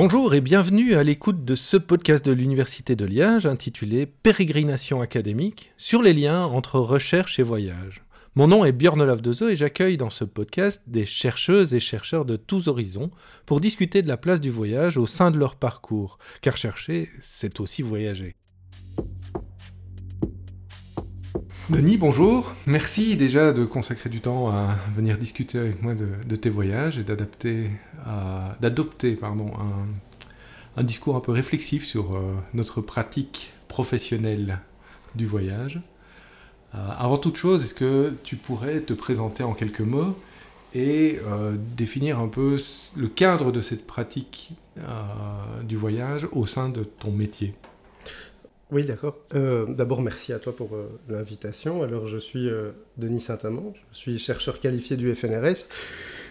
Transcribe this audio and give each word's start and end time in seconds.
Bonjour 0.00 0.32
et 0.32 0.40
bienvenue 0.40 0.94
à 0.94 1.02
l'écoute 1.02 1.44
de 1.44 1.56
ce 1.56 1.76
podcast 1.76 2.24
de 2.24 2.30
l'Université 2.30 2.94
de 2.94 3.04
Liège 3.04 3.46
intitulé 3.46 4.06
Pérégrination 4.06 5.00
académique 5.00 5.72
sur 5.76 6.02
les 6.02 6.14
liens 6.14 6.44
entre 6.44 6.78
recherche 6.78 7.40
et 7.40 7.42
voyage. 7.42 8.04
Mon 8.36 8.46
nom 8.46 8.64
est 8.64 8.70
Björn 8.70 9.00
Olafdezo 9.00 9.48
et 9.48 9.56
j'accueille 9.56 9.96
dans 9.96 10.08
ce 10.08 10.22
podcast 10.22 10.82
des 10.86 11.04
chercheuses 11.04 11.74
et 11.74 11.80
chercheurs 11.80 12.26
de 12.26 12.36
tous 12.36 12.68
horizons 12.68 13.10
pour 13.44 13.60
discuter 13.60 14.02
de 14.02 14.06
la 14.06 14.16
place 14.16 14.40
du 14.40 14.50
voyage 14.50 14.98
au 14.98 15.08
sein 15.08 15.32
de 15.32 15.36
leur 15.36 15.56
parcours, 15.56 16.18
car 16.42 16.56
chercher, 16.56 17.10
c'est 17.20 17.58
aussi 17.58 17.82
voyager. 17.82 18.36
Denis, 21.70 21.98
bonjour. 21.98 22.54
Merci 22.66 23.14
déjà 23.16 23.52
de 23.52 23.66
consacrer 23.66 24.08
du 24.08 24.22
temps 24.22 24.48
à 24.48 24.74
venir 24.96 25.18
discuter 25.18 25.58
avec 25.58 25.82
moi 25.82 25.92
de, 25.94 26.36
tes 26.36 26.48
voyages 26.48 26.96
et 26.96 27.04
d'adopter 27.04 27.68
un, 28.06 28.54
discours 30.82 31.16
un 31.16 31.20
peu 31.20 31.30
réflexif 31.30 31.84
sur 31.84 32.16
euh, 32.16 32.34
notre 32.54 32.80
pratique 32.80 33.52
professionnelle 33.68 34.60
du 35.14 35.26
voyage. 35.26 35.82
Euh, 36.74 36.78
avant 36.98 37.18
toute 37.18 37.36
chose, 37.36 37.62
est-ce 37.62 37.74
que 37.74 38.14
tu 38.24 38.36
pourrais 38.36 38.80
te 38.80 38.94
présenter 38.94 39.42
en 39.42 39.52
quelques 39.52 39.80
mots 39.80 40.18
et 40.74 41.20
euh, 41.26 41.54
définir 41.76 42.18
un 42.18 42.28
peu 42.28 42.56
le 42.96 43.08
cadre 43.08 43.52
de 43.52 43.60
cette 43.60 43.86
pratique 43.86 44.52
du 45.64 45.76
voyage 45.76 46.26
au 46.32 46.46
sein 46.46 46.70
de 46.70 46.82
ton 46.82 47.10
métier? 47.10 47.52
Oui, 48.70 48.84
d'accord. 48.84 49.16
Euh, 49.34 49.66
d'abord, 49.66 50.02
merci 50.02 50.32
à 50.32 50.38
toi 50.38 50.54
pour 50.54 50.74
euh, 50.74 50.88
l'invitation. 51.08 51.82
Alors, 51.82 52.06
je 52.06 52.18
suis 52.18 52.50
euh, 52.50 52.72
Denis 52.98 53.22
Saint-Amand, 53.22 53.72
je 53.92 53.96
suis 53.96 54.18
chercheur 54.18 54.60
qualifié 54.60 54.96
du 54.98 55.14
FNRS 55.14 55.68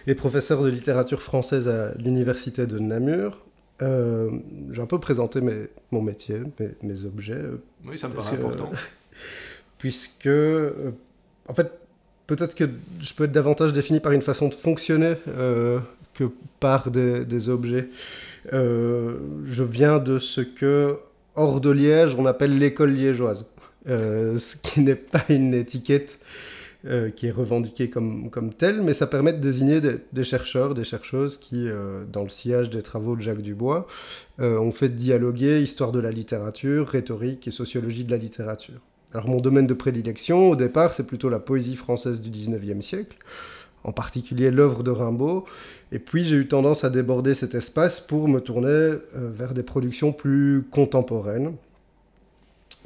et 0.06 0.14
professeur 0.14 0.62
de 0.62 0.68
littérature 0.68 1.20
française 1.20 1.68
à 1.68 1.94
l'université 1.98 2.66
de 2.66 2.78
Namur. 2.78 3.44
J'ai 3.80 4.80
un 4.80 4.86
peu 4.86 4.98
présenté 4.98 5.40
mes, 5.40 5.68
mon 5.90 6.02
métier, 6.02 6.40
mes, 6.82 7.04
objets. 7.04 7.40
oui, 7.84 7.96
ça 7.96 8.08
me 8.08 8.14
paraît 8.14 8.36
important. 8.36 8.70
puisque, 9.78 10.28
en 11.48 11.54
fait, 11.54 11.72
peut-être 12.26 12.54
que 12.56 12.68
je 13.00 13.14
peux 13.14 13.24
être 13.24 13.32
davantage 13.32 13.72
défini 13.72 14.00
par 14.00 14.12
une 14.12 14.22
façon 14.22 14.48
de 14.48 14.54
fonctionner 14.54 15.14
que 16.14 16.24
par 16.58 16.90
des, 16.90 17.24
des 17.24 17.48
objets. 17.50 17.88
je 18.52 19.62
viens 19.62 19.98
de 19.98 20.18
ce 20.18 20.40
que 20.40 20.98
hors 21.38 21.60
de 21.60 21.70
Liège, 21.70 22.14
on 22.18 22.26
appelle 22.26 22.58
l'école 22.58 22.92
liégeoise. 22.92 23.46
Euh, 23.88 24.38
ce 24.38 24.56
qui 24.56 24.80
n'est 24.80 24.96
pas 24.96 25.24
une 25.28 25.54
étiquette 25.54 26.18
euh, 26.86 27.10
qui 27.10 27.26
est 27.26 27.30
revendiquée 27.30 27.88
comme, 27.88 28.28
comme 28.30 28.52
telle, 28.52 28.82
mais 28.82 28.92
ça 28.92 29.06
permet 29.06 29.32
de 29.32 29.38
désigner 29.38 29.80
des, 29.80 30.24
chercheurs, 30.24 30.74
des 30.74 30.84
chercheuses 30.84 31.36
qui, 31.38 31.68
euh, 31.68 32.04
dans 32.10 32.22
le 32.22 32.28
sillage 32.28 32.70
des 32.70 32.82
travaux 32.82 33.16
de 33.16 33.22
Jacques 33.22 33.42
Dubois, 33.42 33.86
ont 34.40 34.72
fait 34.72 34.90
dialoguer 34.90 35.62
histoire 35.62 35.90
de 35.90 35.98
la 35.98 36.10
littérature, 36.10 36.88
rhétorique 36.88 37.48
et 37.48 37.50
sociologie 37.50 38.04
de 38.04 38.10
la 38.10 38.18
littérature. 38.18 38.80
Alors 39.12 39.26
mon 39.26 39.40
domaine 39.40 39.66
de 39.66 39.74
prédilection, 39.74 40.50
au 40.50 40.56
départ, 40.56 40.92
c'est 40.92 41.06
plutôt 41.06 41.30
la 41.30 41.38
poésie 41.38 41.76
française 41.76 42.20
du 42.20 42.30
19e 42.30 42.82
siècle 42.82 43.16
en 43.84 43.92
particulier 43.92 44.50
l'œuvre 44.50 44.82
de 44.82 44.90
Rimbaud. 44.90 45.44
Et 45.92 45.98
puis 45.98 46.24
j'ai 46.24 46.36
eu 46.36 46.48
tendance 46.48 46.84
à 46.84 46.90
déborder 46.90 47.34
cet 47.34 47.54
espace 47.54 48.00
pour 48.00 48.28
me 48.28 48.40
tourner 48.40 48.68
euh, 48.68 49.00
vers 49.14 49.54
des 49.54 49.62
productions 49.62 50.12
plus 50.12 50.64
contemporaines. 50.70 51.54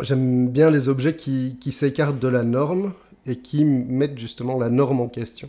J'aime 0.01 0.49
bien 0.49 0.71
les 0.71 0.89
objets 0.89 1.15
qui, 1.15 1.59
s'écartent 1.71 2.19
de 2.19 2.29
la 2.29 2.43
norme 2.43 2.93
et 3.27 3.39
qui 3.39 3.65
mettent 3.65 4.19
justement 4.19 4.59
la 4.59 4.69
norme 4.69 5.01
en 5.01 5.09
question. 5.09 5.49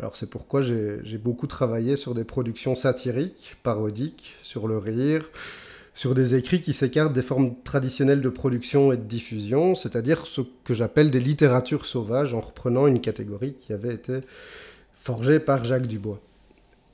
Alors 0.00 0.16
c'est 0.16 0.28
pourquoi 0.28 0.60
j'ai 0.60 1.18
beaucoup 1.18 1.46
travaillé 1.46 1.96
sur 1.96 2.14
des 2.14 2.24
productions 2.24 2.74
satiriques, 2.74 3.56
parodiques, 3.62 4.36
sur 4.42 4.66
le 4.66 4.78
rire, 4.78 5.30
sur 5.96 6.14
des 6.14 6.34
écrits 6.34 6.60
qui 6.60 6.74
s'écartent 6.74 7.14
des 7.14 7.22
formes 7.22 7.54
traditionnelles 7.64 8.20
de 8.20 8.28
production 8.28 8.92
et 8.92 8.98
de 8.98 9.02
diffusion, 9.02 9.74
c'est-à-dire 9.74 10.26
ce 10.26 10.42
que 10.62 10.74
j'appelle 10.74 11.10
des 11.10 11.20
littératures 11.20 11.86
sauvages, 11.86 12.34
en 12.34 12.40
reprenant 12.40 12.86
une 12.86 13.00
catégorie 13.00 13.54
qui 13.54 13.72
avait 13.72 13.94
été 13.94 14.20
forgée 14.94 15.40
par 15.40 15.64
Jacques 15.64 15.86
Dubois. 15.86 16.20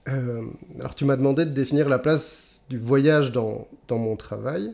Euh, 0.08 0.42
alors 0.78 0.94
tu 0.94 1.04
m'as 1.04 1.16
demandé 1.16 1.44
de 1.44 1.50
définir 1.50 1.88
la 1.88 1.98
place 1.98 2.62
du 2.70 2.78
voyage 2.78 3.32
dans, 3.32 3.66
dans 3.88 3.98
mon 3.98 4.14
travail. 4.14 4.72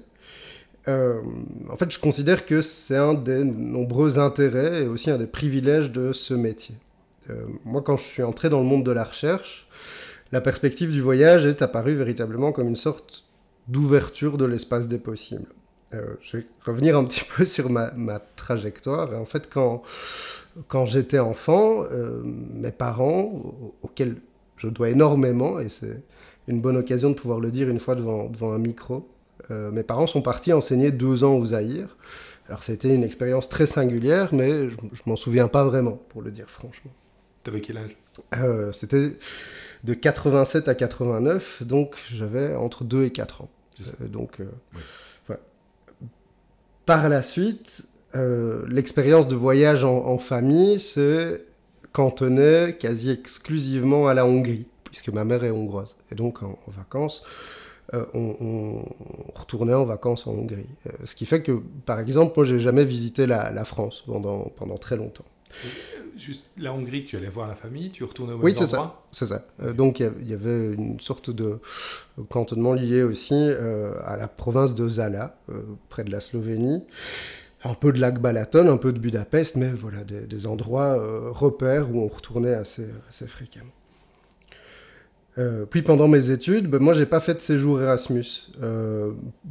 Euh, 0.88 1.22
en 1.70 1.76
fait, 1.76 1.90
je 1.90 1.98
considère 1.98 2.44
que 2.44 2.60
c'est 2.60 2.98
un 2.98 3.14
des 3.14 3.44
nombreux 3.44 4.18
intérêts 4.18 4.84
et 4.84 4.86
aussi 4.88 5.10
un 5.10 5.16
des 5.16 5.26
privilèges 5.26 5.90
de 5.90 6.12
ce 6.12 6.34
métier. 6.34 6.74
Euh, 7.30 7.46
moi, 7.64 7.80
quand 7.80 7.96
je 7.96 8.04
suis 8.04 8.22
entré 8.22 8.50
dans 8.50 8.60
le 8.60 8.66
monde 8.66 8.84
de 8.84 8.92
la 8.92 9.04
recherche, 9.04 9.68
la 10.32 10.42
perspective 10.42 10.92
du 10.92 11.00
voyage 11.00 11.46
est 11.46 11.62
apparue 11.62 11.94
véritablement 11.94 12.52
comme 12.52 12.68
une 12.68 12.76
sorte 12.76 13.24
d'ouverture 13.68 14.38
de 14.38 14.44
l'espace 14.44 14.88
des 14.88 14.98
possibles. 14.98 15.48
Euh, 15.94 16.14
je 16.20 16.38
vais 16.38 16.46
revenir 16.64 16.96
un 16.96 17.04
petit 17.04 17.24
peu 17.36 17.44
sur 17.44 17.70
ma, 17.70 18.18
trajectoire. 18.36 19.18
En 19.18 19.24
fait, 19.24 19.48
quand, 19.48 19.82
quand 20.66 20.86
j'étais 20.86 21.18
enfant, 21.18 21.84
euh, 21.90 22.20
mes 22.24 22.72
parents, 22.72 23.32
auxquels 23.82 24.16
je 24.56 24.68
dois 24.68 24.90
énormément, 24.90 25.60
et 25.60 25.68
c'est 25.68 26.02
une 26.48 26.60
bonne 26.60 26.76
occasion 26.76 27.10
de 27.10 27.14
pouvoir 27.14 27.40
le 27.40 27.50
dire 27.50 27.68
une 27.68 27.80
fois 27.80 27.94
devant, 27.94 28.28
devant 28.28 28.52
un 28.52 28.58
micro, 28.58 29.08
euh, 29.50 29.70
mes 29.70 29.82
parents 29.82 30.06
sont 30.06 30.22
partis 30.22 30.52
enseigner 30.52 30.90
deux 30.90 31.24
ans 31.24 31.34
au 31.34 31.46
Zaïre. 31.46 31.96
Alors 32.48 32.62
c'était 32.62 32.94
une 32.94 33.04
expérience 33.04 33.48
très 33.48 33.66
singulière, 33.66 34.30
mais 34.32 34.70
je, 34.70 34.76
je 34.92 35.02
m'en 35.06 35.16
souviens 35.16 35.48
pas 35.48 35.64
vraiment, 35.64 36.00
pour 36.08 36.22
le 36.22 36.30
dire 36.30 36.50
franchement. 36.50 36.90
T'avais 37.44 37.60
quel 37.60 37.76
âge? 37.76 37.96
C'était 38.72 39.16
de 39.84 39.94
87 39.94 40.68
à 40.68 40.74
89, 40.74 41.62
donc 41.62 41.96
j'avais 42.12 42.56
entre 42.56 42.84
2 42.84 43.04
et 43.04 43.10
4 43.10 43.42
ans. 43.42 43.50
Euh, 43.80 44.08
donc, 44.08 44.40
euh, 44.40 45.36
Par 46.86 47.08
la 47.08 47.22
suite, 47.22 47.86
euh, 48.14 48.64
l'expérience 48.68 49.28
de 49.28 49.34
voyage 49.34 49.84
en, 49.84 50.18
famille 50.18 50.80
se 50.80 51.42
cantonnait 51.92 52.76
quasi 52.78 53.10
exclusivement 53.10 54.08
à 54.08 54.14
la 54.14 54.26
Hongrie, 54.26 54.66
puisque 54.84 55.08
ma 55.10 55.24
mère 55.24 55.44
est 55.44 55.50
hongroise. 55.50 55.96
Et 56.10 56.14
donc, 56.14 56.42
en, 56.42 56.58
vacances, 56.68 57.22
on, 57.92 58.84
retournait 59.34 59.74
en 59.74 59.84
vacances 59.84 60.26
en 60.26 60.32
Hongrie. 60.32 60.66
ce 61.04 61.14
qui 61.14 61.26
fait 61.26 61.42
que, 61.42 61.60
par 61.84 62.00
exemple, 62.00 62.34
moi, 62.36 62.46
j'ai 62.46 62.58
jamais 62.58 62.84
visité 62.84 63.26
la, 63.26 63.50
la 63.50 63.64
France 63.64 64.04
pendant, 64.06 64.44
pendant 64.56 64.76
très 64.76 64.96
longtemps 64.96 65.24
juste 66.18 66.44
la 66.58 66.72
Hongrie, 66.72 67.04
tu 67.04 67.16
allais 67.16 67.28
voir 67.28 67.48
la 67.48 67.54
famille, 67.54 67.90
tu 67.90 68.04
retournais 68.04 68.32
au 68.32 68.40
Oui, 68.40 68.54
c'est 68.56 68.66
ça. 68.66 69.02
C'est 69.10 69.26
ça. 69.26 69.46
Euh, 69.62 69.72
donc 69.72 70.00
il 70.00 70.28
y, 70.28 70.34
avait 70.34 70.72
une 70.72 71.00
sorte 71.00 71.30
de 71.30 71.58
cantonnement 72.28 72.72
lié 72.72 73.02
aussi 73.02 73.34
euh, 73.34 73.94
à 74.04 74.16
la 74.16 74.28
province 74.28 74.74
de 74.74 74.88
Zala, 74.88 75.38
euh, 75.50 75.62
près 75.88 76.04
de 76.04 76.10
la 76.10 76.20
Slovénie. 76.20 76.84
Un 77.64 77.74
peu 77.74 77.92
de 77.92 77.98
lac 77.98 78.20
Balaton, 78.20 78.68
un 78.68 78.76
peu 78.76 78.92
de 78.92 78.98
Budapest, 78.98 79.56
mais 79.56 79.70
voilà, 79.70 80.04
des, 80.04 80.46
endroits 80.46 80.96
repères 81.32 81.90
où 81.92 82.02
on 82.02 82.06
retournait 82.06 82.54
assez, 82.54 82.86
assez 83.08 83.26
fréquemment. 83.26 83.72
puis 85.68 85.82
pendant 85.82 86.06
mes 86.06 86.30
études, 86.30 86.68
ben, 86.68 86.80
moi 86.80 86.94
j'ai 86.94 87.06
pas 87.06 87.18
fait 87.18 87.34
de 87.34 87.40
séjour 87.40 87.82
Erasmus 87.82 88.52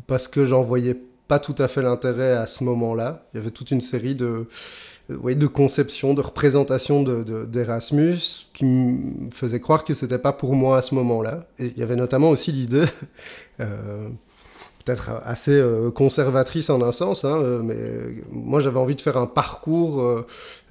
parce 0.08 0.30
que 0.30 0.46
j'en 0.46 0.62
voyais 0.62 0.98
pas 1.28 1.40
tout 1.40 1.56
à 1.58 1.68
fait 1.68 1.82
l'intérêt 1.82 2.32
à 2.32 2.48
ce 2.48 2.64
moment-là. 2.64 3.28
Il 3.34 3.38
y 3.38 3.40
avait 3.42 3.52
toute 3.52 3.72
une 3.72 3.82
série 3.82 4.16
de 4.16 4.48
oui, 5.10 5.36
de 5.36 5.48
conception, 5.48 6.14
de 6.14 6.22
représentation 6.22 7.02
d'Erasmus 7.04 8.12
de, 8.12 8.58
qui 8.58 8.66
me 8.66 9.32
faisait 9.32 9.60
croire 9.60 9.86
que 9.86 9.94
c'était 9.94 10.18
pas 10.18 10.34
pour 10.34 10.54
moi 10.54 10.78
à 10.78 10.82
ce 10.82 10.96
moment-là. 10.96 11.48
Et 11.60 11.68
il 11.68 11.78
y 11.78 11.84
avait 11.84 11.96
notamment 11.96 12.30
aussi 12.30 12.52
l'idée, 12.52 12.84
euh, 13.62 14.10
peut-être 14.84 15.22
assez 15.26 15.54
euh, 15.54 15.92
conservatrice 15.92 16.70
en 16.70 16.82
un 16.82 16.92
sens, 16.92 17.24
hein, 17.24 17.40
euh, 17.42 17.62
mais 17.64 18.22
moi 18.32 18.60
j'avais 18.60 18.80
envie 18.80 18.96
de 18.96 19.02
faire 19.02 19.16
un 19.18 19.28
parcours 19.28 20.26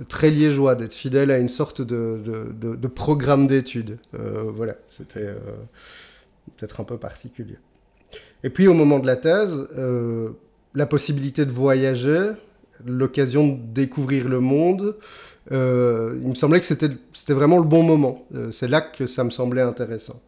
très 0.09 0.31
liégeois, 0.31 0.75
d'être 0.75 0.95
fidèle 0.95 1.31
à 1.31 1.39
une 1.39 1.49
sorte 1.49 1.81
de, 1.81 2.21
de 2.53 2.89
programme 2.89 3.47
d'études. 3.47 3.99
voilà, 4.13 4.75
c'était 4.87 5.35
peut-être 6.57 6.81
un 6.81 6.85
peu 6.85 6.99
particulier. 6.99 7.57
Et 8.45 8.51
puis 8.51 8.69
au 8.69 8.75
moment 8.75 8.99
de 8.99 9.07
la 9.07 9.17
thèse, 9.17 9.67
la 10.75 10.87
possibilité 10.87 11.47
de 11.47 11.51
voyager, 11.51 12.33
l'occasion 12.85 13.49
de 13.49 13.59
découvrir 13.73 14.29
le 14.29 14.41
monde. 14.41 14.97
Euh, 15.53 16.19
il 16.23 16.29
me 16.29 16.35
semblait 16.35 16.61
que 16.61 16.67
c'était 16.67 17.33
vraiment 17.33 17.59
le 17.59 17.65
bon 17.65 17.83
moment. 17.83 18.27
Euh, 18.35 18.51
c'est 18.51 18.69
là 18.69 18.81
que 18.81 19.07
ça 19.07 19.25
me 19.25 19.31
semblait 19.31 19.63
intéressant. 19.63 20.21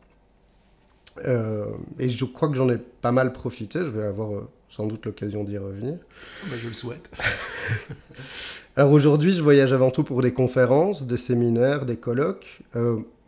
Euh, 1.27 1.67
et 1.99 2.09
je 2.09 2.25
crois 2.25 2.49
que 2.49 2.55
j'en 2.55 2.69
ai 2.69 2.79
pas 2.79 3.13
mal 3.13 3.33
profité. 3.33 3.81
Je 3.81 3.91
vais 3.91 4.05
avoir 4.05 4.45
sans 4.69 4.87
doute 4.87 5.07
l'occasion 5.07 5.43
d'y 5.45 5.59
revenir. 5.59 5.97
Oh, 5.99 6.47
bah, 6.51 6.57
je 6.63 6.69
le 6.69 6.75
souhaite. 6.75 7.11
Alors 8.77 8.93
aujourd'hui, 8.93 9.33
je 9.33 9.43
voyage 9.43 9.73
avant 9.73 9.91
tout 9.91 10.05
pour 10.05 10.23
des 10.23 10.33
conférences, 10.33 11.07
des 11.07 11.17
séminaires, 11.17 11.85
des 11.85 11.97
colloques 11.97 12.61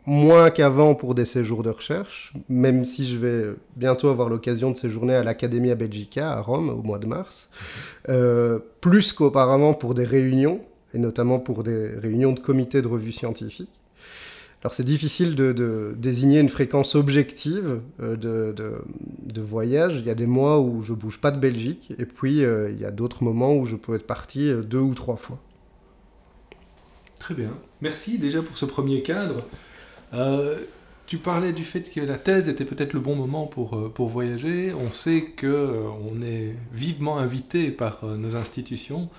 moins 0.05 0.49
qu'avant 0.49 0.95
pour 0.95 1.13
des 1.15 1.25
séjours 1.25 1.63
de 1.63 1.69
recherche, 1.69 2.33
même 2.49 2.83
si 2.83 3.05
je 3.05 3.17
vais 3.17 3.55
bientôt 3.75 4.09
avoir 4.09 4.29
l'occasion 4.29 4.71
de 4.71 4.77
séjourner 4.77 5.13
à 5.13 5.23
l'Academia 5.23 5.75
Belgica 5.75 6.31
à 6.31 6.41
Rome 6.41 6.69
au 6.69 6.81
mois 6.81 6.99
de 6.99 7.05
mars, 7.05 7.49
euh, 8.09 8.59
plus 8.81 9.13
qu'auparavant 9.13 9.73
pour 9.73 9.93
des 9.93 10.05
réunions, 10.05 10.61
et 10.93 10.97
notamment 10.97 11.39
pour 11.39 11.63
des 11.63 11.87
réunions 11.87 12.33
de 12.33 12.39
comités 12.39 12.81
de 12.81 12.87
revues 12.87 13.11
scientifiques. 13.11 13.79
Alors 14.63 14.73
c'est 14.73 14.83
difficile 14.83 15.33
de, 15.33 15.95
désigner 15.97 16.39
une 16.39 16.49
fréquence 16.49 16.93
objective 16.93 17.79
euh, 18.01 18.15
de, 18.15 19.41
voyage. 19.41 19.95
Il 19.97 20.05
y 20.05 20.09
a 20.09 20.15
des 20.15 20.27
mois 20.27 20.59
où 20.59 20.83
je 20.83 20.93
bouge 20.93 21.19
pas 21.19 21.31
de 21.31 21.39
Belgique, 21.39 21.93
et 21.97 22.05
puis 22.05 22.43
euh, 22.43 22.71
il 22.71 22.79
y 22.79 22.85
a 22.85 22.91
d'autres 22.91 23.23
moments 23.23 23.55
où 23.55 23.65
je 23.65 23.75
peux 23.75 23.95
être 23.95 24.05
parti 24.05 24.51
deux 24.63 24.79
ou 24.79 24.93
trois 24.93 25.15
fois. 25.15 25.39
Très 27.19 27.35
bien. 27.35 27.51
Merci 27.81 28.17
déjà 28.17 28.41
pour 28.41 28.57
ce 28.57 28.65
premier 28.65 29.03
cadre. 29.03 29.45
Tu 31.07 31.17
parlais 31.17 31.51
du 31.51 31.63
fait 31.63 31.91
que 31.91 32.01
la 32.01 32.17
thèse 32.17 32.49
était 32.49 32.65
peut-être 32.65 32.93
le 32.93 32.99
bon 32.99 33.15
moment 33.15 33.47
pour, 33.47 33.91
pour 33.93 34.07
voyager. 34.07 34.73
On 34.73 34.91
sait 34.91 35.25
qu'on 35.39 36.21
est 36.21 36.55
vivement 36.71 37.17
invité 37.17 37.71
par 37.71 38.05
nos 38.05 38.35
institutions 38.35 39.09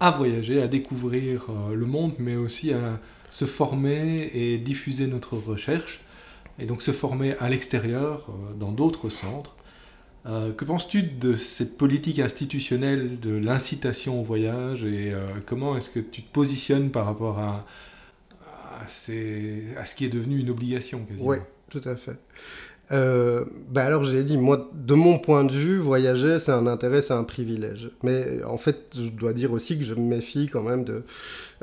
à 0.00 0.10
voyager, 0.10 0.60
à 0.60 0.68
découvrir 0.68 1.46
le 1.72 1.86
monde, 1.86 2.14
mais 2.18 2.36
aussi 2.36 2.72
à 2.72 2.98
se 3.34 3.46
former 3.46 4.30
et 4.32 4.58
diffuser 4.58 5.08
notre 5.08 5.36
recherche, 5.36 6.00
et 6.60 6.66
donc 6.66 6.82
se 6.82 6.92
former 6.92 7.36
à 7.38 7.48
l'extérieur, 7.48 8.28
euh, 8.28 8.54
dans 8.54 8.70
d'autres 8.70 9.08
centres. 9.08 9.56
Euh, 10.26 10.52
que 10.52 10.64
penses-tu 10.64 11.02
de 11.02 11.34
cette 11.34 11.76
politique 11.76 12.20
institutionnelle 12.20 13.18
de 13.18 13.34
l'incitation 13.34 14.20
au 14.20 14.22
voyage 14.22 14.84
et 14.84 15.12
euh, 15.12 15.26
comment 15.46 15.76
est-ce 15.76 15.90
que 15.90 15.98
tu 15.98 16.22
te 16.22 16.32
positionnes 16.32 16.90
par 16.90 17.06
rapport 17.06 17.40
à, 17.40 17.66
à, 18.84 19.80
à, 19.80 19.84
ce 19.84 19.94
qui 19.94 20.04
est 20.04 20.08
devenu 20.08 20.38
une 20.38 20.50
obligation 20.50 21.04
quasiment 21.04 21.30
Oui, 21.30 21.38
tout 21.70 21.82
à 21.84 21.96
fait. 21.96 22.16
Euh, 22.92 23.44
bah 23.70 23.84
alors 23.84 24.04
j'ai 24.04 24.22
dit, 24.22 24.36
moi, 24.36 24.70
de 24.74 24.94
mon 24.94 25.18
point 25.18 25.44
de 25.44 25.52
vue, 25.52 25.78
voyager, 25.78 26.38
c'est 26.38 26.52
un 26.52 26.66
intérêt, 26.66 27.00
c'est 27.00 27.14
un 27.14 27.24
privilège. 27.24 27.90
Mais 28.02 28.42
en 28.44 28.58
fait, 28.58 28.96
je 28.96 29.08
dois 29.08 29.32
dire 29.32 29.52
aussi 29.52 29.78
que 29.78 29.84
je 29.84 29.94
me 29.94 30.02
méfie 30.02 30.48
quand 30.48 30.62
même 30.62 30.84
de, 30.84 31.02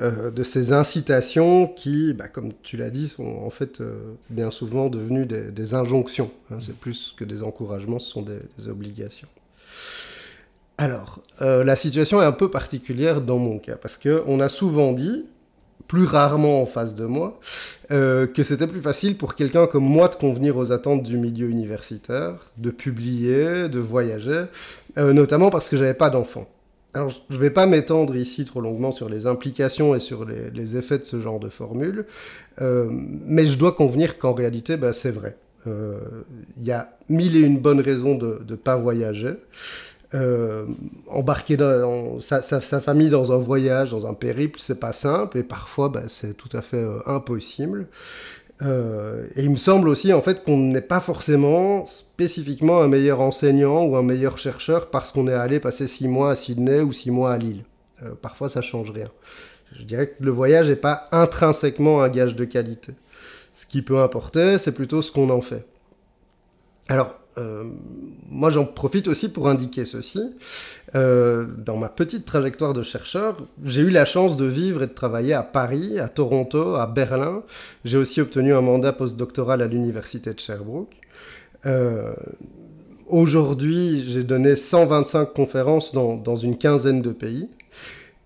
euh, 0.02 0.32
de 0.32 0.44
ces 0.44 0.74
incitations 0.74 1.68
qui, 1.68 2.14
bah, 2.14 2.28
comme 2.28 2.54
tu 2.64 2.76
l'as 2.78 2.90
dit, 2.90 3.08
sont 3.08 3.24
en 3.24 3.50
fait 3.50 3.82
euh, 3.82 4.14
bien 4.30 4.50
souvent 4.52 4.90
devenues 4.90 5.26
des, 5.26 5.74
injonctions. 5.74 6.32
Hein. 6.50 6.58
c'est 6.60 6.76
plus 6.76 7.14
que 7.18 7.24
des 7.24 7.44
encouragements, 7.44 8.00
ce 8.00 8.10
sont 8.10 8.24
des, 8.24 8.40
des 8.58 8.68
obligations. 8.68 9.28
Alors, 10.78 11.22
la 11.40 11.76
situation 11.76 12.24
est 12.24 12.26
un 12.26 12.32
peu 12.32 12.50
particulière 12.50 13.22
dans 13.22 13.38
mon 13.38 13.60
cas, 13.60 13.76
parce 13.76 14.00
qu'on 14.00 14.40
a 14.40 14.50
souvent 14.50 14.94
dit, 14.94 15.26
plus 15.88 16.06
rarement 16.06 16.62
en 16.62 16.66
face 16.66 16.95
de 16.95 17.06
moi, 17.06 17.39
euh, 17.92 18.28
que 18.28 18.44
c'était 18.44 18.68
plus 18.68 18.81
facile 18.81 19.18
pour 19.18 19.36
quelqu'un 19.36 19.68
comme 19.68 19.83
moi 19.83 20.07
de 20.07 20.16
convenir 20.16 20.57
aux 20.57 20.72
attentes 20.72 21.04
du 21.04 21.18
milieu 21.18 21.50
universitaire, 21.50 22.36
de 22.57 22.72
publier, 22.72 23.69
de 23.69 23.80
voyager, 23.80 24.45
euh, 24.98 25.13
notamment 25.13 25.50
parce 25.50 25.69
que 25.69 25.78
j'avais 25.78 25.94
pas 25.94 26.10
d'enfant. 26.10 26.48
Alors, 26.94 27.10
je 27.10 27.36
ne 27.36 27.39
vais 27.39 27.50
pas 27.50 27.68
m'étendre 27.68 28.16
ici 28.18 28.44
trop 28.44 28.60
longuement 28.60 28.92
sur 28.92 29.07
les 29.07 29.25
implications 29.25 29.95
et 29.95 30.00
sur 30.00 30.25
les, 30.25 30.78
effets 30.78 31.00
de 31.00 31.06
ce 31.06 31.22
genre 31.22 31.39
de 31.39 31.48
formule, 31.48 32.06
euh, 32.62 32.89
mais 32.92 33.45
je 33.45 33.57
dois 33.57 33.72
convenir 33.72 34.18
qu'en 34.18 34.34
réalité, 34.34 34.75
bah, 34.75 34.94
c'est 34.94 35.12
vrai. 35.12 35.38
Il 35.68 36.63
y 36.63 36.72
a 36.72 36.98
mille 37.07 37.38
et 37.38 37.42
une 37.42 37.60
bonnes 37.60 37.81
raisons 37.81 38.16
de 38.16 38.42
ne 38.50 38.56
pas 38.56 38.75
voyager. 38.77 39.36
Euh, 40.13 40.66
embarquer 41.08 41.58
sa, 42.19 42.62
famille 42.81 43.10
dans 43.10 43.31
un 43.31 43.38
voyage, 43.38 43.92
dans 43.92 44.08
un 44.08 44.13
périple, 44.13 44.60
c'est 44.62 44.80
pas 44.80 44.92
simple 44.92 45.38
et 45.38 45.44
parfois 45.44 45.88
bah, 45.88 46.04
c'est 46.08 46.36
tout 46.36 46.50
à 46.52 46.62
fait 46.62 46.84
euh, 46.84 47.00
impossible. 47.06 47.88
Euh, 48.62 49.25
et 49.36 49.44
il 49.44 49.50
me 49.52 49.56
semble 49.56 49.88
aussi 49.88 50.12
en 50.12 50.22
fait 50.22 50.44
qu'on 50.44 50.58
n'est 50.58 50.81
pas 50.81 51.00
forcément 51.00 51.86
spécifiquement 51.86 52.81
un 52.81 52.90
meilleur 52.90 53.22
enseignant 53.22 53.86
ou 53.86 53.96
un 53.96 54.04
meilleur 54.04 54.38
chercheur 54.38 54.90
parce 54.90 55.13
qu'on 55.13 55.28
est 55.30 55.34
allé 55.34 55.62
passer 55.62 55.88
six 55.88 56.10
mois 56.10 56.31
à 56.31 56.36
Sydney 56.36 56.81
ou 56.81 56.92
six 56.92 57.10
mois 57.10 57.31
à 57.31 57.38
Lille. 57.38 57.63
parfois 58.22 58.50
ça 58.50 58.62
change 58.62 58.92
rien. 58.92 59.10
Je 59.80 59.84
dirais 59.84 60.10
que 60.10 60.22
le 60.22 60.31
voyage 60.31 60.68
n'est 60.68 60.75
pas 60.75 61.08
intrinsèquement 61.13 62.04
un 62.04 62.10
gage 62.10 62.36
de 62.36 62.44
qualité. 62.44 62.94
Ce 63.54 63.66
qui 63.66 63.81
peut 63.81 64.00
importer, 64.00 64.58
c'est 64.58 64.74
plutôt 64.74 65.02
ce 65.02 65.12
qu'on 65.12 65.30
en 65.30 65.42
fait. 65.42 65.66
Alors, 66.90 67.21
euh, 67.38 67.63
moi, 68.30 68.50
j'en 68.50 68.66
profite 68.66 69.07
aussi 69.07 69.30
pour 69.30 69.48
indiquer 69.48 69.86
ceci. 69.86 70.22
Euh, 70.95 71.45
dans 71.57 71.78
ma 71.78 71.89
petite 71.89 72.25
trajectoire 72.25 72.74
de 72.74 72.83
chercheur, 72.83 73.38
j'ai 73.63 73.81
eu 73.81 73.89
la 73.89 74.06
chance 74.06 74.36
de 74.36 74.45
vivre 74.45 74.83
et 74.83 74.88
de 74.88 74.94
travailler 74.94 75.33
à 75.33 75.44
Paris, 75.44 76.00
à 76.00 76.10
Toronto, 76.10 76.75
à 76.75 76.88
Berlin. 76.88 77.44
J'ai 77.86 77.98
aussi 77.98 78.22
obtenu 78.22 78.54
un 78.54 78.62
mandat 78.62 78.94
postdoctoral 78.94 79.62
à 79.62 79.68
l'université 79.68 80.33
de 80.33 80.39
Sherbrooke. 80.39 80.95
Euh, 81.66 82.13
aujourd'hui, 83.07 84.04
j'ai 84.07 84.24
donné 84.24 84.56
125 84.56 85.34
conférences 85.34 85.94
dans, 85.94 86.36
une 86.36 86.57
quinzaine 86.57 87.01
de 87.01 87.12
pays. 87.12 87.50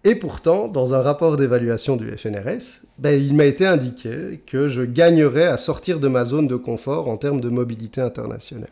Et 0.04 0.14
pourtant, 0.16 0.68
dans 0.68 0.94
un 0.94 1.02
rapport 1.02 1.36
d'évaluation 1.36 1.96
du 1.96 2.16
FNRS, 2.16 2.86
ben, 3.00 3.20
il 3.20 3.36
m'a 3.36 3.46
été 3.46 3.66
indiqué 3.66 4.42
que 4.46 4.68
je 4.68 4.84
gagnerais 4.84 5.46
à 5.46 5.58
sortir 5.58 6.00
de 6.00 6.08
ma 6.08 6.26
zone 6.26 6.48
de 6.48 6.56
confort 6.56 7.10
en 7.10 7.18
termes 7.18 7.42
de 7.42 7.50
mobilité 7.50 8.02
internationale. 8.02 8.70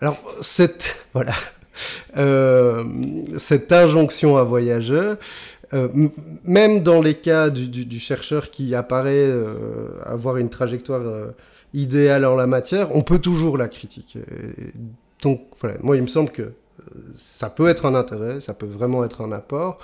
Alors, 0.00 0.18
cette, 0.42 0.96
voilà, 1.14 1.32
euh, 2.16 2.84
cette 3.38 3.72
injonction 3.72 4.36
à 4.36 4.44
voyager, 4.44 5.14
euh, 5.74 5.88
même 6.44 6.82
dans 6.82 7.00
les 7.00 7.14
cas 7.14 7.50
du, 7.50 7.98
chercheur 7.98 8.50
qui 8.50 8.74
apparaît 8.74 9.28
euh, 9.28 9.88
avoir 10.04 10.36
une 10.36 10.50
trajectoire 10.50 11.32
idéale 11.74 12.24
en 12.24 12.36
la 12.36 12.46
matière, 12.46 12.94
on 12.94 13.02
peut 13.02 13.18
toujours 13.18 13.56
la 13.56 13.68
critiquer. 13.68 14.20
donc, 15.22 15.42
voilà, 15.60 15.76
moi, 15.82 15.96
il 15.96 16.02
me 16.02 16.08
semble 16.08 16.30
que 16.30 16.52
ça 17.14 17.50
peut 17.50 17.68
être 17.68 17.86
un 17.86 17.94
intérêt, 17.94 18.40
ça 18.40 18.54
peut 18.54 18.66
vraiment 18.66 19.02
être 19.02 19.22
un 19.22 19.32
apport. 19.32 19.78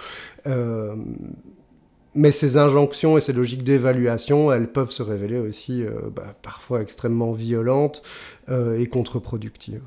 mais 2.14 2.31
ces 2.31 2.59
injonctions 2.59 3.17
et 3.17 3.23
ces 3.23 3.32
logiques 3.32 3.64
d'évaluation, 3.64 4.53
elles 4.53 4.70
peuvent 4.70 4.91
se 4.91 5.03
révéler 5.03 5.38
aussi 5.38 5.85
bah, 6.14 6.35
parfois 6.43 6.82
extrêmement 6.82 7.32
violentes 7.32 8.03
et 8.50 8.87
contre-productives. 8.87 9.82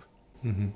Mhm. 0.46 0.70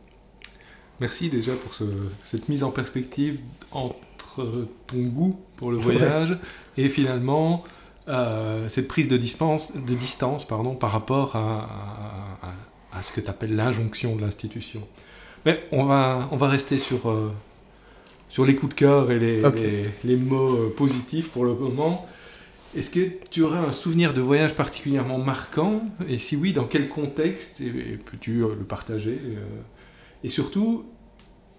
Merci 1.00 1.30
déjà 1.30 1.54
pour 1.54 1.74
cette 1.74 2.50
mise 2.50 2.64
en 2.64 2.72
perspective 2.72 3.40
entre 3.72 4.68
ton 4.88 4.98
goût 4.98 5.40
pour 5.56 5.72
le 5.72 5.78
voyage 5.78 6.38
et 6.76 6.90
finalement 6.90 7.64
euh, 8.10 8.68
cette 8.68 8.88
prise 8.88 9.08
de 9.08 9.16
distance, 9.16 9.74
de 9.76 9.94
distance 9.94 10.46
pardon, 10.46 10.76
par 10.76 10.92
rapport 10.92 11.36
à, 11.36 13.02
ce 13.02 13.14
que 13.14 13.22
tu 13.22 13.30
appelles 13.30 13.56
l'injonction 13.56 14.16
de 14.16 14.22
l'institution. 14.22 14.82
Mais 15.46 15.64
on 15.72 15.86
va, 15.86 16.28
on 16.32 16.36
va 16.36 16.48
rester 16.50 16.80
sur, 16.80 17.10
euh, 17.10 17.32
sur 18.28 18.46
les 18.46 18.56
coups 18.56 18.76
de 18.76 18.80
cœur 18.80 19.12
et 19.12 19.20
les, 19.20 19.42
les, 20.04 20.18
mots 20.18 20.56
euh, 20.56 20.74
positifs 20.76 21.30
pour 21.30 21.46
le 21.46 21.54
moment. 21.54 22.06
Est-ce 22.76 22.92
que 22.92 23.00
tu 23.32 23.42
aurais 23.42 23.58
un 23.58 23.72
souvenir 23.72 24.14
de 24.14 24.22
voyage 24.22 24.54
particulièrement 24.54 25.18
marquant? 25.18 25.82
Et 26.08 26.18
si 26.20 26.36
oui, 26.36 26.54
dans 26.54 26.66
quel 26.66 26.88
contexte? 26.88 27.62
Et, 27.62 27.98
peux-tu 27.98 28.44
euh, 28.44 28.56
le 28.56 28.64
partager 28.64 29.20
euh, 29.24 29.44
Et 30.24 30.30
surtout, 30.30 30.86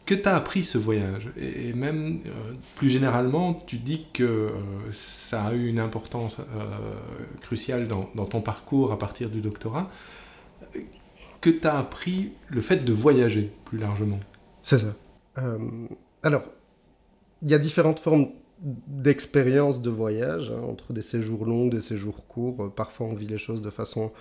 que 0.07 0.15
t'as 0.15 0.37
appris 0.37 0.63
ce 0.63 0.79
voyage? 0.79 1.29
Et, 1.37 1.73
même 1.73 2.21
euh, 2.27 2.53
plus 2.77 2.89
généralement, 2.89 3.55
tu 3.55 3.79
dis 3.79 4.07
que 4.13 4.53
ça 4.93 5.47
a 5.47 5.53
eu 5.53 5.67
une 5.67 5.81
importance 5.81 6.41
cruciale 7.41 7.89
dans, 7.89 8.09
dans, 8.15 8.27
ton 8.27 8.41
parcours 8.41 8.93
à 8.93 8.99
partir 8.99 9.31
du 9.31 9.41
doctorat. 9.41 9.91
Que 11.41 11.51
t'as 11.51 11.79
appris 11.79 12.33
le 12.49 12.61
fait 12.61 12.85
de 12.85 12.93
voyager 12.93 13.51
plus 13.65 13.79
largement? 13.79 14.21
C'est 14.63 14.79
ça. 14.79 14.95
alors, 16.23 16.45
il 17.43 17.51
y 17.51 17.55
a 17.55 17.59
différentes 17.59 17.99
formes 17.99 18.29
d'expérience 18.61 19.81
de 19.81 19.91
voyage, 19.91 20.51
hein, 20.51 20.63
entre 20.69 20.93
des 20.93 21.03
séjours 21.03 21.47
longs, 21.47 21.69
des 21.69 21.81
séjours 21.81 22.27
courts. 22.27 22.65
Euh, 22.65 22.69
parfois, 22.69 23.07
on 23.07 23.15
vit 23.15 23.27
les 23.27 23.39
choses 23.39 23.63
de 23.63 23.71
façon 23.71 24.13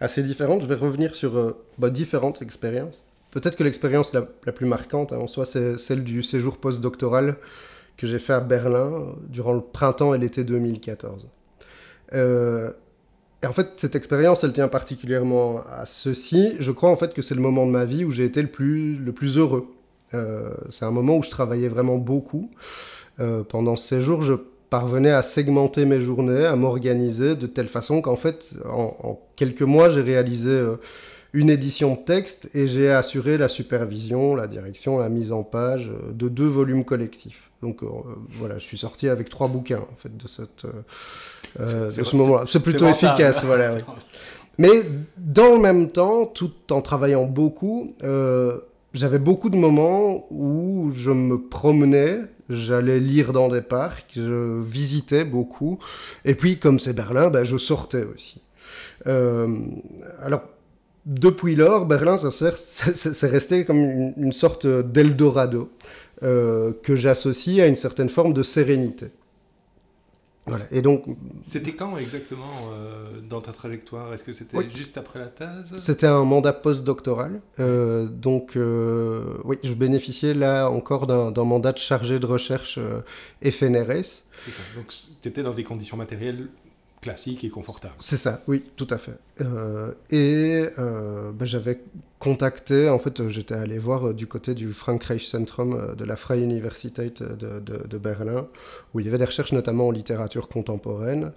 assez 0.00 0.22
différente. 0.22 0.62
Je 0.62 0.66
vais 0.66 0.74
revenir 0.74 1.14
sur 1.14 1.36
euh, 1.36 1.52
bah, 1.78 1.88
différentes 1.88 2.42
expériences. 2.42 3.02
Peut-être 3.30 3.56
que 3.56 3.64
l'expérience 3.64 4.12
la, 4.12 4.22
plus 4.22 4.66
marquante 4.66 5.12
hein, 5.12 5.18
en 5.18 5.28
soi, 5.28 5.46
c'est 5.46 5.78
celle 5.78 6.04
du 6.04 6.22
séjour 6.22 6.58
postdoctoral 6.58 7.36
que 7.96 8.06
j'ai 8.06 8.18
fait 8.18 8.32
à 8.32 8.40
Berlin 8.40 8.92
euh, 8.92 9.12
durant 9.28 9.54
le 9.54 9.60
printemps 9.60 10.14
et 10.14 10.18
l'été 10.18 10.44
2014. 10.44 11.26
et 12.12 13.46
en 13.46 13.52
fait, 13.52 13.68
cette 13.76 13.94
expérience, 13.94 14.44
elle 14.44 14.52
tient 14.52 14.68
particulièrement 14.68 15.62
à 15.70 15.86
ceci. 15.86 16.56
Je 16.58 16.72
crois 16.72 16.90
en 16.90 16.96
fait 16.96 17.14
que 17.14 17.22
c'est 17.22 17.34
le 17.34 17.40
moment 17.40 17.66
de 17.66 17.70
ma 17.70 17.86
vie 17.86 18.04
où 18.04 18.10
j'ai 18.10 18.26
été 18.26 18.42
le 18.42 18.48
plus, 18.48 18.96
le 18.96 19.12
plus 19.12 19.38
heureux. 19.38 19.68
c'est 20.68 20.84
un 20.84 20.90
moment 20.90 21.16
où 21.16 21.22
je 21.22 21.30
travaillais 21.30 21.68
vraiment 21.68 21.96
beaucoup. 21.96 22.50
Euh, 23.20 23.42
pendant 23.44 23.76
ces 23.76 24.00
jours, 24.00 24.22
je 24.22 24.34
parvenais 24.70 25.10
à 25.10 25.22
segmenter 25.22 25.84
mes 25.84 26.00
journées, 26.00 26.44
à 26.44 26.56
m'organiser 26.56 27.34
de 27.34 27.46
telle 27.46 27.68
façon 27.68 28.00
qu'en 28.00 28.16
fait, 28.16 28.54
en, 28.68 29.20
quelques 29.36 29.62
mois, 29.62 29.90
j'ai 29.90 30.00
réalisé 30.00 30.50
euh, 30.50 30.76
une 31.32 31.50
édition 31.50 31.94
de 31.94 32.00
texte 32.00 32.50
et 32.54 32.66
j'ai 32.66 32.90
assuré 32.90 33.36
la 33.36 33.48
supervision, 33.48 34.34
la 34.34 34.46
direction, 34.46 34.98
la 34.98 35.08
mise 35.08 35.32
en 35.32 35.42
page 35.42 35.90
euh, 35.90 36.12
de 36.12 36.28
deux 36.28 36.46
volumes 36.46 36.84
collectifs. 36.84 37.50
Donc 37.62 37.82
voilà, 38.30 38.56
je 38.56 38.64
suis 38.64 38.78
sorti 38.78 39.06
avec 39.06 39.28
trois 39.28 39.46
bouquins 39.46 39.80
en 39.92 39.94
fait 39.94 40.16
de, 40.16 40.26
cette, 40.26 40.64
ce 41.58 42.16
moment-là. 42.16 42.44
C'est 42.46 42.60
plutôt 42.60 42.88
efficace, 42.88 43.44
voilà. 43.44 43.72
Mais 44.58 44.70
dans 45.18 45.52
le 45.52 45.58
même 45.58 45.90
temps, 45.90 46.24
tout 46.24 46.52
en 46.70 46.80
travaillant 46.80 47.26
beaucoup, 47.26 47.94
j'avais 48.94 49.18
beaucoup 49.18 49.50
de 49.50 49.58
moments 49.58 50.26
où 50.30 50.90
je 50.94 51.10
me 51.10 51.38
promenais 51.38 52.20
j'allais 52.50 53.00
lire 53.00 53.32
dans 53.32 53.48
des 53.48 53.62
parcs, 53.62 54.12
je 54.14 54.60
visitais 54.60 55.24
beaucoup. 55.24 55.78
Et 56.24 56.34
puis, 56.34 56.58
comme 56.58 56.78
c'est 56.78 56.92
Berlin, 56.92 57.30
ben, 57.30 57.44
je 57.44 57.56
sortais 57.56 58.04
aussi. 58.04 58.42
alors, 59.06 60.42
depuis 61.06 61.56
lors, 61.56 61.86
Berlin, 61.86 62.18
ça 62.18 62.30
c'est 62.60 63.26
resté 63.26 63.64
comme 63.64 63.78
une, 64.16 64.32
sorte 64.32 64.66
d'Eldorado 64.66 65.70
que 66.20 66.96
j'associe 66.96 67.60
à 67.60 67.66
une 67.66 67.76
certaine 67.76 68.10
forme 68.10 68.34
de 68.34 68.42
sérénité. 68.42 69.10
Et 70.70 70.82
donc, 70.82 71.04
c'était 71.40 71.72
quand 71.72 71.96
exactement 71.98 72.70
euh, 72.72 73.20
dans 73.28 73.40
ta 73.40 73.52
trajectoire? 73.52 74.12
Est-ce 74.12 74.24
que 74.24 74.32
c'était 74.32 74.56
juste 74.70 74.98
après 74.98 75.18
la 75.18 75.26
thèse? 75.26 75.74
C'était 75.76 76.06
un 76.06 76.24
mandat 76.24 76.52
postdoctoral. 76.52 77.40
Euh, 77.58 78.06
donc, 78.06 78.56
euh, 78.56 79.38
oui, 79.44 79.58
je 79.62 79.74
bénéficiais 79.74 80.34
là 80.34 80.68
encore 80.68 81.06
d'un 81.06 81.44
mandat 81.44 81.72
de 81.72 81.78
chargé 81.78 82.18
de 82.18 82.26
recherche 82.26 82.78
FNRS. 83.42 84.24
C'est 84.44 84.50
ça. 84.50 84.62
Donc, 84.76 84.92
tu 85.20 85.28
étais 85.28 85.42
dans 85.42 85.54
des 85.54 85.64
conditions 85.64 85.96
matérielles 85.96 86.48
classique 87.00 87.44
et 87.44 87.50
confortable. 87.50 87.94
C'est 87.98 88.16
ça, 88.16 88.42
oui, 88.46 88.62
tout 88.76 88.86
à 88.90 88.98
fait. 88.98 89.18
Euh, 89.40 89.92
et 90.10 90.66
euh, 90.78 91.32
bah, 91.32 91.46
j'avais 91.46 91.80
contacté, 92.18 92.90
en 92.90 92.98
fait, 92.98 93.28
j'étais 93.30 93.54
allé 93.54 93.78
voir 93.78 94.08
euh, 94.08 94.14
du 94.14 94.26
côté 94.26 94.54
du 94.54 94.72
Frankreich 94.72 95.30
Zentrum 95.30 95.94
de 95.96 96.04
la 96.04 96.16
Freie 96.16 96.42
Universität 96.42 97.22
de, 97.22 97.98
Berlin, 97.98 98.46
où 98.92 99.00
il 99.00 99.06
y 99.06 99.08
avait 99.08 99.18
des 99.18 99.24
recherches 99.24 99.52
notamment 99.52 99.88
en 99.88 99.90
littérature 99.90 100.48
contemporaine. 100.48 101.32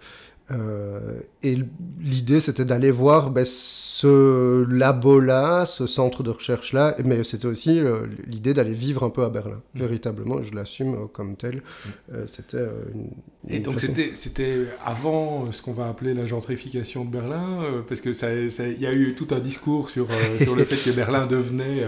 Euh, 0.53 1.19
et 1.41 1.57
l'idée, 1.99 2.39
c'était 2.39 2.65
d'aller 2.65 2.91
voir 2.91 3.31
ben, 3.31 3.45
ce 3.45 4.65
labo-là, 4.69 5.65
ce 5.65 5.87
centre 5.87 6.23
de 6.23 6.29
recherche-là, 6.29 6.95
mais 7.03 7.23
c'était 7.23 7.47
aussi 7.47 7.79
euh, 7.79 8.05
l'idée 8.27 8.53
d'aller 8.53 8.73
vivre 8.73 9.03
un 9.03 9.09
peu 9.09 9.23
à 9.23 9.29
Berlin, 9.29 9.61
mmh. 9.73 9.79
véritablement, 9.79 10.41
je 10.41 10.53
l'assume 10.53 10.95
euh, 10.95 11.05
comme 11.11 11.35
tel. 11.35 11.57
Mmh. 11.85 12.13
c'était 12.27 12.65
une, 12.93 13.09
Et 13.49 13.59
donc 13.59 13.79
c'était 13.79 14.67
avant 14.85 15.51
ce 15.51 15.61
qu'on 15.61 15.73
va 15.73 15.87
appeler 15.87 16.13
la 16.13 16.25
gentrification 16.25 17.05
de 17.05 17.11
Berlin, 17.11 17.83
parce 17.87 18.01
ça, 18.13 18.33
il 18.33 18.81
y 18.81 18.87
a 18.87 18.93
eu 18.93 19.15
tout 19.15 19.27
un 19.31 19.39
discours 19.39 19.89
sur, 19.89 20.07
sur 20.41 20.55
le 20.55 20.63
fait 20.65 20.77
que 20.77 20.95
Berlin 20.95 21.25
devenait 21.25 21.85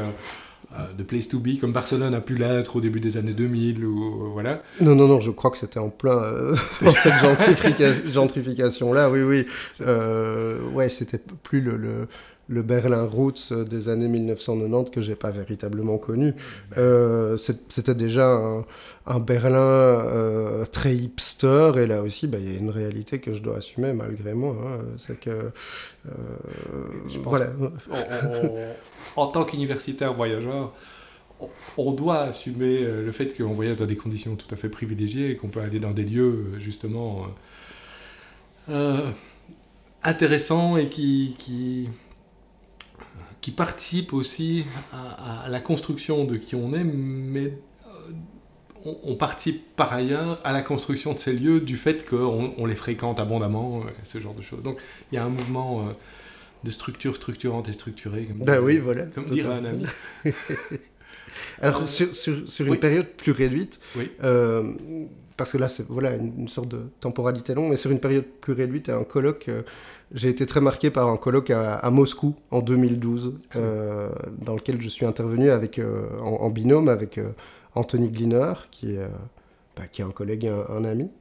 de 0.97 1.03
place 1.03 1.27
to 1.27 1.39
be, 1.39 1.59
comme 1.59 1.71
Barcelone 1.71 2.13
a 2.13 2.21
pu 2.21 2.35
l'être 2.35 2.75
au 2.75 2.81
début 2.81 2.99
des 2.99 3.17
années 3.17 3.33
2000, 3.33 3.85
ou 3.85 4.25
euh, 4.25 4.29
voilà. 4.33 4.61
Non, 4.81 4.95
non, 4.95 5.07
non, 5.07 5.19
je 5.21 5.31
crois 5.31 5.51
que 5.51 5.57
c'était 5.57 5.79
en 5.79 5.89
plein 5.89 6.17
euh, 6.23 6.55
dans 6.81 6.91
cette 6.91 8.11
gentrification-là, 8.13 9.09
oui, 9.09 9.21
oui. 9.21 9.45
Euh, 9.81 10.61
ouais, 10.71 10.89
c'était 10.89 11.19
plus 11.43 11.61
le, 11.61 11.77
le, 11.77 12.07
le, 12.47 12.61
Berlin 12.61 13.03
Roots 13.03 13.53
des 13.53 13.89
années 13.89 14.07
1990 14.07 14.91
que 14.91 15.01
j'ai 15.01 15.15
pas 15.15 15.31
véritablement 15.31 15.97
connu. 15.97 16.33
c'était 17.37 17.95
déjà 17.95 18.27
un, 18.31 18.65
un 19.05 19.19
Berlin 19.19 20.63
très 20.71 20.95
hipster, 20.95 21.73
et 21.77 21.85
là 21.85 22.01
aussi, 22.01 22.27
bah, 22.27 22.37
il 22.39 22.51
y 22.51 22.55
a 22.55 22.59
une 22.59 22.69
réalité 22.69 23.19
que 23.19 23.33
je 23.33 23.41
dois 23.41 23.57
assumer 23.57 23.93
malgré 23.93 24.33
moi. 24.33 24.55
Hein. 24.65 24.79
c'est 24.97 25.19
que. 25.19 25.51
voilà 27.23 27.47
en 29.15 29.27
tant 29.27 29.45
qu'universitaire 29.45 30.13
voyageur, 30.13 30.73
on 31.77 31.91
doit 31.91 32.21
assumer 32.21 32.79
euh, 32.81 33.03
le 33.03 33.11
fait 33.11 33.35
qu'on 33.35 33.53
voyage 33.53 33.77
dans 33.77 33.85
des 33.85 33.95
conditions 33.95 34.35
tout 34.35 34.47
à 34.53 34.57
fait 34.57 34.69
privilégiées 34.69 35.31
et 35.31 35.35
qu'on 35.35 35.49
peut 35.49 35.59
aller 35.59 35.79
dans 35.79 35.91
des 35.91 36.03
lieux 36.03 36.23
euh, 36.55 36.59
justement 36.59 37.27
euh, 38.69 39.11
intéressants 40.03 40.77
et 40.77 40.89
qui, 40.89 41.35
qui, 41.37 41.89
qui 43.45 43.51
participent 43.51 44.13
aussi 44.13 44.65
à, 44.91 45.45
la 45.49 45.59
construction 45.59 46.25
de 46.25 46.35
qui 46.35 46.55
on 46.55 46.73
est, 46.73 46.83
mais 46.83 47.53
on, 49.03 49.13
participe 49.13 49.75
par 49.75 49.93
ailleurs 49.93 50.41
à 50.43 50.51
la 50.51 50.63
construction 50.63 51.13
de 51.13 51.19
ces 51.19 51.31
lieux 51.31 51.59
du 51.59 51.77
fait 51.77 52.09
qu'on 52.09 52.65
les 52.65 52.75
fréquente 52.75 53.19
abondamment, 53.19 53.83
ce 54.01 54.19
genre 54.19 54.33
de 54.33 54.41
choses. 54.41 54.63
Donc 54.63 54.79
il 55.11 55.15
y 55.15 55.19
a 55.19 55.23
un 55.23 55.29
mouvement 55.29 55.87
de 56.63 56.71
structure 56.71 57.15
structurante 57.15 57.69
et 57.69 57.73
structurée. 57.73 58.25
Comme 58.25 58.39
ben 58.39 58.59
oui, 58.59 58.79
voilà. 58.79 59.03
Comme 59.03 59.25
dirait 59.25 59.53
un 59.53 59.65
ami. 59.65 59.85
Alors, 61.61 61.81
sur, 61.81 62.13
sur, 62.13 62.65
une 62.65 62.79
période 62.79 63.07
plus 63.07 63.31
réduite, 63.31 63.79
euh, 64.23 64.73
parce 65.37 65.51
que 65.51 65.57
là, 65.57 65.67
c'est 65.67 65.87
voilà, 65.87 66.15
une, 66.15 66.47
sorte 66.47 66.69
de 66.69 66.81
temporalité 66.99 67.53
longue, 67.53 67.69
mais 67.69 67.75
sur 67.75 67.91
une 67.91 67.99
période 67.99 68.25
plus 68.41 68.53
réduite, 68.53 68.89
un 68.89 69.03
colloque, 69.03 69.49
euh, 69.49 69.61
j'ai 70.13 70.29
été 70.29 70.45
très 70.45 70.61
marqué 70.61 70.89
par 70.89 71.07
un 71.07 71.17
colloque 71.17 71.49
à, 71.49 71.89
Moscou 71.89 72.35
en 72.51 72.61
2012, 72.61 73.33
ah 73.51 73.57
euh, 73.57 74.09
dans 74.39 74.55
lequel 74.55 74.81
je 74.81 74.89
suis 74.89 75.05
intervenu 75.05 75.49
avec, 75.49 75.81
en, 76.21 76.49
binôme 76.49 76.89
avec 76.89 77.19
Anthony 77.73 78.09
Gliner, 78.09 78.53
qui 78.71 78.95
est, 78.95 79.07
bah, 79.75 79.83
qui 79.91 80.01
est 80.01 80.05
un 80.05 80.11
collègue 80.11 80.45
et 80.45 80.49
un, 80.49 80.85
ami. 80.85 81.03
Mhm. 81.03 81.11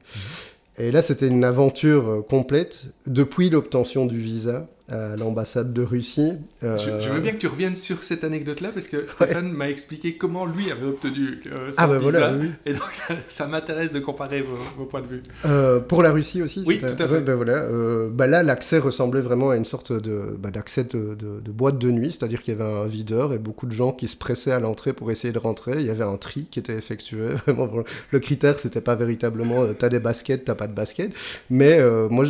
Et 0.77 0.91
là, 0.91 1.01
c'était 1.01 1.27
une 1.27 1.43
aventure 1.43 2.23
complète 2.27 2.87
depuis 3.07 3.49
l'obtention 3.49 4.05
du 4.05 4.17
visa 4.17 4.67
à 4.87 5.15
l'ambassade 5.15 5.73
de 5.73 5.81
Russie. 5.81 6.33
Euh, 6.63 6.77
je, 6.77 7.09
veux 7.09 7.19
bien 7.19 7.31
que 7.31 7.37
tu 7.37 7.47
reviennes 7.47 7.75
sur 7.75 8.03
cette 8.03 8.23
anecdote-là 8.23 8.69
parce 8.71 8.87
que 8.87 9.07
Stéphane 9.09 9.51
m'a 9.51 9.67
expliqué 9.67 10.15
comment 10.15 10.45
lui 10.45 10.71
avait 10.71 10.85
obtenu 10.85 11.39
euh, 11.47 11.71
son 11.71 11.77
ah 11.77 11.87
bah 11.87 11.97
visa. 11.97 12.11
Voilà, 12.11 12.33
Et 12.67 12.73
donc 12.73 12.89
ça, 13.27 13.47
m'intéresse 13.47 13.91
de 13.91 13.99
comparer 13.99 14.43
vos, 14.77 14.85
points 14.85 15.01
de 15.01 15.07
vue. 15.07 15.23
Euh, 15.45 15.79
pour 15.79 16.03
la 16.03 16.11
Russie 16.11 16.43
aussi 16.43 16.63
Oui, 16.67 16.79
tout 16.79 16.85
à 16.85 17.07
fait. 17.07 17.21
ben 17.21 17.33
voilà. 17.33 17.65
bah 18.11 18.27
là, 18.27 18.43
l'accès 18.43 18.77
ressemblait 18.77 19.21
vraiment 19.21 19.49
à 19.49 19.55
une 19.55 19.65
sorte 19.65 19.91
de, 19.91 20.35
bah, 20.37 20.51
d'accès 20.51 20.83
de, 20.83 21.15
de, 21.15 21.51
boîte 21.51 21.79
de 21.79 21.89
nuit, 21.89 22.11
c'est-à-dire 22.11 22.43
qu'il 22.43 22.53
y 22.53 22.61
avait 22.61 22.69
un 22.69 22.85
videur 22.85 23.33
et 23.33 23.39
beaucoup 23.39 23.65
de 23.65 23.71
gens 23.71 23.91
qui 23.91 24.07
se 24.07 24.15
pressaient 24.15 24.51
à 24.51 24.59
l'entrée 24.59 24.93
pour 24.93 25.09
essayer 25.09 25.33
de 25.33 25.39
rentrer. 25.39 25.73
Il 25.79 25.85
y 25.85 25.89
avait 25.89 26.03
un 26.03 26.17
tri 26.17 26.45
qui 26.51 26.59
était 26.59 26.75
effectué. 26.75 27.29
le 28.11 28.19
critère, 28.19 28.59
c'était 28.59 28.81
pas 28.81 28.95
véritablement 28.95 29.65
t'as 29.73 29.89
des 29.89 29.99
baskets, 29.99 30.45
t'as 30.45 30.55
pas 30.55 30.67
de 30.67 30.73
baskets. 30.73 31.11
Mais 31.49 31.79
moi, 32.09 32.25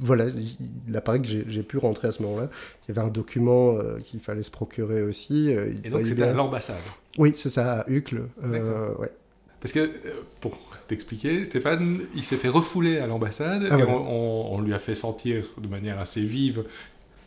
voilà, 0.00 0.26
il 0.88 0.96
apparaît 0.96 1.20
que 1.20 1.28
j'ai 1.28 1.62
pu 1.62 1.78
rentrer 1.86 2.08
à 2.08 2.12
ce 2.12 2.22
moment-là. 2.22 2.48
Il 2.82 2.94
y 2.94 2.98
avait 2.98 3.06
un 3.06 3.10
document 3.10 3.76
euh, 3.76 3.98
qu'il 4.04 4.20
fallait 4.20 4.42
se 4.42 4.50
procurer 4.50 5.02
aussi. 5.02 5.54
Euh, 5.54 5.72
et 5.84 5.90
donc 5.90 6.06
c'était 6.06 6.22
à 6.22 6.32
l'ambassade 6.32 6.76
Oui, 7.18 7.34
c'est 7.36 7.50
ça, 7.50 7.80
à 7.80 7.90
Uccle. 7.90 8.22
Euh, 8.42 8.94
ouais. 8.96 9.10
Parce 9.60 9.72
que, 9.72 9.90
pour 10.40 10.58
t'expliquer, 10.88 11.44
Stéphane, 11.46 12.00
il 12.14 12.22
s'est 12.22 12.36
fait 12.36 12.48
refouler 12.48 12.98
à 12.98 13.06
l'ambassade 13.06 13.66
ah, 13.70 13.78
et 13.78 13.82
on, 13.84 14.60
lui 14.60 14.74
a 14.74 14.78
fait 14.78 14.94
sentir 14.94 15.44
de 15.58 15.68
manière 15.68 15.98
assez 15.98 16.20
vive 16.20 16.64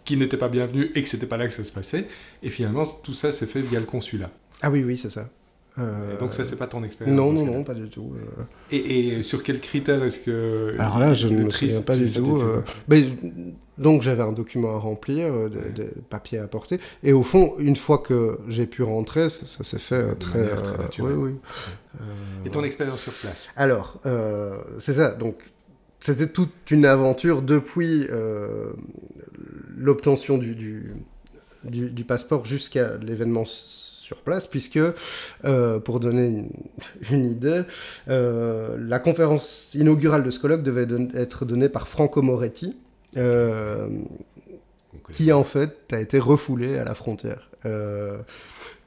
qu'il 0.05 0.19
n'était 0.19 0.37
pas 0.37 0.47
bienvenu 0.47 0.91
et 0.93 1.01
que 1.01 1.09
c'était 1.09 1.25
pas 1.25 1.37
là 1.37 1.47
que 1.47 1.53
ça 1.53 1.63
se 1.63 1.71
passait. 1.71 2.05
Et 2.43 2.49
finalement, 2.49 2.85
tout 2.85 3.13
ça 3.13 3.31
s'est 3.31 3.47
fait 3.47 3.61
via 3.61 3.79
le 3.79 3.87
consulat. 3.87 4.29
Ah 4.61 4.69
oui, 4.69 4.83
oui, 4.83 4.97
c'est 4.97 5.09
ça. 5.09 5.29
Euh, 5.79 6.17
donc 6.19 6.33
ça, 6.33 6.43
c'est 6.43 6.55
pas 6.55 6.67
ton 6.67 6.83
expérience 6.83 7.15
Non, 7.15 7.31
non, 7.31 7.45
non, 7.45 7.63
pas 7.63 7.73
du 7.73 7.89
tout. 7.89 8.13
Euh. 8.15 8.43
Et, 8.71 9.21
sur 9.21 9.43
quels 9.43 9.59
critères 9.59 10.03
est-ce 10.03 10.19
que... 10.19 10.75
Alors 10.79 10.99
là, 10.99 11.13
je 11.13 11.27
ne 11.27 11.43
me 11.43 11.49
souviens 11.49 11.81
pas 11.81 11.95
du 11.95 12.11
tout. 12.11 12.37
Euh. 12.37 12.61
Mais, 12.87 13.05
donc 13.77 14.01
j'avais 14.01 14.23
un 14.23 14.31
document 14.31 14.75
à 14.75 14.79
remplir, 14.79 15.49
des 15.49 15.85
papiers 16.09 16.39
à 16.39 16.43
apporter. 16.43 16.79
Et 17.03 17.13
au 17.13 17.21
fond, 17.21 17.53
une 17.59 17.75
fois 17.75 17.99
que 17.99 18.39
j'ai 18.47 18.65
pu 18.65 18.81
rentrer, 18.81 19.29
ça, 19.29 19.63
s'est 19.63 19.79
fait 19.79 20.15
très... 20.15 20.55
très 20.55 21.03
oui, 21.03 21.13
oui. 21.13 21.31
Et 22.45 22.49
ton 22.49 22.63
expérience 22.63 23.01
sur 23.01 23.13
place? 23.13 23.49
Alors, 23.55 24.01
c'est 24.79 24.93
ça. 24.93 25.11
Donc 25.11 25.35
c'était 25.99 26.27
toute 26.27 26.71
une 26.71 26.85
aventure 26.85 27.43
depuis 27.43 28.07
l'obtention 29.77 30.39
du, 30.39 30.55
du, 30.55 30.95
du, 31.63 32.03
passeport 32.03 32.45
jusqu'à 32.45 32.97
l'événement 32.97 33.45
sur 34.07 34.21
place, 34.21 34.47
puisque, 34.47 34.79
euh, 35.43 35.79
pour 35.79 35.99
donner 35.99 36.45
une, 37.11 37.25
idée, 37.31 37.63
euh, 38.07 38.77
la 38.79 38.99
conférence 38.99 39.73
inaugurale 39.73 40.23
de 40.23 40.29
ce 40.29 40.39
colloque 40.39 40.63
devait 40.63 40.87
être 41.13 41.43
donnée 41.43 41.67
par 41.67 41.89
Franco 41.89 42.21
Moretti, 42.21 42.77
euh, 43.17 43.89
qui 45.11 45.33
en 45.33 45.43
fait 45.43 45.91
a 45.91 45.99
été 45.99 46.19
refoulé 46.19 46.77
à 46.77 46.85
la 46.85 46.95
frontière. 46.95 47.49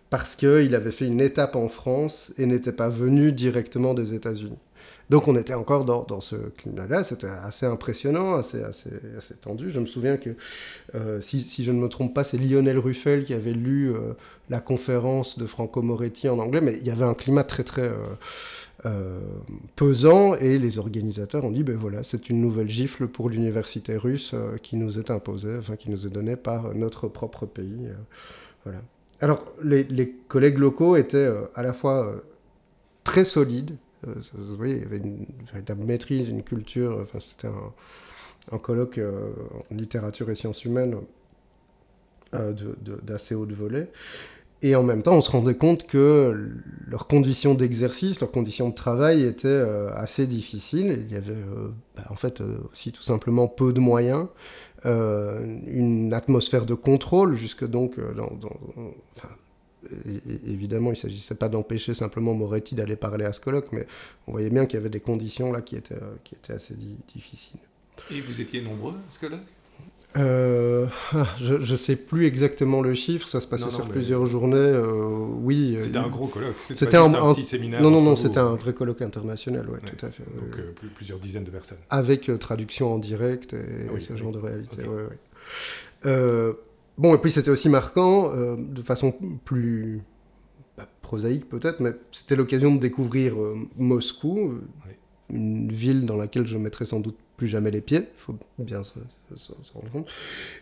parce 0.09 0.35
qu'il 0.37 0.75
avait 0.75 0.91
fait 0.91 1.07
une 1.07 1.21
étape 1.21 1.55
en 1.55 1.69
France 1.69 2.33
et 2.39 2.47
n'était 2.47 2.73
pas 2.73 2.89
venu 2.89 3.31
directement 3.31 3.93
des 3.93 4.15
États-Unis. 4.15 4.59
Donc 5.11 5.27
on 5.27 5.37
était 5.37 5.55
encore 5.55 5.85
dans, 5.85 6.05
dans 6.05 6.21
ce 6.21 6.37
climat-là, 6.37 7.03
c'était 7.03 7.27
assez 7.27 7.67
impressionnant, 7.67 8.35
assez, 8.35 8.63
assez, 8.63 8.91
assez, 9.19 9.35
tendu. 9.35 9.71
Je 9.71 9.81
me 9.81 9.87
souviens 9.87 10.17
que, 10.17 10.31
euh, 10.95 11.21
si, 11.21 11.41
si, 11.41 11.65
je 11.65 11.73
ne 11.73 11.81
me 11.81 11.89
trompe 11.89 12.15
pas, 12.15 12.23
c'est 12.23 12.39
Lionel 12.39 12.79
Ruffel 12.79 13.25
qui 13.25 13.35
avait 13.35 13.53
lu 13.53 13.93
euh, 13.93 14.13
la 14.51 14.61
conférence 14.61 15.37
de 15.37 15.47
Franco 15.47 15.83
Moretti 15.83 16.29
en 16.29 16.39
anglais, 16.39 16.61
mais 16.61 16.77
il 16.81 16.87
y 16.87 16.91
avait 16.91 17.05
un 17.05 17.15
climat 17.15 17.43
très 17.43 17.65
très 17.65 17.91
euh, 18.87 19.21
pesant 19.75 20.37
et 20.37 20.61
les 20.61 20.79
organisateurs 20.79 21.45
ont 21.45 21.51
dit, 21.51 21.65
ben 21.65 21.77
voilà, 21.77 22.05
c'est 22.05 22.31
une 22.31 22.41
nouvelle 22.41 22.71
gifle 22.71 23.09
pour 23.09 23.29
l'université 23.29 23.97
russe 23.97 24.37
qui 24.63 24.77
nous 24.77 25.01
est 25.01 25.11
imposée, 25.11 25.57
enfin 25.59 25.75
qui 25.75 25.91
nous 25.91 26.07
est 26.07 26.11
donnée 26.11 26.37
par 26.37 26.73
notre 26.77 27.09
propre 27.09 27.47
pays. 27.47 27.89
voilà. 28.63 28.81
Alors 29.21 29.45
les, 29.63 29.83
les, 29.83 30.09
collègues 30.29 30.59
locaux 30.59 30.97
étaient 30.97 31.31
à 31.57 31.63
la 31.63 31.73
fois 31.73 32.15
très 33.03 33.25
solides, 33.25 33.77
euh, 34.07 34.15
il 34.65 34.79
y 34.79 34.83
avait 34.83 34.99
une 34.99 35.27
véritable 35.53 35.85
maîtrise, 35.85 36.29
une 36.29 36.43
culture. 36.43 36.99
Enfin, 37.03 37.21
c'était 37.21 37.49
un, 37.49 38.59
colloque 38.59 38.99
euh, 38.99 39.31
en 39.71 39.75
littérature 39.75 40.31
et 40.31 40.35
sciences 40.35 40.65
humaines 40.65 40.97
euh, 42.35 42.53
d'assez 43.03 43.35
haut 43.35 43.47
de 43.47 43.55
volet. 43.55 43.91
Et 44.63 44.75
en 44.75 44.83
même 44.83 45.03
temps, 45.03 45.15
on 45.15 45.23
se 45.23 45.31
rendait 45.31 45.55
compte 45.55 45.87
que 45.87 46.51
leurs 46.87 47.07
conditions 47.07 47.55
d'exercice, 47.55 48.21
leurs 48.21 48.31
conditions 48.31 48.69
de 48.69 48.75
travail 48.75 49.23
étaient 49.23 49.49
euh, 49.49 49.91
assez 49.95 50.27
difficiles. 50.27 51.07
Il 51.09 51.13
y 51.13 51.17
avait 51.17 51.33
euh, 51.33 51.71
bah, 51.97 52.05
en 52.11 52.15
fait 52.15 52.41
euh, 52.43 52.59
aussi 52.71 52.93
tout 52.93 53.03
simplement 53.03 53.49
peu 53.49 53.73
de 53.73 53.81
moyens, 53.81 54.27
une 54.85 56.11
atmosphère 56.15 56.65
de 56.65 56.73
contrôle, 56.73 57.35
jusque 57.35 57.67
donc 57.67 58.01
dans, 58.17 58.31
évidemment, 60.47 60.91
il 60.91 60.95
ne 60.95 60.99
s'agissait 60.99 61.35
pas 61.35 61.49
d'empêcher 61.49 61.95
simplement 61.95 62.35
Moretti 62.35 62.75
d'aller 62.75 62.97
parler 62.97 63.25
à 63.25 63.33
ce 63.33 63.41
colloque, 63.41 63.69
mais 63.73 63.87
on 64.27 64.33
voyait 64.33 64.51
bien 64.51 64.67
qu'il 64.67 64.75
y 64.75 64.81
avait 64.81 64.91
des 64.91 65.01
conditions 65.01 65.53
là 65.53 65.63
qui 65.63 65.77
étaient, 65.77 65.95
qui 66.25 66.35
étaient 66.35 66.53
assez 66.53 66.75
difficiles. 67.15 67.61
Et 68.11 68.21
vous 68.21 68.41
étiez 68.41 68.63
nombreux 68.63 68.93
à 68.93 69.13
ce 69.13 69.19
colloque 69.19 69.41
euh, 70.17 70.87
ah, 71.13 71.27
je 71.41 71.55
ne 71.55 71.77
sais 71.77 71.95
plus 71.95 72.27
exactement 72.27 72.83
le 72.83 72.95
chiffre, 72.95 73.29
ça 73.29 73.41
se 73.41 73.47
passait 73.47 73.71
sur 73.71 73.87
plusieurs 73.87 74.27
journées. 74.27 74.57
Euh, 74.57 75.25
oui. 75.41 75.77
C'était 75.81 75.99
un 75.99 76.09
gros 76.09 76.27
colloque. 76.27 76.57
C'était 76.75 76.97
un, 76.97 77.11
petit 77.33 77.45
séminaire. 77.45 77.81
Non, 77.81 77.91
non, 77.91 78.03
non, 78.03 78.17
c'était 78.17 78.39
un 78.39 78.55
vrai 78.55 78.73
colloque 78.73 79.03
international, 79.03 79.69
ouais, 79.69 79.79
tout 79.79 80.05
à 80.05 80.11
fait. 80.11 80.25
Donc 80.25 80.59
euh, 80.59 80.73
plusieurs 80.97 81.19
dizaines 81.19 81.45
de 81.45 81.51
personnes. 81.51 81.79
Avec 81.91 82.31
traduction 82.41 82.95
en 82.95 82.99
direct 82.99 83.53
et, 83.53 83.87
ah 83.89 84.01
ce 84.01 84.17
genre 84.17 84.33
de 84.33 84.39
réalité. 84.39 84.83
Bon, 87.01 87.15
et 87.15 87.19
puis 87.19 87.31
c'était 87.31 87.51
aussi 87.51 87.69
marquant, 87.69 88.33
de 88.57 88.83
façon 88.83 89.15
plus 89.45 90.03
bah, 90.77 90.87
prosaïque 91.03 91.49
peut-être, 91.49 91.81
mais 91.81 91.93
c'était 92.13 92.37
l'occasion 92.37 92.75
de 92.75 92.81
découvrir 92.81 93.35
Moscou, 93.77 94.61
une 95.33 95.71
ville 95.73 96.07
dans 96.07 96.17
laquelle 96.17 96.47
je 96.47 96.59
mettrais 96.59 96.85
sans 96.85 97.01
doute 97.01 97.17
plus 97.37 97.47
jamais 97.47 97.71
les 97.71 97.81
pieds, 97.81 98.01
il 98.03 98.19
faut 98.19 98.37
bien 98.59 98.83
se, 98.85 98.99
rendre 99.73 99.91
compte, 99.91 100.11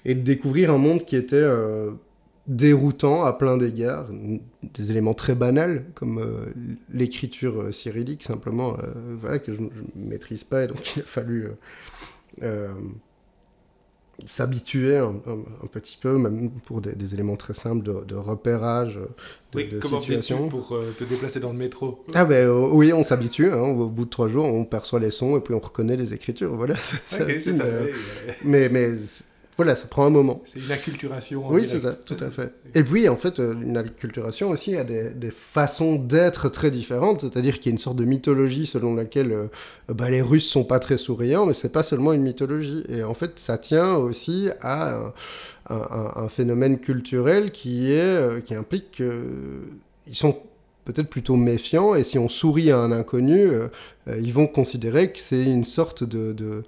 et 0.05 0.15
de 0.15 0.21
découvrir 0.21 0.71
un 0.71 0.79
monde 0.79 1.03
qui 1.05 1.17
était 1.17 1.35
euh, 1.35 1.91
déroutant 2.47 3.25
à 3.25 3.33
plein 3.33 3.57
d'égards, 3.57 4.07
des 4.63 4.91
éléments 4.93 5.15
très 5.15 5.35
banals 5.35 5.87
comme 5.95 6.21
euh, 6.21 6.53
l'écriture 6.89 7.63
euh, 7.63 7.73
cyrillique 7.73 8.23
simplement, 8.23 8.77
voilà 9.21 9.41
que 9.41 9.53
je 9.53 9.61
ne 9.61 9.69
maîtrise 9.97 10.45
pas 10.45 10.65
et 10.65 10.67
donc 10.69 10.97
il 10.97 11.01
a 11.01 11.05
fallu 11.05 11.49
s'habituer 14.27 14.97
un, 14.97 15.15
petit 15.71 15.99
peu, 16.01 16.19
même 16.19 16.51
pour 16.51 16.81
des, 16.81 17.15
éléments 17.15 17.37
très 17.37 17.55
simples 17.55 17.85
de, 17.85 18.15
repérage 18.15 18.97
de, 18.97 19.09
oui, 19.55 19.69
comment 19.81 20.01
situation. 20.01 20.49
pour 20.49 20.73
euh, 20.73 20.95
te 20.99 21.05
déplacer 21.05 21.41
dans 21.41 21.53
le 21.53 21.59
métro? 21.59 22.05
Ah 22.15 22.25
ben 22.25 22.47
euh, 22.47 22.69
oui, 22.73 22.93
on 22.93 23.03
s'habitue. 23.03 23.51
Hein, 23.53 23.61
au 23.61 23.89
bout 23.89 24.05
de 24.05 24.11
trois 24.11 24.29
jours, 24.29 24.45
on 24.45 24.65
perçoit 24.65 25.01
les 25.01 25.11
sons 25.11 25.37
et 25.37 25.41
puis 25.41 25.55
on 25.55 25.61
reconnaît 25.61 25.97
les 25.97 26.15
écritures. 26.15 26.55
Voilà. 26.55 26.75
c'est 27.07 27.53
ça. 27.53 27.65
mais, 28.45 28.69
mais 28.69 28.91
voilà, 29.59 29.75
ça 29.75 29.89
prend 29.89 30.07
un 30.07 30.11
moment. 30.11 30.41
C'est 30.45 30.61
une 30.61 30.71
acculturation. 30.71 31.43
Oui, 31.51 31.67
c'est 31.67 31.81
ça, 31.81 31.93
tout 31.93 32.17
à 32.21 32.31
fait. 32.31 32.53
Et 32.77 32.85
puis, 32.85 33.09
en 33.09 33.17
fait, 33.17 33.41
euh, 33.41 33.55
une 33.61 33.77
acculturation 33.77 34.51
aussi 34.51 34.77
a 34.77 34.85
des, 34.85 35.31
façons 35.33 35.97
d'être 35.97 36.49
très 36.49 36.71
différentes, 36.71 37.23
c'est-à-dire 37.23 37.57
qu'il 37.57 37.67
y 37.67 37.69
a 37.71 37.73
une 37.73 37.79
sorte 37.79 37.97
de 37.97 38.05
mythologie 38.05 38.67
selon 38.67 38.95
laquelle 38.95 39.33
euh, 39.33 39.47
bah, 39.89 40.11
les 40.11 40.23
Russes 40.23 40.49
sont 40.49 40.63
pas 40.63 40.79
très 40.79 40.97
souriants, 40.97 41.45
mais 41.45 41.55
c'est 41.55 41.73
pas 41.73 41.83
seulement 41.83 42.13
une 42.13 42.23
mythologie. 42.23 42.85
Et 42.89 43.03
en 43.03 43.15
fait, 43.15 43.41
ça 43.41 43.59
tient 43.59 43.97
aussi 43.97 44.49
à 44.61 45.13
un, 45.69 46.29
phénomène 46.29 46.79
culturel 46.79 47.51
qui, 47.51 47.91
est, 47.91 47.99
euh, 47.99 48.41
qui 48.41 48.55
implique 48.55 48.93
qu'ils 48.93 50.15
sont 50.15 50.39
peut-être 50.85 51.11
plutôt 51.11 51.35
méfiants, 51.35 51.97
et 51.97 52.05
si 52.05 52.17
on 52.17 52.29
sourit 52.29 52.71
à 52.71 52.79
un 52.79 52.93
inconnu, 52.93 53.51
ils 54.07 54.33
vont 54.33 54.47
considérer 54.47 55.13
que 55.13 55.19
c'est 55.19 55.45
une 55.45 55.65
sorte 55.65 56.03
de 56.03 56.63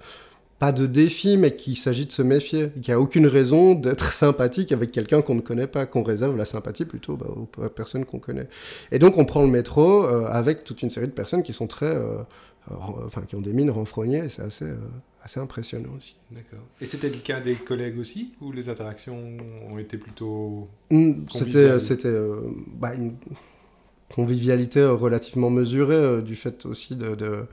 pas 0.61 0.71
de 0.71 0.85
défi, 0.85 1.37
mais 1.37 1.55
qu'il 1.55 1.75
s'agit 1.75 2.05
de 2.05 2.11
se 2.11 2.21
méfier. 2.21 2.69
Il 2.75 2.83
n'y 2.87 2.93
a 2.93 2.99
aucune 2.99 3.25
raison 3.25 3.73
d'être 3.73 4.11
sympathique 4.13 4.71
avec 4.71 4.91
quelqu'un 4.91 5.23
qu'on 5.23 5.33
ne 5.33 5.41
connaît 5.41 5.65
pas, 5.65 5.87
qu'on 5.87 6.03
réserve 6.03 6.37
la 6.37 6.45
sympathie 6.45 6.85
plutôt 6.85 7.17
bah, 7.17 7.25
aux 7.35 7.47
personnes 7.69 8.05
qu'on 8.05 8.19
connaît. 8.19 8.47
Et 8.91 8.99
donc 8.99 9.17
on 9.17 9.25
prend 9.25 9.41
le 9.41 9.47
métro 9.47 10.05
euh, 10.05 10.27
avec 10.27 10.63
toute 10.63 10.83
une 10.83 10.91
série 10.91 11.07
de 11.07 11.13
personnes 11.13 11.41
qui 11.41 11.51
sont 11.51 11.65
très, 11.65 11.87
euh, 11.87 12.19
enfin 12.69 13.23
qui 13.23 13.35
ont 13.35 13.41
des 13.41 13.53
mines 13.53 13.71
renfrognées, 13.71 14.25
et 14.25 14.29
c'est 14.29 14.43
assez, 14.43 14.65
euh, 14.65 14.75
assez 15.23 15.39
impressionnant 15.39 15.89
aussi. 15.97 16.15
D'accord. 16.29 16.63
Et 16.79 16.85
c'était 16.85 17.09
le 17.09 17.17
cas 17.17 17.39
des 17.39 17.55
collègues 17.55 17.97
aussi, 17.97 18.35
ou 18.39 18.51
les 18.51 18.69
interactions 18.69 19.17
ont 19.67 19.79
été 19.79 19.97
plutôt 19.97 20.69
mmh, 20.91 21.11
C'était, 21.33 21.79
c'était 21.79 22.19
bah, 22.79 22.93
une 22.93 23.15
convivialité 24.13 24.85
relativement 24.85 25.49
mesurée 25.49 26.21
du 26.21 26.35
fait 26.35 26.67
aussi 26.67 26.95
de 26.95 27.47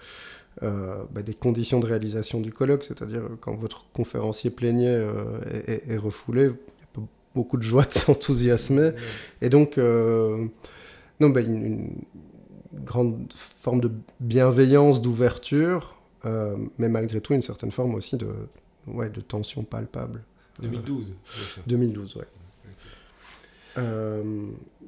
euh, 0.64 1.05
bah, 1.12 1.23
des 1.23 1.35
conditions 1.35 1.79
de 1.79 1.87
réalisation 1.87 2.40
du 2.40 2.53
colloque, 2.53 2.85
c'est-à-dire 2.85 3.23
euh, 3.23 3.37
quand 3.40 3.55
votre 3.55 3.87
conférencier 3.92 4.51
plaignait 4.51 4.88
euh, 4.88 5.38
et, 5.87 5.97
refoulé, 5.97 6.47
il 6.47 6.47
y 6.47 6.83
a 6.83 6.87
pas 6.94 7.03
beaucoup 7.35 7.57
de 7.57 7.62
joie 7.62 7.85
de 7.85 7.92
s'enthousiasmer. 7.92 8.90
Et 9.40 9.51
donc, 9.51 9.77
non, 9.77 11.31
bah, 11.31 11.40
une, 11.40 11.90
grande 12.73 13.33
forme 13.35 13.81
de 13.81 13.90
bienveillance, 14.21 15.01
d'ouverture, 15.03 15.97
mais 16.25 16.88
malgré 16.88 17.21
tout 17.21 17.35
une 17.35 17.42
certaine 17.42 17.71
forme 17.71 17.94
aussi 17.94 18.16
de, 18.16 18.29
ouais, 18.87 19.09
de 19.09 19.21
tension 19.21 19.62
palpable. 19.64 20.23
2012. 20.61 21.14
2012, 21.66 22.16
ouais. 22.16 22.25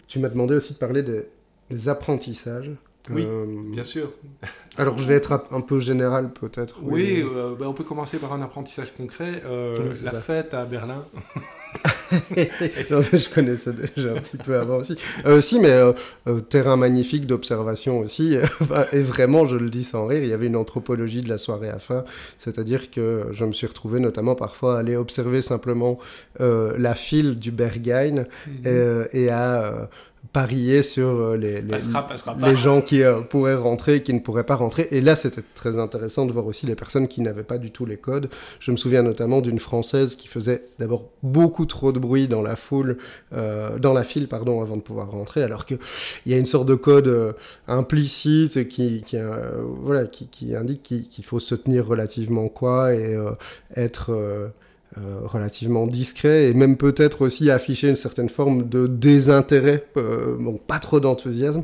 tu 0.06 0.18
m'as 0.18 0.28
demandé 0.28 0.54
aussi 0.54 0.74
de 0.74 0.78
parler 0.78 1.02
des 1.02 1.88
apprentissages. 1.88 2.70
Oui, 3.10 3.26
euh, 3.26 3.44
bien 3.72 3.84
sûr. 3.84 4.10
Alors 4.76 4.98
je 4.98 5.06
vais 5.06 5.14
être 5.14 5.44
un 5.50 5.60
peu 5.60 5.80
général 5.80 6.32
peut-être. 6.32 6.78
Oui, 6.82 7.22
euh, 7.22 7.54
bah, 7.58 7.66
on 7.68 7.72
peut 7.72 7.84
commencer 7.84 8.18
par 8.18 8.32
un 8.32 8.42
apprentissage 8.42 8.94
concret. 8.94 9.42
Euh, 9.46 9.92
la 10.02 10.12
fête 10.12 10.54
à 10.54 10.64
Berlin. 10.64 11.04
je 12.36 13.34
connaissais 13.34 13.72
déjà 13.72 14.12
un 14.12 14.20
petit 14.20 14.36
peu 14.36 14.56
avant 14.56 14.78
aussi. 14.78 14.96
si, 15.40 15.60
mais 15.60 15.78
terrain 16.48 16.76
magnifique 16.76 17.26
d'observation 17.26 17.98
aussi. 17.98 18.36
et 18.92 19.02
vraiment, 19.02 19.46
je 19.46 19.56
le 19.56 19.70
dis 19.70 19.84
sans 19.84 20.06
rire, 20.06 20.22
il 20.22 20.28
y 20.28 20.32
avait 20.32 20.46
une 20.46 20.56
anthropologie 20.56 21.22
de 21.22 21.28
la 21.28 21.38
soirée 21.38 21.70
à 21.70 21.78
faire. 21.78 22.04
C'est-à-dire 22.38 22.90
que 22.90 23.26
je 23.32 23.44
me 23.44 23.52
suis 23.52 23.66
retrouvé 23.66 24.00
notamment 24.00 24.34
parfois 24.34 24.76
à 24.76 24.80
aller 24.80 24.96
observer 24.96 25.42
simplement 25.42 25.98
la 26.38 26.94
file 26.94 27.38
du 27.38 27.50
Berghain 27.50 28.26
mhm. 28.46 29.06
et 29.12 29.28
à 29.30 29.88
parier 30.32 30.82
sur 30.82 31.08
euh, 31.08 31.36
les, 31.36 31.60
les, 31.60 32.56
gens 32.56 32.80
qui 32.82 33.02
euh, 33.02 33.20
pourraient 33.20 33.54
rentrer 33.54 33.96
et 33.96 34.02
qui 34.02 34.12
ne 34.14 34.20
pourraient 34.20 34.44
pas 34.44 34.54
rentrer. 34.54 34.86
Et 34.90 35.00
là, 35.00 35.16
c'était 35.16 35.42
très 35.54 35.78
intéressant 35.78 36.26
de 36.26 36.32
voir 36.32 36.46
aussi 36.46 36.66
les 36.66 36.76
personnes 36.76 37.08
qui 37.08 37.20
n'avaient 37.20 37.42
pas 37.42 37.58
du 37.58 37.70
tout 37.70 37.84
les 37.84 37.96
codes. 37.96 38.30
Je 38.60 38.70
me 38.70 38.76
souviens 38.76 39.02
notamment 39.02 39.40
d'une 39.40 39.58
Française 39.58 40.16
qui 40.16 40.28
faisait 40.28 40.62
d'abord 40.78 41.08
beaucoup 41.22 41.66
trop 41.66 41.90
de 41.90 41.98
bruit 41.98 42.28
dans 42.28 42.42
la 42.42 42.54
foule, 42.54 42.98
euh, 43.32 43.78
dans 43.78 43.92
la 43.92 44.04
file, 44.04 44.28
pardon, 44.28 44.60
avant 44.62 44.76
de 44.76 44.82
pouvoir 44.82 45.10
rentrer, 45.10 45.42
alors 45.42 45.66
qu'il 45.66 45.78
y 46.26 46.34
a 46.34 46.38
une 46.38 46.46
sorte 46.46 46.66
de 46.66 46.74
code 46.76 47.34
implicite 47.66 48.68
qui, 48.68 49.02
qui, 49.02 49.16
voilà, 49.80 50.04
qui, 50.04 50.28
qui 50.28 50.54
indique 50.54 50.82
qu'il 50.82 51.24
faut 51.24 51.40
se 51.40 51.54
tenir 51.54 51.86
relativement 51.86 52.48
quoi 52.48 52.94
et 52.94 53.16
être 53.74 54.52
euh, 54.98 55.20
relativement 55.22 55.86
discret 55.86 56.48
et 56.48 56.54
même 56.54 56.76
peut-être 56.76 57.22
aussi 57.22 57.48
afficher 57.48 57.88
une 57.88 57.94
certaine 57.94 58.28
forme 58.28 58.68
de 58.68 58.88
désintérêt, 58.88 59.84
euh, 59.96 60.36
pas 60.66 60.80
trop 60.80 60.98
d'enthousiasme. 60.98 61.62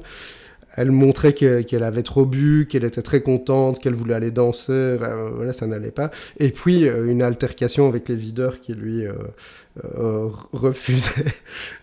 Elle 0.76 0.92
montrait 0.92 1.32
qu'elle 1.32 1.82
avait 1.82 2.04
trop 2.04 2.24
bu, 2.24 2.68
qu'elle 2.70 2.84
était 2.84 3.02
très 3.02 3.22
contente, 3.22 3.80
qu'elle 3.80 3.94
voulait 3.94 4.14
aller 4.14 4.30
danser, 4.30 4.70
euh, 4.70 5.30
voilà, 5.34 5.52
ça 5.52 5.66
n'allait 5.66 5.90
pas. 5.90 6.12
Et 6.38 6.50
puis 6.50 6.84
une 6.84 7.20
altercation 7.20 7.88
avec 7.88 8.08
les 8.08 8.14
videurs 8.14 8.60
qui 8.60 8.74
lui 8.74 9.02
refusaient 10.52 11.34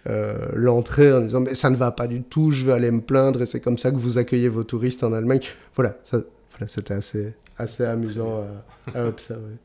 l'entrée 0.54 1.12
en 1.12 1.20
disant 1.20 1.42
mais 1.42 1.56
ça 1.56 1.70
ne 1.70 1.76
va 1.76 1.92
pas 1.92 2.08
du 2.08 2.24
tout, 2.24 2.52
je 2.52 2.66
vais 2.66 2.74
aller 2.74 2.92
me 2.92 3.02
plaindre 3.02 3.42
et 3.42 3.46
c'est 3.46 3.60
comme 3.60 3.78
ça 3.78 3.92
que 3.92 3.98
vous 3.98 4.18
accueillez 4.18 4.48
vos 4.48 4.64
touristes 4.64 5.04
en 5.04 5.12
Allemagne. 5.12 5.42
Voilà, 5.76 5.98
voilà 6.10 6.68
c'était 6.68 6.94
assez, 6.94 7.34
assez 7.58 7.84
amusant 7.84 8.46
à 8.96 9.06
observer. 9.08 9.58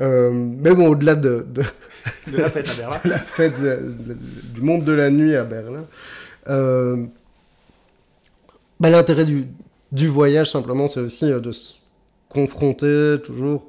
Euh, 0.00 0.30
mais 0.32 0.74
bon, 0.74 0.88
au-delà 0.88 1.14
de, 1.14 1.46
de, 1.48 1.62
la 2.36 2.50
fête 2.50 2.68
à 2.68 2.74
Berlin, 2.74 3.00
la 3.04 3.18
fête 3.18 3.60
du 4.54 4.60
monde 4.60 4.84
de 4.84 4.92
la 4.92 5.10
nuit 5.10 5.34
à 5.34 5.44
Berlin, 5.44 5.84
euh, 6.48 7.04
bah, 8.78 8.90
l'intérêt 8.90 9.24
du, 9.24 9.46
du, 9.92 10.06
voyage, 10.06 10.52
simplement, 10.52 10.88
c'est 10.88 11.00
aussi 11.00 11.32
euh, 11.32 11.40
de 11.40 11.52
se 11.52 11.74
confronter 12.28 13.16
toujours 13.24 13.68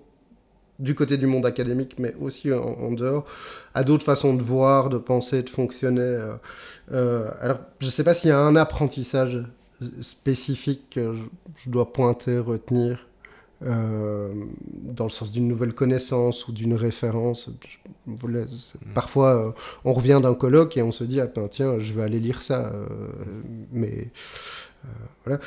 du 0.77 0.95
côté 0.95 1.17
du 1.17 1.25
monde 1.25 1.45
académique, 1.45 1.95
mais 1.97 2.15
aussi 2.21 2.53
en, 2.53 2.91
dehors, 2.91 3.25
à 3.73 3.83
d'autres 3.83 4.05
façons 4.05 4.33
de 4.33 4.43
voir, 4.43 4.89
de 4.89 4.97
penser, 4.97 5.43
de 5.43 5.49
fonctionner. 5.49 6.17
alors, 6.89 7.59
je 7.81 7.85
ne 7.85 7.91
sais 7.91 8.05
pas 8.05 8.13
s'il 8.13 8.29
y 8.29 8.31
a 8.31 8.39
un 8.39 8.55
apprentissage 8.55 9.43
spécifique 9.99 10.91
que 10.91 11.15
je 11.57 11.69
dois 11.69 11.91
pointer, 11.91 12.37
retenir. 12.37 13.08
Euh, 13.61 14.33
dans 14.61 15.03
le 15.03 15.09
sens 15.09 15.33
d'une 15.33 15.47
nouvelle 15.47 15.73
connaissance 15.73 16.47
ou 16.47 16.53
d'une 16.53 16.73
référence. 16.73 17.49
Mm. 18.05 18.15
Parfois, 18.93 19.47
euh, 19.47 19.51
on 19.83 19.91
revient 19.91 20.19
d'un 20.21 20.33
colloque 20.33 20.77
et 20.77 20.81
on 20.81 20.93
se 20.93 21.03
dit, 21.03 21.19
ah 21.19 21.27
ben, 21.27 21.49
tiens, 21.49 21.77
je 21.77 21.91
vais 21.93 22.03
aller 22.03 22.21
lire 22.21 22.41
ça. 22.41 22.71
Euh, 22.73 22.87
mais 23.71 24.11
voilà. 25.25 25.41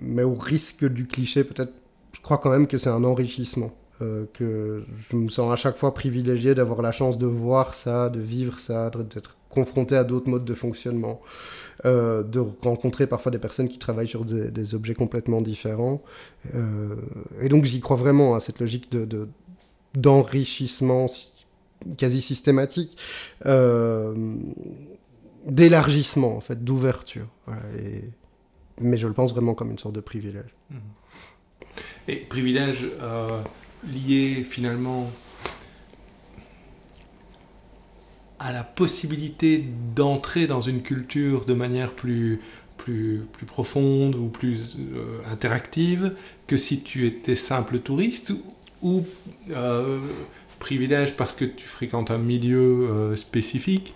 mais 0.00 0.22
au 0.22 0.34
risque 0.34 0.86
du 0.86 1.06
cliché, 1.06 1.44
peut-être, 1.44 1.74
je 2.12 2.20
crois 2.22 2.38
quand 2.38 2.50
même 2.50 2.66
que 2.66 2.78
c'est 2.78 2.88
un 2.88 3.04
enrichissement. 3.04 3.70
Que 3.98 4.84
je 5.10 5.16
me 5.16 5.28
sens 5.28 5.52
à 5.52 5.56
chaque 5.56 5.76
fois 5.76 5.94
privilégié 5.94 6.54
d'avoir 6.54 6.82
la 6.82 6.92
chance 6.92 7.18
de 7.18 7.26
voir 7.26 7.74
ça, 7.74 8.08
de 8.08 8.20
vivre 8.20 8.58
ça, 8.58 8.90
d'être 8.90 9.36
confronté 9.48 9.96
à 9.96 10.04
d'autres 10.04 10.28
modes 10.28 10.44
de 10.44 10.54
fonctionnement, 10.54 11.20
de 11.84 12.38
rencontrer 12.62 13.06
parfois 13.06 13.32
des 13.32 13.38
personnes 13.38 13.68
qui 13.68 13.78
travaillent 13.78 14.08
sur 14.08 14.24
des, 14.24 14.74
objets 14.74 14.94
complètement 14.94 15.40
différents. 15.40 16.02
et 17.40 17.48
donc 17.48 17.64
j'y 17.64 17.80
crois 17.80 17.96
vraiment 17.96 18.34
à 18.34 18.40
cette 18.40 18.60
logique 18.60 18.90
de, 18.92 19.28
d'enrichissement 19.94 21.06
quasi 21.96 22.22
systématique, 22.22 22.96
d'élargissement 25.46 26.36
en 26.36 26.40
fait, 26.40 26.62
d'ouverture. 26.62 27.26
mais 28.80 28.96
je 28.96 29.08
le 29.08 29.14
pense 29.14 29.32
vraiment 29.32 29.54
comme 29.54 29.70
une 29.70 29.78
sorte 29.78 29.94
de 29.94 30.00
privilège. 30.00 30.54
Mhm. 30.70 30.80
Et 32.08 32.16
privilège 32.16 32.84
euh, 33.02 33.42
lié 33.84 34.44
finalement 34.48 35.10
à 38.38 38.52
la 38.52 38.62
possibilité 38.62 39.64
d'entrer 39.94 40.46
dans 40.46 40.60
une 40.60 40.82
culture 40.82 41.44
de 41.44 41.54
manière 41.54 41.92
plus, 41.92 42.40
plus, 42.76 43.22
plus 43.32 43.46
profonde 43.46 44.14
ou 44.14 44.28
plus 44.28 44.76
euh, 44.78 45.20
interactive 45.30 46.14
que 46.46 46.56
si 46.56 46.82
tu 46.82 47.06
étais 47.06 47.36
simple 47.36 47.80
touriste 47.80 48.32
ou 48.82 49.04
euh, 49.50 49.98
privilège 50.60 51.14
parce 51.16 51.34
que 51.34 51.44
tu 51.44 51.66
fréquentes 51.66 52.10
un 52.10 52.18
milieu 52.18 53.14
spécifique 53.16 53.94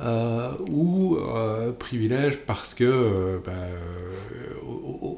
euh, 0.00 0.52
ou 0.68 1.16
euh, 1.16 1.70
privilège 1.72 2.38
parce 2.38 2.74
que 2.74 3.40
bah, 3.44 3.52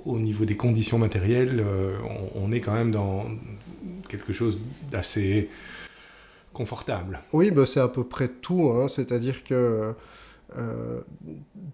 au, 0.04 0.18
niveau 0.18 0.44
des 0.44 0.56
conditions 0.56 0.98
matérielles, 0.98 1.64
on, 2.34 2.52
est 2.52 2.60
quand 2.60 2.74
même 2.74 2.90
dans 2.90 3.24
quelque 4.06 4.32
chose 4.32 4.58
d'assez 4.90 5.50
confortable. 6.52 7.20
Oui, 7.32 7.50
bah, 7.50 7.66
c'est 7.66 7.80
à 7.80 7.88
peu 7.88 8.04
près 8.04 8.28
tout. 8.28 8.70
Hein. 8.70 8.88
C'est-à-dire 8.88 9.44
que 9.44 9.94
euh, 10.56 11.00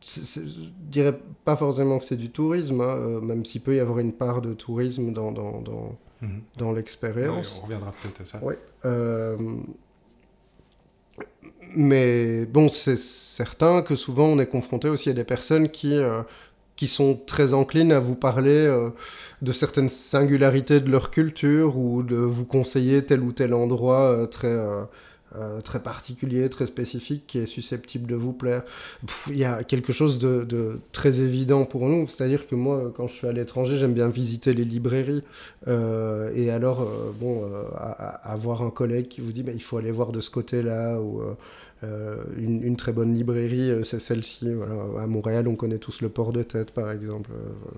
je 0.02 0.40
dirais 0.90 1.18
pas 1.44 1.56
forcément 1.56 1.98
que 1.98 2.04
c'est 2.04 2.16
du 2.16 2.30
tourisme, 2.30 2.80
hein, 2.80 3.20
même 3.22 3.44
s'il 3.44 3.60
peut 3.60 3.76
y 3.76 3.80
avoir 3.80 3.98
une 3.98 4.12
part 4.12 4.40
de 4.40 4.54
tourisme 4.54 5.12
dans, 5.12 5.30
dans, 5.30 5.60
dans, 5.60 5.98
mhm. 6.20 6.42
dans 6.56 6.72
l'expérience. 6.72 7.58
on 7.60 7.66
reviendra 7.66 7.92
peut-être 7.92 8.22
à 8.22 8.24
ça. 8.24 8.40
Oui. 8.42 8.54
Mais 11.74 12.44
bon, 12.46 12.68
c'est 12.68 12.98
certain 12.98 13.82
que 13.82 13.96
souvent 13.96 14.26
on 14.26 14.38
est 14.38 14.46
confronté 14.46 14.88
aussi 14.88 15.10
à 15.10 15.12
des 15.12 15.24
personnes 15.24 15.68
qui, 15.68 15.94
euh, 15.94 16.22
qui 16.76 16.88
sont 16.88 17.18
très 17.26 17.52
enclines 17.54 17.92
à 17.92 18.00
vous 18.00 18.14
parler 18.14 18.50
euh, 18.50 18.90
de 19.42 19.52
certaines 19.52 19.88
singularités 19.88 20.80
de 20.80 20.90
leur 20.90 21.10
culture 21.10 21.76
ou 21.76 22.02
de 22.02 22.16
vous 22.16 22.44
conseiller 22.44 23.04
tel 23.04 23.20
ou 23.22 23.32
tel 23.32 23.54
endroit 23.54 24.00
euh, 24.00 24.26
très 24.26 24.58
euh, 25.34 25.62
très 25.62 25.82
particulier, 25.82 26.46
très 26.50 26.66
spécifique, 26.66 27.24
qui 27.26 27.38
est 27.38 27.46
susceptible 27.46 28.06
de 28.06 28.14
vous 28.14 28.34
plaire. 28.34 28.64
Il 29.28 29.38
y 29.38 29.46
a 29.46 29.64
quelque 29.64 29.90
chose 29.90 30.18
de, 30.18 30.78
très 30.92 31.22
évident 31.22 31.64
pour 31.64 31.88
nous, 31.88 32.06
c'est-à-dire 32.06 32.46
que 32.46 32.54
moi, 32.54 32.92
quand 32.94 33.06
je 33.06 33.14
suis 33.14 33.26
à 33.26 33.32
l'étranger, 33.32 33.78
j'aime 33.78 33.94
bien 33.94 34.08
visiter 34.08 34.52
les 34.52 34.66
librairies. 34.66 35.22
Et 35.66 36.50
alors, 36.50 36.86
bon, 37.18 37.50
avoir 37.74 38.60
un 38.60 38.68
collègue 38.68 39.08
qui 39.08 39.22
vous 39.22 39.32
dit, 39.32 39.42
bah, 39.42 39.52
il 39.54 39.62
faut 39.62 39.78
aller 39.78 39.90
voir 39.90 40.12
de 40.12 40.20
ce 40.20 40.28
côté-là, 40.28 41.00
une, 42.36 42.76
très 42.76 42.92
bonne 42.92 43.14
librairie, 43.14 43.84
c'est 43.84 44.00
celle-ci. 44.00 44.52
Voilà. 44.52 45.02
À 45.02 45.06
Montréal, 45.06 45.48
on 45.48 45.56
connaît 45.56 45.78
tous 45.78 46.00
le 46.00 46.08
port 46.08 46.32
de 46.32 46.42
tête, 46.42 46.72
par 46.72 46.90
exemple. 46.90 47.30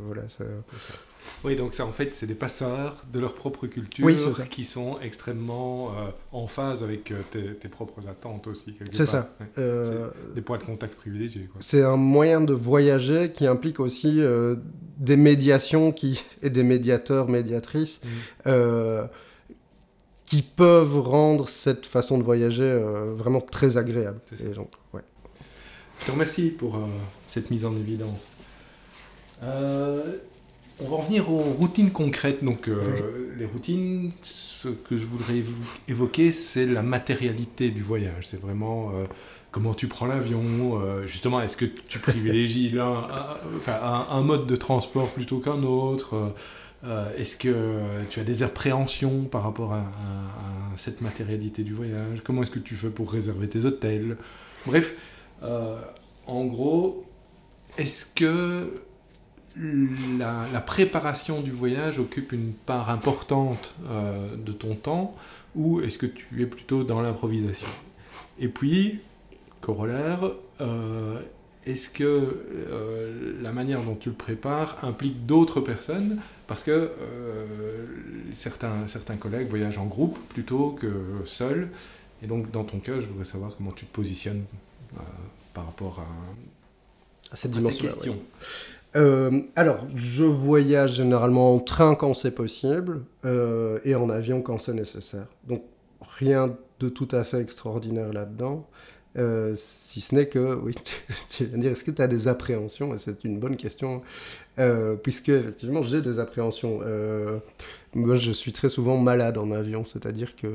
voilà, 0.06 0.22
c'est 0.28 0.44
ça. 0.44 0.94
Oui, 1.42 1.56
donc 1.56 1.74
ça, 1.74 1.86
en 1.86 1.92
fait, 1.92 2.14
c'est 2.14 2.26
des 2.26 2.34
passeurs 2.34 3.02
de 3.12 3.20
leur 3.20 3.34
propre 3.34 3.66
culture 3.66 4.06
qui 4.50 4.64
sont 4.64 4.98
extrêmement 5.00 5.90
euh, 5.90 6.10
en 6.32 6.46
phase 6.46 6.82
avec 6.82 7.10
euh, 7.10 7.20
tes, 7.60 7.68
propres 7.68 8.06
attentes 8.08 8.46
aussi. 8.46 8.74
C'est 8.92 9.06
ça. 9.06 9.34
Euh, 9.58 10.08
des 10.34 10.42
points 10.42 10.58
de 10.58 10.64
contact 10.64 10.94
privilégiés. 10.94 11.48
C'est 11.60 11.82
un 11.82 11.96
moyen 11.96 12.40
de 12.40 12.52
voyager 12.52 13.32
qui 13.32 13.46
implique 13.46 13.80
aussi 13.80 14.20
des 14.98 15.16
médiations 15.16 15.92
qui, 15.92 16.22
et 16.42 16.50
des 16.50 16.62
médiateurs, 16.62 17.28
médiatrices. 17.28 18.00
Mmh. 18.44 18.50
Qui 20.34 20.42
peuvent 20.42 20.98
rendre 20.98 21.48
cette 21.48 21.86
façon 21.86 22.18
de 22.18 22.24
voyager 22.24 22.82
vraiment 23.14 23.40
très 23.40 23.76
agréable. 23.76 24.18
donc, 24.56 24.70
ouais. 24.92 25.02
Je 26.00 26.06
te 26.06 26.10
remercie 26.10 26.50
pour 26.50 26.76
cette 27.28 27.52
mise 27.52 27.64
en 27.64 27.76
évidence. 27.76 28.26
On 30.80 30.88
va 30.88 30.96
revenir 30.96 31.30
aux 31.30 31.38
routines 31.38 31.92
concrètes. 31.92 32.42
Donc, 32.42 32.66
euh, 32.68 33.32
les 33.38 33.44
routines, 33.44 34.10
ce 34.22 34.68
que 34.68 34.96
je 34.96 35.04
voudrais 35.04 35.34
évoquer, 35.86 36.32
c'est 36.32 36.66
la 36.66 36.82
matérialité 36.82 37.70
du 37.70 37.80
voyage. 37.80 38.26
C'est 38.26 38.40
vraiment 38.40 38.90
euh, 38.90 39.04
comment 39.52 39.72
tu 39.72 39.86
prends 39.86 40.06
l'avion. 40.06 40.42
Euh, 40.82 41.06
justement, 41.06 41.40
est-ce 41.40 41.56
que 41.56 41.64
tu 41.64 42.00
privilégies 42.00 42.76
un, 42.80 44.22
mode 44.22 44.46
de 44.46 44.56
transport 44.56 45.10
plutôt 45.10 45.38
qu'un 45.38 45.62
autre 45.62 46.34
Est-ce 47.16 47.36
que 47.36 47.78
tu 48.10 48.20
as 48.20 48.24
des 48.24 48.42
appréhensions 48.42 49.24
par 49.24 49.42
rapport 49.42 49.72
à, 49.72 49.84
cette 50.76 51.00
matérialité 51.00 51.62
du 51.62 51.72
voyage? 51.72 52.22
Comment 52.22 52.42
est-ce 52.42 52.50
que 52.50 52.58
tu 52.58 52.74
fais 52.74 52.90
pour 52.90 53.12
réserver 53.12 53.48
tes 53.48 53.64
hôtels? 53.64 54.16
Bref, 54.66 54.94
en 56.26 56.44
gros, 56.44 57.04
est-ce 57.78 58.06
que 58.06 58.82
la, 60.18 60.60
préparation 60.60 61.40
du 61.40 61.50
voyage 61.50 61.98
occupe 61.98 62.32
une 62.32 62.52
part 62.52 62.90
importante 62.90 63.74
euh, 63.88 64.36
de 64.36 64.52
ton 64.52 64.74
temps 64.74 65.14
ou 65.54 65.80
est-ce 65.80 65.98
que 65.98 66.06
tu 66.06 66.42
es 66.42 66.46
plutôt 66.46 66.82
dans 66.82 67.00
l'improvisation? 67.00 67.68
Et 68.40 68.48
puis, 68.48 69.00
corollaire, 69.60 70.32
euh, 70.60 71.20
est-ce 71.66 71.88
que 71.88 72.04
euh, 72.04 73.32
la 73.42 73.52
manière 73.52 73.82
dont 73.82 73.94
tu 73.94 74.10
le 74.10 74.14
prépares 74.14 74.78
implique 74.82 75.26
d'autres 75.26 75.60
personnes? 75.60 76.18
Parce 76.46 76.62
que 76.62 76.90
certains, 78.32 78.86
certains 78.86 79.16
collègues 79.16 79.48
voyagent 79.48 79.78
en 79.78 79.86
groupe 79.86 80.18
plutôt 80.28 80.70
que 80.70 80.88
seuls. 81.24 81.68
Et 82.22 82.26
donc, 82.26 82.50
dans 82.50 82.64
ton 82.64 82.80
cas, 82.80 83.00
je 83.00 83.06
voudrais 83.06 83.24
savoir 83.24 83.56
comment 83.56 83.72
tu 83.72 83.86
te 83.86 83.94
positionnes 83.94 84.44
par 85.54 85.64
rapport 85.64 86.00
à, 86.00 87.32
à 87.32 87.36
cette 87.36 87.52
dimension. 87.52 87.86
question. 87.86 88.18
Euh, 88.96 89.40
alors, 89.56 89.86
je 89.94 90.24
voyage 90.24 90.94
généralement 90.94 91.54
en 91.54 91.58
train 91.58 91.94
quand 91.94 92.14
c'est 92.14 92.30
possible 92.30 93.02
euh, 93.24 93.78
et 93.84 93.94
en 93.94 94.08
avion 94.08 94.40
quand 94.40 94.58
c'est 94.58 94.74
nécessaire. 94.74 95.26
Donc, 95.48 95.62
rien 96.18 96.54
de 96.80 96.88
tout 96.88 97.08
à 97.10 97.24
fait 97.24 97.40
extraordinaire 97.40 98.12
là-dedans. 98.12 98.66
Euh, 99.16 99.52
si 99.56 100.00
ce 100.00 100.14
n'est 100.14 100.26
que, 100.26 100.54
oui, 100.54 100.74
tu, 101.30 101.44
vas 101.46 101.58
dire, 101.58 101.72
est-ce 101.72 101.84
que 101.84 101.90
tu 101.90 102.02
as 102.02 102.06
des 102.06 102.28
appréhensions? 102.28 102.94
Et 102.94 102.98
c'est 102.98 103.24
une 103.24 103.38
bonne 103.38 103.56
question, 103.56 104.02
puisque 105.02 105.28
effectivement, 105.28 105.82
j'ai 105.82 106.02
des 106.02 106.18
appréhensions. 106.18 106.80
moi, 107.94 108.16
je 108.16 108.32
suis 108.32 108.52
très 108.52 108.68
souvent 108.68 108.98
malade 108.98 109.38
en 109.38 109.50
avion, 109.50 109.84
c'est-à-dire 109.84 110.36
que. 110.36 110.46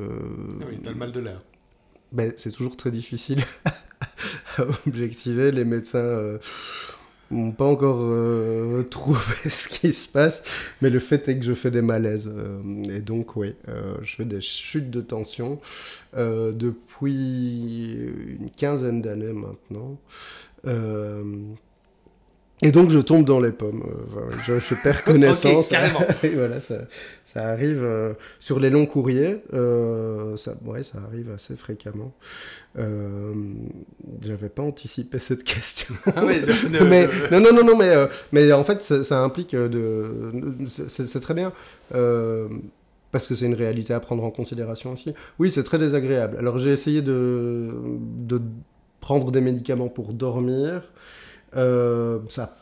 Ah 0.61 0.65
oui, 0.69 0.79
tu 0.81 0.87
as 0.87 0.91
le 0.91 0.97
mal 0.97 1.11
de 1.11 1.19
l'air. 1.19 1.41
Ben, 2.11 2.33
c'est 2.37 2.51
toujours 2.51 2.75
très 2.75 2.91
difficile 2.91 3.43
à 4.57 4.63
objectiver. 4.87 5.51
Les 5.51 5.65
médecins 5.65 6.39
pas 7.57 7.65
encore 7.65 7.99
euh, 8.01 8.83
trouvé 8.89 9.19
ce 9.49 9.67
qui 9.67 9.93
se 9.93 10.07
passe, 10.07 10.43
mais 10.81 10.89
le 10.89 10.99
fait 10.99 11.27
est 11.27 11.37
que 11.37 11.45
je 11.45 11.53
fais 11.53 11.71
des 11.71 11.81
malaises. 11.81 12.31
Euh, 12.33 12.83
et 12.95 12.99
donc, 12.99 13.35
oui, 13.35 13.55
euh, 13.67 13.95
je 14.01 14.15
fais 14.15 14.25
des 14.25 14.41
chutes 14.41 14.89
de 14.89 15.01
tension 15.01 15.59
depuis 16.15 17.93
une 18.39 18.49
quinzaine 18.49 19.01
d'années 19.01 19.33
maintenant. 19.33 19.97
Et 22.61 22.71
donc 22.71 22.89
je 22.89 22.99
tombe 22.99 23.23
dans 23.23 23.39
les 23.39 23.51
pommes. 23.51 23.83
Euh, 24.17 24.59
je, 24.59 24.75
perds 24.75 25.03
connaissance. 25.05 25.69
carrément. 25.69 26.01
et 26.23 26.29
voilà, 26.29 26.59
ça, 26.59 26.75
ça 27.23 27.47
arrive 27.47 27.83
euh, 27.83 28.13
sur 28.39 28.59
les 28.59 28.69
longs 28.69 28.85
courriers. 28.85 29.37
Euh, 29.53 30.35
ça, 30.35 30.55
ouais, 30.65 30.83
ça 30.83 30.97
arrive 31.07 31.31
assez 31.31 31.55
fréquemment. 31.55 32.13
Euh, 32.77 33.33
J'avais 34.21 34.49
pas 34.49 34.63
anticipé 34.63 35.19
cette 35.19 35.43
question. 35.43 35.95
Ah 36.15 36.21
mais, 36.21 36.41
non, 37.31 37.39
non, 37.39 37.53
non, 37.53 37.63
non, 37.63 37.77
mais, 37.77 37.93
mais 38.33 38.51
en 38.51 38.63
fait, 38.65 38.81
ça, 38.81 39.03
ça 39.05 39.19
implique 39.19 39.55
de. 39.55 40.33
C'est 40.67 41.21
très 41.21 41.33
bien. 41.33 41.53
parce 43.11 43.25
que 43.25 43.35
c'est 43.35 43.45
une 43.45 43.55
réalité 43.55 43.93
à 43.93 44.01
prendre 44.01 44.23
en 44.25 44.31
considération 44.31 44.91
aussi. 44.91 45.13
Oui, 45.39 45.49
c'est 45.49 45.63
très 45.63 45.77
désagréable. 45.77 46.35
Alors 46.37 46.59
j'ai 46.59 46.71
essayé 46.71 47.01
de, 47.01 47.69
de 48.27 48.41
prendre 48.99 49.31
des 49.31 49.41
médicaments 49.41 49.87
pour 49.87 50.11
dormir. 50.13 50.83
Euh, 51.55 52.19
ça 52.29 52.55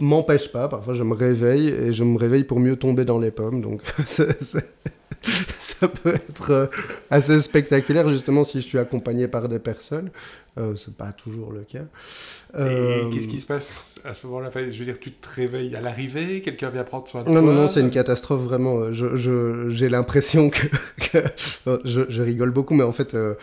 m'empêche 0.00 0.50
pas. 0.50 0.68
Parfois, 0.68 0.94
je 0.94 1.02
me 1.02 1.14
réveille 1.14 1.68
et 1.68 1.92
je 1.92 2.04
me 2.04 2.18
réveille 2.18 2.44
pour 2.44 2.60
mieux 2.60 2.76
tomber 2.76 3.04
dans 3.04 3.18
les 3.18 3.30
pommes. 3.30 3.60
Donc, 3.60 3.82
ça 4.04 5.88
peut 5.88 6.14
être 6.14 6.50
euh, 6.50 6.66
assez 7.10 7.38
spectaculaire, 7.40 8.08
justement, 8.08 8.44
si 8.44 8.60
je 8.60 8.66
suis 8.66 8.78
accompagné 8.78 9.28
par 9.28 9.48
des 9.48 9.58
personnes. 9.58 10.10
Euh, 10.58 10.74
c'est 10.76 10.94
pas 10.94 11.12
toujours 11.12 11.50
le 11.50 11.60
cas. 11.62 11.78
Et 11.78 12.58
Euh, 12.58 13.08
qu'est-ce 13.10 13.26
qui 13.28 13.40
se 13.40 13.46
passe 13.46 13.94
à 14.04 14.12
ce 14.12 14.26
moment-là? 14.26 14.48
Enfin, 14.48 14.60
Je 14.70 14.78
veux 14.78 14.84
dire, 14.84 14.98
tu 15.00 15.10
te 15.10 15.26
réveilles 15.34 15.74
à 15.74 15.80
l'arrivée, 15.80 16.42
quelqu'un 16.42 16.68
vient 16.68 16.84
prendre 16.84 17.08
soin 17.08 17.22
de 17.22 17.26
toi 17.26 17.34
Non, 17.34 17.40
non, 17.40 17.54
non, 17.54 17.68
c'est 17.68 17.80
une 17.80 17.90
catastrophe 17.90 18.42
vraiment. 18.42 18.78
euh, 18.80 18.92
Je, 18.92 19.16
je- 19.16 19.70
j'ai 19.70 19.88
l'impression 19.88 20.50
que, 20.50 20.66
je, 21.84 22.02
je 22.08 22.22
rigole 22.22 22.50
beaucoup, 22.50 22.74
mais 22.74 22.84
en 22.84 22.92
fait, 22.92 23.14
euh, 23.14 23.34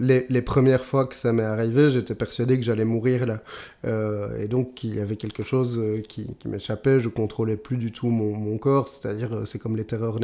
les, 0.00 0.24
les 0.30 0.40
premières 0.42 0.84
fois 0.86 1.04
que 1.04 1.14
ça 1.14 1.32
m'est 1.34 1.42
arrivé, 1.42 1.90
j'étais 1.90 2.14
persuadé 2.14 2.56
que 2.58 2.64
j'allais 2.64 2.86
mourir 2.86 3.26
là, 3.26 3.42
et 4.40 4.48
donc 4.48 4.74
qu'il 4.74 4.94
y 4.96 5.00
avait 5.00 5.16
quelque 5.16 5.42
chose 5.44 5.80
qui, 6.08 6.34
qui 6.38 6.48
m'échappait. 6.48 6.98
Je 7.00 7.08
contrôlais 7.08 7.56
plus 7.56 7.76
du 7.76 7.92
tout 7.92 8.08
mon, 8.08 8.34
mon 8.34 8.56
corps, 8.58 8.88
c'est-à-dire 8.88 9.42
c'est 9.44 9.58
comme 9.60 9.76
les 9.76 9.84
terreurs 9.84 10.18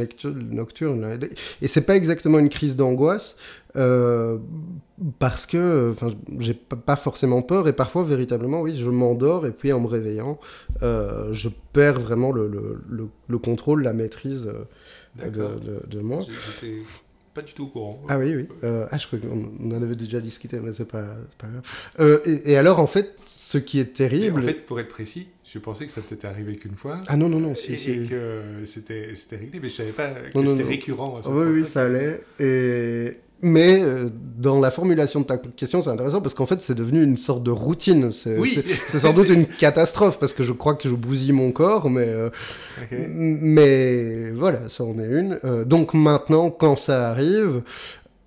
nocturnes. 0.51 1.01
là. 1.01 1.17
Et 1.61 1.67
c'est 1.67 1.85
pas 1.85 1.95
exactement 1.95 2.39
une 2.39 2.49
crise 2.49 2.75
d'angoisse. 2.75 3.37
Euh, 3.75 4.37
parce 5.19 5.45
que 5.45 5.89
enfin 5.91 6.07
j'ai 6.39 6.53
pas 6.53 6.95
forcément 6.95 7.41
peur 7.41 7.67
et 7.67 7.73
parfois 7.73 8.03
véritablement 8.03 8.61
oui 8.61 8.73
je 8.75 8.89
m'endors 8.89 9.45
et 9.45 9.51
puis 9.51 9.73
en 9.73 9.79
me 9.81 9.87
réveillant 9.87 10.39
euh, 10.83 11.33
je 11.33 11.49
perds 11.73 11.99
vraiment 11.99 12.31
le, 12.31 12.47
le, 12.47 12.81
le, 12.89 13.07
le 13.27 13.37
contrôle 13.37 13.83
la 13.83 13.93
maîtrise 13.93 14.47
euh, 14.47 15.29
de, 15.29 15.39
de, 15.59 15.97
de 15.97 15.99
moi 16.01 16.21
pas 17.33 17.41
du 17.41 17.51
tout 17.53 17.63
au 17.65 17.67
courant. 17.67 18.01
ah 18.07 18.17
oui 18.17 18.33
oui 18.33 18.47
Euh, 18.63 18.87
ah 18.91 18.97
je 18.97 19.07
crois 19.07 19.19
qu'on 19.19 19.49
on 19.59 19.71
en 19.75 19.81
avait 19.83 19.97
déjà 19.97 20.21
discuté 20.21 20.57
mais 20.63 20.71
c'est 20.71 20.85
pas, 20.87 21.03
pas 21.37 21.47
grave 21.47 21.63
Euh, 21.99 22.19
et, 22.25 22.51
et 22.53 22.57
alors 22.57 22.79
en 22.79 22.87
fait 22.87 23.13
ce 23.25 23.57
qui 23.57 23.79
est 23.79 23.81
Et 23.81 23.87
terrible 23.87 24.39
en 24.39 24.43
fait, 24.43 24.65
pour 24.65 24.79
être 24.79 24.87
précis, 24.87 25.27
je 25.43 25.59
pensais 25.59 25.85
que 25.85 25.91
ça 25.91 25.99
t'était 26.01 26.27
arrivé 26.27 26.55
qu'une 26.55 26.77
fois. 26.77 27.01
ah 27.07 27.17
non 27.17 27.27
non 27.27 27.41
non 27.41 27.53
si, 27.53 27.73
et, 27.73 27.75
si. 27.75 27.91
et 27.91 28.05
que 28.05 28.63
c'était 28.63 29.11
réglé, 29.35 29.59
mais 29.61 29.67
je 29.67 29.75
savais 29.75 29.91
pas 29.91 30.11
que 30.13 30.45
c'était 30.45 30.63
récurrent. 30.63 31.17
à 31.17 31.23
ce 31.23 31.27
Oui, 31.27 31.33
point. 31.33 31.45
oui, 31.51 31.65
ça 31.65 31.81
allait. 31.83 32.21
Et... 32.39 33.17
Mais 33.41 33.81
euh, 33.81 34.09
dans 34.37 34.59
la 34.59 34.71
formulation 34.71 35.19
de 35.21 35.25
ta 35.25 35.37
question, 35.37 35.81
c'est 35.81 35.89
intéressant 35.89 36.21
parce 36.21 36.33
qu'en 36.33 36.45
fait, 36.45 36.61
c'est 36.61 36.75
devenu 36.75 37.03
une 37.03 37.17
sorte 37.17 37.43
de 37.43 37.51
routine. 37.51 38.11
C'est 38.11 38.37
Oui. 38.37 38.63
sans 38.87 39.13
doute 39.13 39.29
une 39.29 39.45
catastrophe 39.45 40.19
parce 40.19 40.33
que 40.33 40.43
je 40.43 40.53
crois 40.53 40.75
que 40.75 40.89
je 40.89 40.95
bousille 40.95 41.33
mon 41.33 41.51
corps, 41.51 41.89
mais, 41.89 42.07
euh, 42.07 42.29
mais 42.91 44.31
voilà, 44.31 44.69
ça 44.69 44.83
en 44.83 44.97
est 44.99 45.07
une. 45.07 45.39
Euh, 45.43 45.65
donc 45.65 45.93
maintenant, 45.93 46.49
quand 46.49 46.75
ça 46.77 47.09
arrive, 47.09 47.61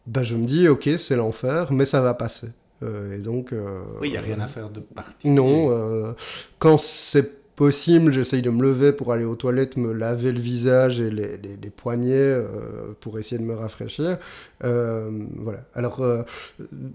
bah, 0.07 0.23
je 0.23 0.37
me 0.37 0.45
dis, 0.45 0.69
ok, 0.69 0.91
c'est 0.99 1.17
l'enfer, 1.17 1.73
mais 1.73 1.85
ça 1.85 2.01
va 2.01 2.15
passer. 2.15 2.49
Et 2.83 3.19
donc. 3.19 3.53
Oui, 4.01 4.09
il 4.09 4.11
n'y 4.13 4.17
a 4.17 4.21
rien 4.21 4.39
à 4.39 4.47
faire 4.47 4.71
de 4.71 4.79
particulier. 4.79 5.35
non, 5.35 6.15
quand 6.61 6.79
c'est 6.79 7.38
possible, 7.59 8.13
j'essaye 8.13 8.41
de 8.41 8.51
me 8.51 8.63
lever 8.63 8.93
pour 8.93 9.13
aller 9.13 9.25
aux 9.25 9.35
toilettes, 9.35 9.77
me 9.77 9.93
laver 9.93 10.31
le 10.31 10.39
visage 10.39 11.01
et 11.01 11.11
les, 11.11 11.71
poignets 11.75 12.15
euh, 12.15 12.93
pour 13.01 13.19
essayer 13.19 13.37
de 13.37 13.45
me 13.45 13.55
rafraîchir. 13.55 14.17
Euh, 14.63 15.11
voilà. 15.35 15.65
Alors, 15.75 16.01
euh, 16.03 16.23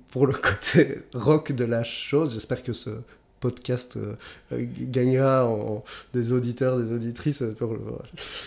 pour 0.09 0.25
le 0.25 0.31
côté 0.49 0.99
rock 1.13 1.51
de 1.51 1.65
la 1.65 1.83
chose, 1.83 2.33
j'espère 2.33 2.63
que 2.63 2.71
ce 2.71 2.91
podcast 3.41 3.99
gagnera 4.53 5.53
des 6.13 6.31
auditeurs, 6.31 6.79
des 6.79 6.95
auditrices. 6.95 7.43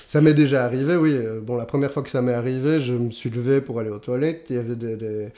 Ça 0.06 0.22
m'est 0.22 0.32
déjà 0.32 0.64
arrivé, 0.64 0.96
oui. 0.96 1.18
Bon, 1.42 1.58
la 1.58 1.66
première 1.66 1.92
fois 1.92 2.02
que 2.02 2.08
ça 2.08 2.22
m'est 2.22 2.32
arrivé, 2.32 2.80
je 2.80 2.94
me 2.94 3.10
suis 3.10 3.28
levé 3.28 3.60
pour 3.60 3.78
aller 3.78 3.90
aux 3.90 3.98
toilettes. 3.98 4.46
Il 4.48 4.56
y 4.56 4.58
avait 4.58 4.74
des, 4.74 5.28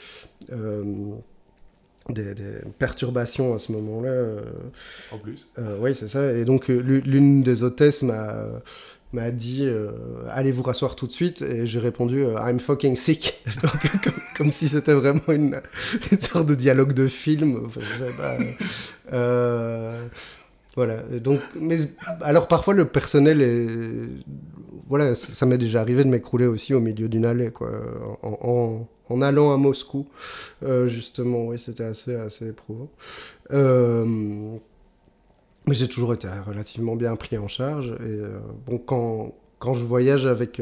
des- 2.09 2.33
des 2.35 2.51
perturbations 2.77 3.53
à 3.53 3.59
ce 3.59 3.71
moment-là. 3.73 4.09
euh, 4.09 4.41
En 5.11 5.17
plus. 5.17 5.47
euh, 5.57 5.77
oui, 5.79 5.93
c'est 5.95 6.07
ça. 6.07 6.33
Et 6.33 6.45
donc, 6.45 6.69
euh, 6.69 6.77
l'u- 6.79 7.01
l'une 7.01 7.41
des 7.43 7.63
hôtesses 7.63 8.03
m'a 8.03 8.35
m'a 9.11 9.31
dit 9.31 9.65
euh, 9.65 9.89
allez 10.29 10.51
vous 10.51 10.61
rasseoir 10.61 10.95
tout 10.95 11.07
de 11.07 11.11
suite 11.11 11.41
et 11.41 11.65
j'ai 11.65 11.79
répondu 11.79 12.23
I'm 12.45 12.59
fucking 12.59 12.95
sick 12.95 13.41
Donc, 13.63 14.03
comme, 14.03 14.13
comme 14.37 14.51
si 14.51 14.69
c'était 14.69 14.93
vraiment 14.93 15.21
une, 15.29 15.59
une 16.11 16.19
sorte 16.19 16.45
de 16.47 16.53
dialogue 16.53 16.93
de 16.93 17.07
film 17.07 17.59
Enfin, 17.65 17.81
je 17.81 18.03
sais 18.05 18.11
pas, 18.13 18.37
voilà 20.75 20.97
Et 21.11 21.19
donc 21.19 21.39
mais 21.59 21.79
alors 22.21 22.47
parfois 22.47 22.75
le 22.75 22.85
personnel 22.85 23.41
est 23.41 24.07
voilà 24.89 25.15
ça, 25.15 25.45
m'est 25.45 25.57
déjà 25.57 25.81
arrivé 25.81 26.03
de 26.03 26.09
m'écrouler 26.09 26.47
aussi 26.47 26.73
au 26.73 26.81
milieu 26.81 27.07
d'une 27.07 27.25
allée 27.25 27.51
quoi 27.51 27.71
en, 28.21 29.21
allant 29.21 29.53
à 29.53 29.57
Moscou 29.57 30.07
euh, 30.63 30.87
justement 30.87 31.47
oui 31.47 31.57
c'était 31.57 31.83
assez 31.83 32.15
assez 32.15 32.49
éprouvant 32.49 32.89
euh, 33.51 34.57
mais 35.67 35.75
j'ai 35.75 35.87
toujours 35.87 36.13
été 36.13 36.27
relativement 36.27 36.95
bien 36.95 37.15
pris 37.15 37.37
en 37.37 37.47
charge. 37.47 37.91
Et 37.99 38.07
euh, 38.07 38.39
bon, 38.65 38.77
quand, 38.77 39.35
quand 39.59 39.73
je 39.73 39.83
voyage 39.83 40.25
avec, 40.25 40.61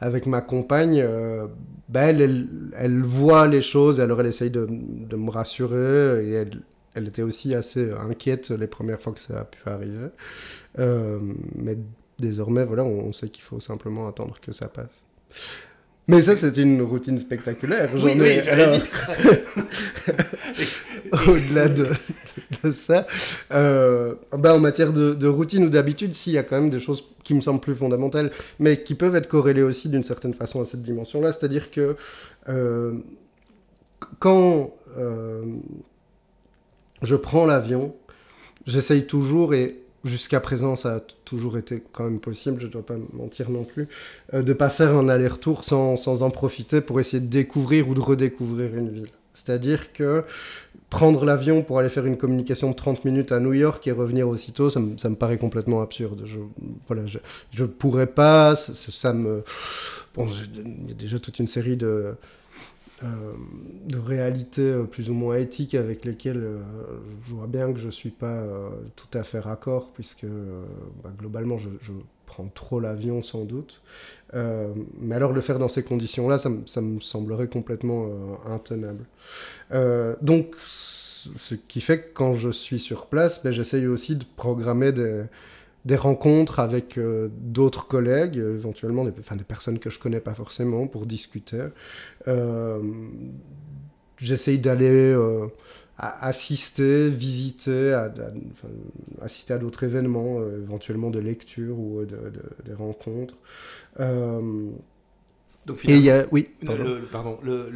avec 0.00 0.26
ma 0.26 0.40
compagne, 0.40 1.00
euh, 1.02 1.46
bah, 1.88 2.02
elle, 2.02 2.48
elle, 2.76 3.02
voit 3.02 3.46
les 3.48 3.62
choses, 3.62 4.00
alors 4.00 4.20
elle 4.20 4.26
essaye 4.26 4.50
de, 4.50 4.68
de 4.70 5.16
me 5.16 5.30
rassurer. 5.30 6.24
Et 6.24 6.32
elle, 6.94 7.08
était 7.08 7.22
aussi 7.22 7.54
assez 7.54 7.90
inquiète 7.92 8.50
les 8.50 8.66
premières 8.66 9.00
fois 9.00 9.12
que 9.12 9.20
ça 9.20 9.40
a 9.40 9.44
pu 9.44 9.58
arriver. 9.66 10.08
Mais 10.78 11.78
désormais, 12.18 12.64
voilà, 12.64 12.84
on, 12.84 13.12
sait 13.12 13.28
qu'il 13.28 13.44
faut 13.44 13.60
simplement 13.60 14.08
attendre 14.08 14.36
que 14.40 14.52
ça 14.52 14.68
passe. 14.68 15.04
Mais 16.08 16.20
ça, 16.20 16.34
c'est 16.34 16.56
une 16.56 16.82
routine 16.82 17.18
spectaculaire. 17.18 17.90
J'en 17.96 18.04
Oui, 18.04 18.20
ai- 18.20 18.48
alors, 18.48 18.76
au-delà 21.28 21.68
de, 21.68 21.86
de 22.64 22.70
ça, 22.70 23.06
euh, 23.52 24.14
ben, 24.36 24.54
en 24.54 24.58
matière 24.58 24.92
de, 24.92 25.14
de 25.14 25.28
routine 25.28 25.64
ou 25.64 25.70
d'habitude, 25.70 26.14
si, 26.14 26.30
il 26.30 26.34
y 26.34 26.38
a 26.38 26.42
quand 26.42 26.60
même 26.60 26.70
des 26.70 26.80
choses 26.80 27.04
qui 27.22 27.34
me 27.34 27.40
semblent 27.40 27.60
plus 27.60 27.74
fondamentales, 27.74 28.30
mais 28.58 28.82
qui 28.82 28.94
peuvent 28.94 29.14
être 29.14 29.28
corrélées 29.28 29.62
aussi 29.62 29.88
d'une 29.88 30.02
certaine 30.02 30.34
façon 30.34 30.60
à 30.60 30.64
cette 30.64 30.82
dimension-là. 30.82 31.32
C'est-à-dire 31.32 31.70
que 31.70 31.96
euh, 32.48 32.94
quand 34.18 34.74
euh, 34.98 35.44
je 37.02 37.16
prends 37.16 37.46
l'avion, 37.46 37.94
j'essaye 38.66 39.06
toujours, 39.06 39.54
et 39.54 39.78
jusqu'à 40.04 40.40
présent 40.40 40.76
ça 40.76 40.96
a 40.96 41.00
toujours 41.24 41.56
été 41.58 41.82
quand 41.92 42.04
même 42.04 42.20
possible, 42.20 42.60
je 42.60 42.66
ne 42.66 42.72
dois 42.72 42.84
pas 42.86 42.96
mentir 43.12 43.50
non 43.50 43.64
plus, 43.64 43.88
euh, 44.34 44.42
de 44.42 44.52
pas 44.52 44.70
faire 44.70 44.96
un 44.96 45.08
aller-retour 45.08 45.64
sans, 45.64 45.96
sans 45.96 46.22
en 46.22 46.30
profiter 46.30 46.80
pour 46.80 47.00
essayer 47.00 47.20
de 47.20 47.26
découvrir 47.28 47.88
ou 47.88 47.94
de 47.94 48.00
redécouvrir 48.00 48.76
une 48.76 48.90
ville. 48.90 49.08
C'est-à-dire 49.34 49.92
que 49.94 50.24
prendre 50.90 51.24
l'avion 51.24 51.62
pour 51.62 51.78
aller 51.78 51.88
faire 51.88 52.06
une 52.06 52.18
communication 52.18 52.70
de 52.70 52.76
30 52.76 53.04
minutes 53.04 53.32
à 53.32 53.40
New 53.40 53.54
York 53.54 53.86
et 53.86 53.92
revenir 53.92 54.28
aussitôt, 54.28 54.70
ça 54.70 54.80
me, 54.80 54.98
ça 54.98 55.08
me 55.08 55.16
paraît 55.16 55.38
complètement 55.38 55.80
absurde. 55.80 56.22
Je, 56.26 56.38
voilà, 56.86 57.06
je, 57.06 57.18
je 57.52 57.64
pourrais 57.64 58.06
pas, 58.06 58.56
ça, 58.56 58.74
ça- 58.74 59.12
me... 59.14 59.42
Bon, 60.14 60.26
il 60.54 60.88
y 60.88 60.92
a 60.92 60.94
déjà 60.94 61.18
toute 61.18 61.38
une 61.38 61.46
série 61.46 61.76
de, 61.76 62.14
de 63.88 63.98
réalités 63.98 64.62
euh, 64.62 64.84
plus 64.84 65.10
ou 65.10 65.14
moins 65.14 65.36
éthiques 65.36 65.74
avec 65.74 66.04
lesquelles 66.04 66.42
euh, 66.42 66.58
je 67.26 67.34
vois 67.34 67.46
bien 67.46 67.72
que 67.72 67.78
je 67.78 67.88
suis 67.90 68.10
pas 68.10 68.26
euh, 68.26 68.70
tout 68.96 69.18
à 69.18 69.22
fait 69.24 69.40
raccord, 69.40 69.90
puisque 69.92 70.24
euh, 70.24 70.64
bah, 71.02 71.10
globalement, 71.18 71.58
je, 71.58 71.68
prends 72.26 72.48
trop 72.54 72.80
l'avion 72.80 73.22
sans 73.22 73.44
doute. 73.44 73.82
Euh, 74.34 74.72
mais 75.00 75.14
alors 75.14 75.32
le 75.32 75.42
faire 75.42 75.58
dans 75.58 75.68
ces 75.68 75.82
conditions-là, 75.82 76.38
ça, 76.38 76.48
me- 76.48 76.66
ça 76.66 76.80
me 76.80 76.98
semblerait 77.00 77.48
complètement 77.48 78.06
euh, 78.06 78.54
intenable. 78.54 79.04
Euh, 79.72 80.16
donc, 80.22 80.54
ce 80.58 81.02
ce 81.38 81.54
qui 81.54 81.80
fait 81.80 82.00
que 82.00 82.08
quand 82.14 82.34
je 82.34 82.50
suis 82.50 82.80
sur 82.80 83.06
place, 83.06 83.42
ben, 83.44 83.52
j'essaye 83.52 83.86
aussi 83.86 84.16
de 84.16 84.24
programmer 84.36 84.90
des, 84.92 85.22
des 85.84 85.96
rencontres 85.96 86.60
avec 86.60 86.98
euh, 86.98 87.28
d'autres 87.40 87.86
collègues, 87.86 88.38
euh, 88.38 88.54
éventuellement 88.54 89.04
des, 89.04 89.12
enfin, 89.18 89.36
des 89.36 89.44
personnes 89.44 89.78
que 89.78 89.90
je 89.90 89.98
connais 89.98 90.20
pas 90.20 90.34
forcément, 90.34 90.86
pour 90.86 91.06
discuter. 91.06 91.64
Euh, 92.28 92.80
j'essaye 94.18 94.58
d'aller 94.58 95.14
assister, 95.98 97.08
visiter, 97.10 97.92
à, 97.92 98.04
à- 98.04 98.10
enfin, 98.50 98.68
assister 99.20 99.54
à 99.54 99.58
d'autres 99.58 99.84
événements, 99.84 100.38
éventuellement 100.48 101.10
de 101.10 101.18
lecture 101.18 101.78
ou 101.78 102.00
de, 102.04 102.16
de- 102.16 102.42
des 102.64 102.74
rencontres. 102.74 103.36
Donc 105.66 105.78
et 105.86 105.96
finalement, 105.96 106.02
y 106.04 106.10
a, 106.10 106.26
oui, 106.32 106.48
le- 106.60 106.66
pardon. 106.66 106.84
le, 106.84 107.00
pardon, 107.06 107.38
le, 107.44 107.72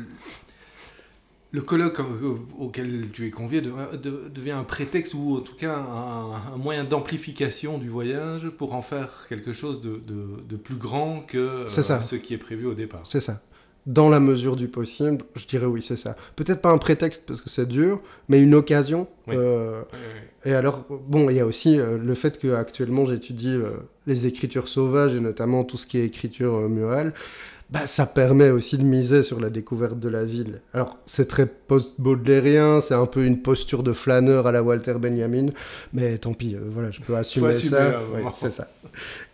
le- 1.56 1.62
colloque 1.62 2.00
au- 2.00 2.64
auquel 2.64 3.08
tu 3.12 3.26
es 3.26 3.30
convié 3.30 3.60
de- 3.60 3.72
de- 4.02 4.28
devient 4.34 4.52
un 4.52 4.64
prétexte 4.64 5.14
ou 5.14 5.36
en 5.36 5.40
tout 5.40 5.56
cas 5.56 5.76
un, 5.76 6.56
moyen 6.56 6.84
d'amplification 6.84 7.78
du 7.78 7.88
voyage 7.88 8.48
pour 8.50 8.74
en 8.74 8.82
faire 8.82 9.26
quelque 9.28 9.52
chose 9.52 9.80
de, 9.80 10.00
de- 10.06 10.42
de 10.48 10.56
plus 10.56 10.76
grand 10.76 11.20
que 11.20 11.38
euh, 11.38 11.66
ça. 11.68 12.00
ce 12.00 12.16
qui 12.16 12.34
est 12.34 12.38
prévu 12.38 12.66
au 12.66 12.74
départ. 12.74 13.00
C'est 13.04 13.20
ça. 13.20 13.40
Dans 13.86 14.08
la 14.08 14.18
mesure 14.18 14.56
du 14.56 14.66
possible, 14.66 15.18
je 15.36 15.46
dirais 15.46 15.66
oui, 15.66 15.80
c'est 15.80 15.94
ça. 15.96 16.16
Peut-être 16.34 16.60
pas 16.60 16.70
un 16.72 16.78
prétexte 16.78 17.22
parce 17.24 17.40
que 17.40 17.48
c'est 17.48 17.66
dur, 17.68 18.00
mais 18.28 18.40
une 18.42 18.54
occasion. 18.56 19.06
Oui. 19.28 19.36
Euh, 19.38 19.82
et 20.44 20.54
alors, 20.54 20.84
bon, 21.08 21.30
il 21.30 21.36
y 21.36 21.40
a 21.40 21.46
aussi 21.46 21.78
euh, 21.78 21.96
le 21.96 22.14
fait 22.16 22.38
que 22.40 22.52
actuellement 22.54 23.04
j'étie 23.06 23.36
euh, 23.46 23.70
les 24.08 24.26
écritures 24.26 24.66
sauvages 24.66 25.14
et 25.14 25.20
notamment 25.20 25.62
tout 25.62 25.76
ce 25.76 25.86
qui 25.86 25.98
est 25.98 26.04
écriture 26.04 26.68
murale. 26.68 27.14
Bah, 27.68 27.86
ça 27.86 28.06
permet 28.06 28.50
aussi 28.50 28.78
de 28.78 28.84
miser 28.84 29.24
sur 29.24 29.40
la 29.40 29.50
découverte 29.50 29.98
de 29.98 30.08
la 30.08 30.24
ville. 30.24 30.60
Alors, 30.72 30.96
c'est 31.04 31.26
très 31.26 31.46
post-baudelairien, 31.46 32.80
c'est 32.80 32.94
un 32.94 33.06
peu 33.06 33.24
une 33.24 33.42
posture 33.42 33.82
de 33.82 33.92
flâneur 33.92 34.46
à 34.46 34.52
la 34.52 34.62
Walter 34.62 34.94
Benjamin, 34.94 35.46
mais 35.92 36.16
tant 36.18 36.32
pis, 36.32 36.54
euh, 36.54 36.60
voilà, 36.64 36.92
je 36.92 37.00
peux 37.00 37.16
assumer, 37.16 37.48
assumer, 37.48 37.70
ça. 37.70 38.02
Ouais, 38.12 38.18
moment. 38.18 38.32
c'est 38.32 38.52
ça. 38.52 38.68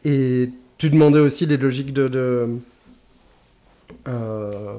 Et 0.04 0.48
tu 0.78 0.88
demandais 0.88 1.20
aussi 1.20 1.44
les 1.44 1.58
logiques 1.58 1.92
de, 1.92 2.08
de, 2.08 2.48
euh, 4.08 4.76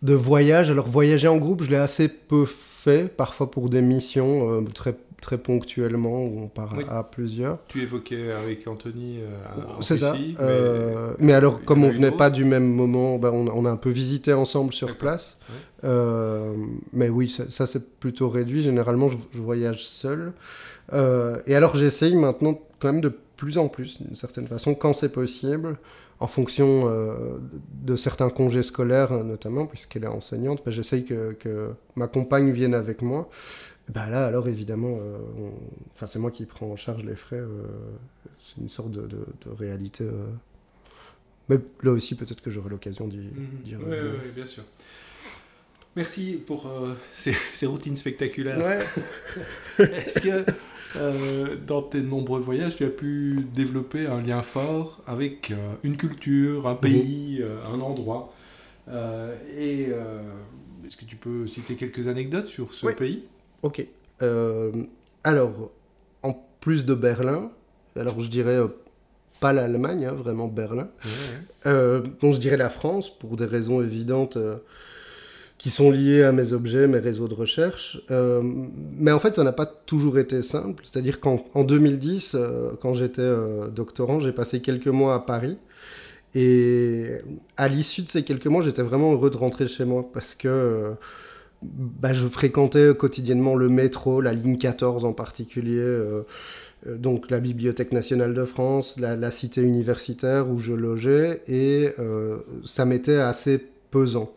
de 0.00 0.14
voyage. 0.14 0.70
Alors, 0.70 0.88
voyager 0.88 1.28
en 1.28 1.36
groupe, 1.36 1.62
je 1.64 1.68
l'ai 1.68 1.76
assez 1.76 2.08
peu 2.08 2.46
fait, 2.46 3.14
parfois 3.14 3.50
pour 3.50 3.68
des 3.68 3.82
missions 3.82 4.50
euh, 4.50 4.64
très, 4.74 4.94
très 5.20 5.38
ponctuellement, 5.38 6.22
où 6.22 6.40
on 6.44 6.48
part 6.48 6.74
Oui. 6.76 6.84
à, 6.88 7.02
plusieurs. 7.02 7.58
Tu 7.68 7.82
évoquais 7.82 8.30
avec 8.32 8.66
Anthony. 8.68 9.18
euh, 9.20 9.26
C'est 9.80 9.96
ça. 9.96 10.14
Euh, 10.40 11.12
mais- 11.18 11.32
alors, 11.32 11.64
comme 11.64 11.82
on 11.84 11.88
venait 11.88 12.10
pas 12.12 12.30
du 12.30 12.44
même 12.44 12.66
moment, 12.72 13.18
ben, 13.18 13.30
on, 13.32 13.46
a- 13.48 13.50
on 13.52 13.64
a 13.64 13.70
un 13.70 13.76
peu 13.76 13.90
visité 13.90 14.32
ensemble 14.32 14.72
sur 14.72 14.96
place. 14.96 15.36
Ouais. 15.50 15.54
Euh, 15.84 16.52
mais 16.92 17.08
oui, 17.08 17.28
ça, 17.28 17.44
ça, 17.48 17.66
c'est 17.66 17.98
plutôt 17.98 18.28
réduit. 18.28 18.62
Généralement, 18.62 19.08
je, 19.08 19.16
je 19.32 19.40
voyage 19.40 19.84
seul. 19.86 20.32
Euh, 20.92 21.40
et 21.46 21.54
alors, 21.54 21.76
j'essaye 21.76 22.14
maintenant 22.16 22.58
quand 22.78 22.92
même 22.92 23.00
de 23.00 23.12
plus 23.36 23.58
en 23.58 23.68
plus, 23.68 24.00
d'une 24.02 24.14
certaine 24.16 24.46
façon, 24.46 24.74
quand 24.74 24.92
c'est 24.92 25.12
possible, 25.12 25.78
en 26.20 26.26
fonction 26.26 26.86
euh, 26.88 27.14
de 27.84 27.94
certains 27.94 28.28
congés 28.30 28.64
scolaires, 28.64 29.12
notamment, 29.22 29.66
puisqu'elle 29.66 30.02
est 30.02 30.08
enseignante, 30.08 30.62
ben, 30.64 30.72
j'essaye 30.72 31.04
que, 31.04 31.32
que 31.32 31.68
ma 31.94 32.08
compagne 32.08 32.50
vienne 32.50 32.74
avec 32.74 33.02
moi. 33.02 33.28
Bah 33.92 34.08
là, 34.10 34.26
alors 34.26 34.48
évidemment, 34.48 34.98
euh, 35.00 35.16
on- 35.38 35.52
enfin, 35.94 36.06
c'est 36.06 36.18
moi 36.18 36.30
qui 36.30 36.44
prends 36.44 36.66
en 36.70 36.76
charge 36.76 37.04
les 37.04 37.16
frais. 37.16 37.36
euh, 37.38 37.62
c'est 38.38 38.60
une 38.60 38.68
sorte 38.68 38.90
de, 38.90 39.02
de- 39.06 39.26
de 39.46 39.50
réalité. 39.56 40.04
euh. 40.04 40.26
Mais 41.48 41.58
là 41.82 41.92
aussi, 41.92 42.14
peut-être 42.14 42.42
que 42.42 42.50
j'aurai 42.50 42.68
l'occasion 42.68 43.08
d'y 43.08 43.16
Mhm. 43.18 43.82
ouais, 43.82 43.88
ouais, 44.00 44.30
bien 44.34 44.44
sûr. 44.46 44.62
Merci 45.96 46.40
pour 46.46 46.70
ces, 47.14 47.32
ces 47.54 47.66
routines 47.66 47.96
spectaculaires. 47.96 48.58
Ouais. 48.58 48.84
Est-ce 49.92 50.20
que 50.20 50.44
dans 51.66 51.82
tes 51.82 52.02
nombreux 52.02 52.40
voyages, 52.40 52.76
tu 52.76 52.84
as 52.84 52.90
pu 52.90 53.46
développer 53.54 54.06
un 54.06 54.20
lien 54.20 54.42
fort 54.42 55.02
avec 55.06 55.52
une 55.82 55.96
culture, 55.96 56.66
un 56.66 56.74
pays, 56.74 57.38
euh, 57.40 57.64
un 57.66 57.80
endroit? 57.80 58.34
Et 59.56 59.88
est-ce 60.86 60.96
que 60.96 61.04
tu 61.06 61.16
peux 61.16 61.46
citer 61.46 61.74
quelques 61.74 62.06
anecdotes 62.08 62.48
sur 62.48 62.72
ce 62.74 62.86
Oui. 62.86 62.92
pays? 62.94 63.24
Ok. 63.62 63.86
Euh, 64.22 64.72
alors, 65.24 65.70
en 66.22 66.34
plus 66.60 66.84
de 66.84 66.94
Berlin, 66.94 67.50
alors 67.96 68.20
je 68.20 68.28
dirais 68.28 68.56
euh, 68.56 68.68
pas 69.40 69.52
l'Allemagne, 69.52 70.06
hein, 70.06 70.12
vraiment 70.12 70.48
Berlin. 70.48 70.88
Euh, 71.66 72.02
donc 72.20 72.34
je 72.34 72.38
dirais 72.38 72.56
la 72.56 72.70
France, 72.70 73.10
pour 73.10 73.36
des 73.36 73.44
raisons 73.44 73.82
évidentes 73.82 74.38
qui 75.58 75.70
sont 75.70 75.90
liées 75.90 76.22
à 76.22 76.30
mes 76.30 76.52
objets, 76.52 76.86
mes 76.86 77.00
réseaux 77.00 77.26
de 77.26 77.34
recherche. 77.34 78.00
Mais 78.10 79.10
en 79.10 79.18
fait, 79.18 79.34
ça 79.34 79.42
n'a 79.42 79.52
pas 79.52 79.66
toujours 79.66 80.18
été 80.18 80.42
simple. 80.42 80.84
C'est-à-dire 80.86 81.18
qu'en 81.18 81.44
en 81.54 81.64
2010, 81.64 82.34
euh, 82.34 82.70
quand 82.80 82.94
j'étais 82.94 83.28
doctorant, 83.74 84.20
j'ai 84.20 84.32
passé 84.32 84.60
quelques 84.60 84.88
mois 84.88 85.14
à 85.14 85.20
Paris. 85.20 85.58
Et 86.34 87.06
à 87.56 87.68
l'issue 87.68 88.02
de 88.02 88.08
ces 88.08 88.22
quelques 88.22 88.46
mois, 88.46 88.62
j'étais 88.62 88.82
vraiment 88.82 89.12
heureux 89.12 89.30
de 89.30 89.36
rentrer 89.36 89.66
chez 89.66 89.84
moi 89.84 90.08
parce 90.12 90.34
que 90.34 90.94
bah, 91.62 92.12
je 92.12 92.26
fréquentais 92.26 92.94
quotidiennement 92.96 93.54
le 93.54 93.68
métro, 93.68 94.20
la 94.20 94.32
ligne 94.32 94.58
14 94.58 95.04
en 95.04 95.12
particulier. 95.12 95.78
euh, 95.78 96.22
euh, 96.86 96.96
donc 96.96 97.30
la 97.30 97.40
Bibliothèque 97.40 97.92
nationale 97.92 98.34
de 98.34 98.44
France, 98.44 98.98
la, 99.00 99.30
cité 99.30 99.62
universitaire 99.62 100.50
où 100.50 100.58
je 100.58 100.72
logeais, 100.72 101.42
et 101.48 101.90
euh, 101.98 102.38
ça 102.64 102.84
m'était 102.84 103.16
assez 103.16 103.64
pesant. 103.90 104.30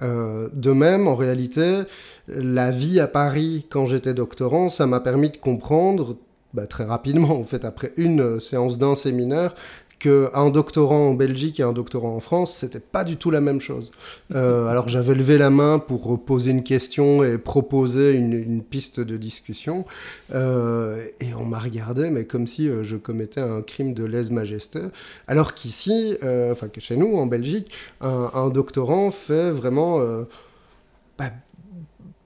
De 0.00 0.72
même, 0.72 1.06
en 1.06 1.14
réalité, 1.14 1.82
la 2.26 2.70
vie 2.70 2.98
à 2.98 3.06
Paris 3.06 3.66
quand 3.68 3.84
j'étais 3.84 4.14
doctorant, 4.14 4.68
ça 4.68 4.86
m'a 4.86 5.00
permis 5.00 5.28
de 5.28 5.36
comprendre, 5.36 6.16
bah, 6.54 6.66
très 6.66 6.84
rapidement, 6.84 7.38
en 7.38 7.44
fait, 7.44 7.64
après 7.64 7.92
une 7.96 8.40
séance 8.40 8.78
d'un 8.78 8.94
séminaire, 8.94 9.54
qu'un 10.02 10.50
doctorant 10.50 11.10
en 11.10 11.14
Belgique 11.14 11.60
et 11.60 11.62
un 11.62 11.72
doctorant 11.72 12.16
en 12.16 12.18
France, 12.18 12.56
c'était 12.56 12.80
pas 12.80 13.04
du 13.04 13.16
tout 13.16 13.30
la 13.30 13.40
même 13.40 13.60
chose. 13.60 13.92
Euh, 14.34 14.66
alors 14.66 14.88
j'avais 14.88 15.14
levé 15.14 15.38
la 15.38 15.48
main 15.48 15.78
pour 15.78 16.20
poser 16.24 16.50
une 16.50 16.64
question 16.64 17.22
et 17.22 17.38
proposer 17.38 18.14
une, 18.14 18.62
piste 18.64 18.98
de 18.98 19.16
discussion, 19.16 19.84
euh, 20.34 21.04
et 21.20 21.34
on 21.34 21.44
m'a 21.44 21.60
regardé, 21.60 22.10
mais 22.10 22.24
comme 22.24 22.48
si 22.48 22.68
euh, 22.68 22.82
je 22.82 22.96
commettais 22.96 23.40
un 23.40 23.62
crime 23.62 23.94
de 23.94 24.02
lèse-majesté, 24.02 24.80
alors 25.28 25.54
qu'ici, 25.54 26.16
enfin 26.50 26.66
que 26.66 26.80
chez 26.80 26.96
nous, 26.96 27.16
en 27.16 27.26
Belgique, 27.26 27.72
un, 28.00 28.48
doctorant 28.48 29.12
fait 29.12 29.52
vraiment... 29.52 30.00
bah, 31.16 31.30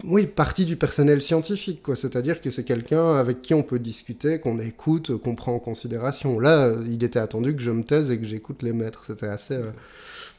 oui, 0.06 0.26
partie 0.26 0.64
du 0.64 0.76
personnel 0.76 1.20
scientifique, 1.20 1.82
quoi. 1.82 1.96
C'est-à-dire 1.96 2.40
que 2.40 2.50
c'est 2.50 2.64
quelqu'un 2.64 3.14
avec 3.16 3.42
qui 3.42 3.54
on 3.54 3.62
peut 3.62 3.78
discuter, 3.78 4.38
qu'on 4.40 4.58
écoute, 4.58 5.16
qu'on 5.18 5.34
prend 5.34 5.54
en 5.54 5.58
considération. 5.58 6.38
Là, 6.38 6.66
euh, 6.66 6.84
il 6.88 7.02
était 7.04 7.18
attendu 7.18 7.54
que 7.56 7.62
je 7.62 7.70
me 7.70 7.82
taise 7.82 8.10
et 8.10 8.18
que 8.18 8.24
j'écoute 8.26 8.62
les 8.62 8.72
maîtres. 8.72 9.04
C'était 9.04 9.26
assez... 9.26 9.54
euh, 9.54 9.70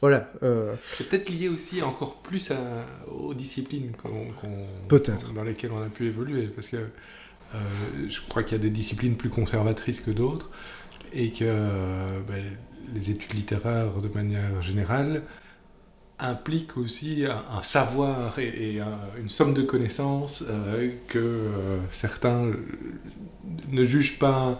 Voilà. 0.00 0.30
euh, 0.42 0.74
C'est 0.82 1.08
peut-être 1.08 1.28
lié 1.28 1.48
aussi 1.48 1.82
encore 1.82 2.22
plus 2.22 2.50
à- 2.50 2.86
aux 3.12 3.34
disciplines 3.34 3.92
Peut-être. 4.88 5.32
dans 5.32 5.44
lesquelles 5.44 5.72
on 5.72 5.82
a 5.82 5.88
pu 5.88 6.06
évoluer. 6.06 6.46
Parce 6.46 6.68
que 6.68 6.76
euh, 6.76 7.58
je 8.08 8.20
crois 8.28 8.42
qu'il 8.42 8.56
y 8.56 8.60
a 8.60 8.62
des 8.62 8.70
disciplines 8.70 9.16
plus 9.16 9.30
conservatrices 9.30 10.00
que 10.00 10.10
d'autres 10.10 10.50
et 11.12 11.30
que 11.32 11.44
ben, 12.28 12.42
les 12.94 13.10
études 13.10 13.34
littéraires, 13.34 14.00
de 14.00 14.08
manière 14.08 14.60
générale, 14.62 15.22
impliquent 16.20 16.76
aussi 16.76 17.24
un, 17.26 17.42
un 17.58 17.62
savoir 17.62 18.38
et, 18.38 18.74
et 18.74 18.80
un- 18.80 18.98
une 19.20 19.28
somme 19.28 19.54
de 19.54 19.62
connaissances 19.62 20.42
euh, 20.48 20.90
que 21.06 21.18
euh, 21.18 21.78
certains 21.92 22.50
ne 23.70 23.84
jugent 23.84 24.18
pas 24.18 24.58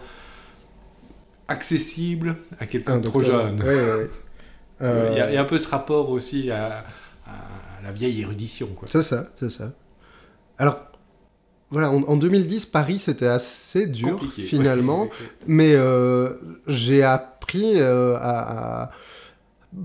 accessible 1.48 2.36
à 2.60 2.66
quelqu'un 2.66 3.00
trop 3.00 3.20
jeune. 3.20 3.60
Ouais, 3.62 3.66
ouais, 3.74 3.94
ouais. 3.96 4.10
Euh, 4.80 5.08
Il 5.10 5.16
y, 5.18 5.20
a- 5.20 5.24
Euh, 5.24 5.30
il 5.30 5.34
y 5.34 5.36
a 5.36 5.40
un 5.40 5.44
peu 5.44 5.58
ce 5.58 5.66
rapport 5.68 6.08
aussi 6.10 6.52
à, 6.52 6.84
à 7.26 7.82
la 7.82 7.90
vieille 7.90 8.20
érudition. 8.20 8.68
C'est 8.86 9.02
ça, 9.02 9.28
c'est 9.34 9.50
ça. 9.50 9.72
Alors, 10.56 10.80
voilà, 11.70 11.90
en, 11.90 12.04
en 12.04 12.16
2010, 12.16 12.66
Paris, 12.66 13.00
c'était 13.00 13.26
assez 13.26 13.86
dur, 13.86 14.10
Compliqué. 14.10 14.42
finalement. 14.48 15.02
Ouais. 15.02 15.10
Mais 15.48 15.74
j'ai 16.68 17.02
appris 17.02 17.80
à, 17.80 17.90
à- 18.84 18.90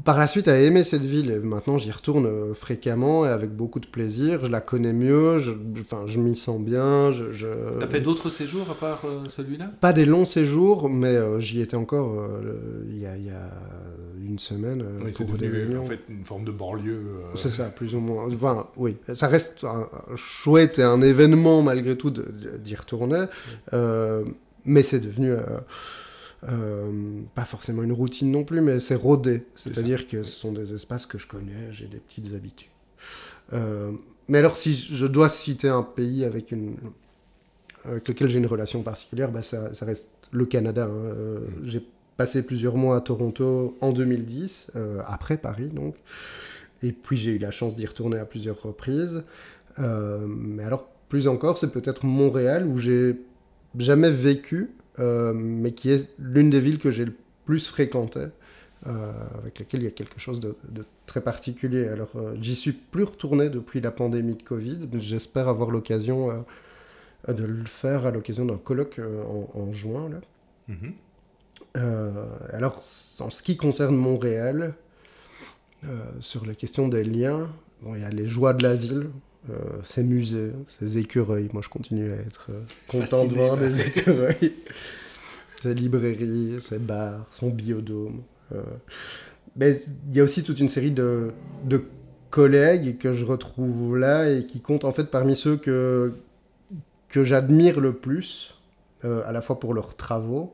par 0.05 0.17
la 0.17 0.27
suite 0.27 0.47
à 0.47 0.59
aimer 0.59 0.83
cette 0.83 1.03
ville. 1.03 1.29
Et 1.31 1.39
maintenant, 1.39 1.77
j'y 1.77 1.91
retourne 1.91 2.25
euh, 2.25 2.53
fréquemment 2.53 3.25
et 3.25 3.29
avec 3.29 3.51
beaucoup 3.55 3.79
de 3.79 3.85
plaisir. 3.87 4.45
Je 4.45 4.49
la 4.51 4.61
connais 4.61 4.93
mieux, 4.93 5.39
je, 5.39 5.51
enfin, 5.81 6.03
je 6.07 6.19
m'y 6.19 6.35
sens 6.35 6.61
bien. 6.61 7.11
Je, 7.11 7.31
je- 7.33 7.79
T'as 7.79 7.87
fait 7.87 7.99
d'autres 8.01 8.29
séjours 8.29 8.69
à 8.71 8.75
part 8.75 9.01
euh, 9.05 9.27
celui-là? 9.27 9.69
Pas 9.81 9.91
des 9.93 10.05
longs 10.05 10.25
séjours, 10.25 10.89
mais 10.89 11.07
euh, 11.15 11.39
j'y 11.39 11.59
étais 11.61 11.75
encore 11.75 12.19
euh, 12.19 12.83
il 12.89 12.97
y, 12.99 13.05
a, 13.05 13.17
il 13.17 13.25
y 13.25 13.29
a 13.29 13.49
une 14.25 14.39
semaine 14.39 14.81
euh, 14.81 14.99
Oui, 15.03 15.11
c'est 15.13 15.27
devenu 15.29 15.77
en 15.77 15.83
fait 15.83 15.99
une 16.07 16.23
forme 16.23 16.45
de 16.45 16.51
banlieue. 16.51 16.93
euh, 16.93 17.21
C'est 17.35 17.51
ça, 17.51 17.65
plus 17.65 17.93
ou 17.93 17.99
moins. 17.99 18.25
Enfin, 18.33 18.67
oui, 18.77 18.95
ça 19.13 19.27
reste 19.27 19.65
un, 19.65 19.87
un 20.11 20.15
chouette 20.15 20.79
et 20.79 20.83
un 20.83 21.01
événement 21.01 21.61
malgré 21.61 21.97
tout 21.97 22.09
d'y 22.09 22.75
retourner, 22.75 23.25
euh, 23.73 24.23
mais 24.65 24.81
c'est 24.81 25.01
devenu 25.01 25.33
euh, 26.49 27.21
pas 27.35 27.45
forcément 27.45 27.83
une 27.83 27.91
routine 27.93 28.31
non 28.31 28.43
plus, 28.43 28.61
mais 28.61 28.79
c'est 28.79 28.95
rodé. 28.95 29.43
C'est 29.55 29.73
C'est-à-dire 29.73 30.07
que 30.07 30.23
ce 30.23 30.31
sont 30.31 30.51
des 30.51 30.73
espaces 30.73 31.05
que 31.05 31.17
je 31.17 31.27
connais, 31.27 31.71
j'ai 31.71 31.87
des 31.87 31.97
petites 31.97 32.33
habitudes. 32.33 32.69
Euh, 33.53 33.91
mais 34.27 34.37
alors, 34.39 34.57
si 34.57 34.73
je 34.73 35.05
dois 35.05 35.29
citer 35.29 35.69
un 35.69 35.83
pays 35.83 36.23
avec 36.25 36.51
une 36.51 36.75
avec 37.85 38.07
lequel 38.07 38.29
j'ai 38.29 38.39
une 38.39 38.45
relation 38.45 38.81
particulière, 38.81 39.29
bah 39.31 39.41
ça, 39.41 39.73
ça 39.73 39.85
reste 39.85 40.09
le 40.31 40.45
Canada. 40.45 40.85
hein. 40.85 40.93
Euh, 40.93 41.39
J'ai 41.65 41.85
passé 42.15 42.43
plusieurs 42.45 42.77
mois 42.77 42.95
à 42.95 43.01
Toronto 43.01 43.77
en 43.81 43.91
2010, 43.91 44.67
euh, 44.75 45.01
après 45.05 45.37
Paris 45.37 45.67
donc. 45.67 45.95
Et 46.81 46.91
puis 46.93 47.17
j'ai 47.17 47.31
eu 47.31 47.37
la 47.39 47.51
chance 47.51 47.75
d'y 47.75 47.85
retourner 47.85 48.17
à 48.19 48.25
plusieurs 48.25 48.61
reprises. 48.61 49.23
Mais 49.77 50.63
alors, 50.63 50.87
plus 51.09 51.27
encore, 51.27 51.57
c'est 51.57 51.71
peut-être 51.71 52.05
Montréal 52.05 52.65
où 52.67 52.77
j'ai 52.77 53.15
jamais 53.77 54.11
vécu, 54.11 54.69
mais 54.99 55.71
qui 55.71 55.89
est 55.89 56.09
l'une 56.19 56.49
des 56.49 56.59
villes 56.59 56.79
que 56.79 56.91
j'ai 56.91 57.05
le 57.05 57.15
plus 57.45 57.67
fréquentées, 57.67 58.27
euh, 58.87 59.11
avec 59.37 59.59
laquelle 59.59 59.81
il 59.81 59.85
y 59.85 59.87
a 59.87 59.91
quelque 59.91 60.19
chose 60.19 60.39
de, 60.39 60.55
de 60.69 60.83
très 61.05 61.21
particulier. 61.21 61.87
Alors, 61.87 62.11
euh, 62.15 62.35
j'y 62.41 62.55
suis 62.55 62.73
plus 62.73 63.03
retourné 63.03 63.49
depuis 63.49 63.81
la 63.81 63.91
pandémie 63.91 64.35
de 64.35 64.43
Covid, 64.43 64.89
mais 64.91 64.99
j'espère 64.99 65.47
avoir 65.47 65.71
l'occasion 65.71 66.31
euh, 66.31 67.33
de 67.33 67.43
le 67.43 67.65
faire 67.65 68.05
à 68.05 68.11
l'occasion 68.11 68.45
d'un 68.45 68.57
colloque 68.57 68.99
euh, 68.99 69.23
en, 69.23 69.59
en 69.59 69.73
juin. 69.73 70.09
Là. 70.09 70.21
mhm. 70.67 70.93
Euh, 71.75 72.25
alors, 72.51 72.77
en 73.19 73.31
ce 73.31 73.41
qui 73.41 73.57
concerne 73.57 73.95
Montréal, 73.95 74.75
euh, 75.85 76.05
sur 76.19 76.45
la 76.45 76.53
question 76.53 76.87
des 76.87 77.03
liens, 77.03 77.49
bon, 77.81 77.95
il 77.95 78.01
y 78.01 78.05
a 78.05 78.09
les 78.09 78.27
joies 78.27 78.53
de 78.53 78.63
la 78.63 78.75
ville, 78.75 79.09
euh, 79.49 79.55
ses 79.83 80.03
musées, 80.03 80.51
ses 80.67 80.97
écureuils. 80.97 81.49
Moi, 81.53 81.61
je 81.63 81.69
continue 81.69 82.09
à 82.11 82.15
être 82.15 82.47
euh, 82.49 82.61
content 82.87 83.25
de 83.25 83.33
voir 83.33 83.57
des 83.57 83.81
écureuils. 83.87 84.53
ses 85.61 85.73
librairies, 85.73 86.55
ses 86.59 86.79
bars, 86.79 87.25
son 87.31 87.49
biodôme. 87.49 88.21
euh. 88.53 88.61
Mais 89.55 89.83
il 90.09 90.17
y 90.17 90.19
a 90.19 90.23
aussi 90.23 90.43
toute 90.43 90.59
une 90.59 90.69
série 90.69 90.91
de, 90.91 91.31
de 91.65 91.83
collègues 92.31 92.97
que 92.97 93.13
je 93.13 93.23
retrouve 93.25 93.97
là 93.97 94.29
et 94.29 94.45
qui 94.45 94.59
comptent 94.61 94.85
en 94.85 94.91
fait 94.91 95.05
parmi 95.05 95.35
ceux 95.35 95.55
que, 95.57 96.13
que 97.09 97.23
j'admire 97.23 97.79
le 97.79 97.93
plus, 97.93 98.55
euh, 99.05 99.21
à 99.27 99.31
la 99.31 99.41
fois 99.41 99.59
pour 99.59 99.73
leurs 99.75 99.95
travaux, 99.95 100.53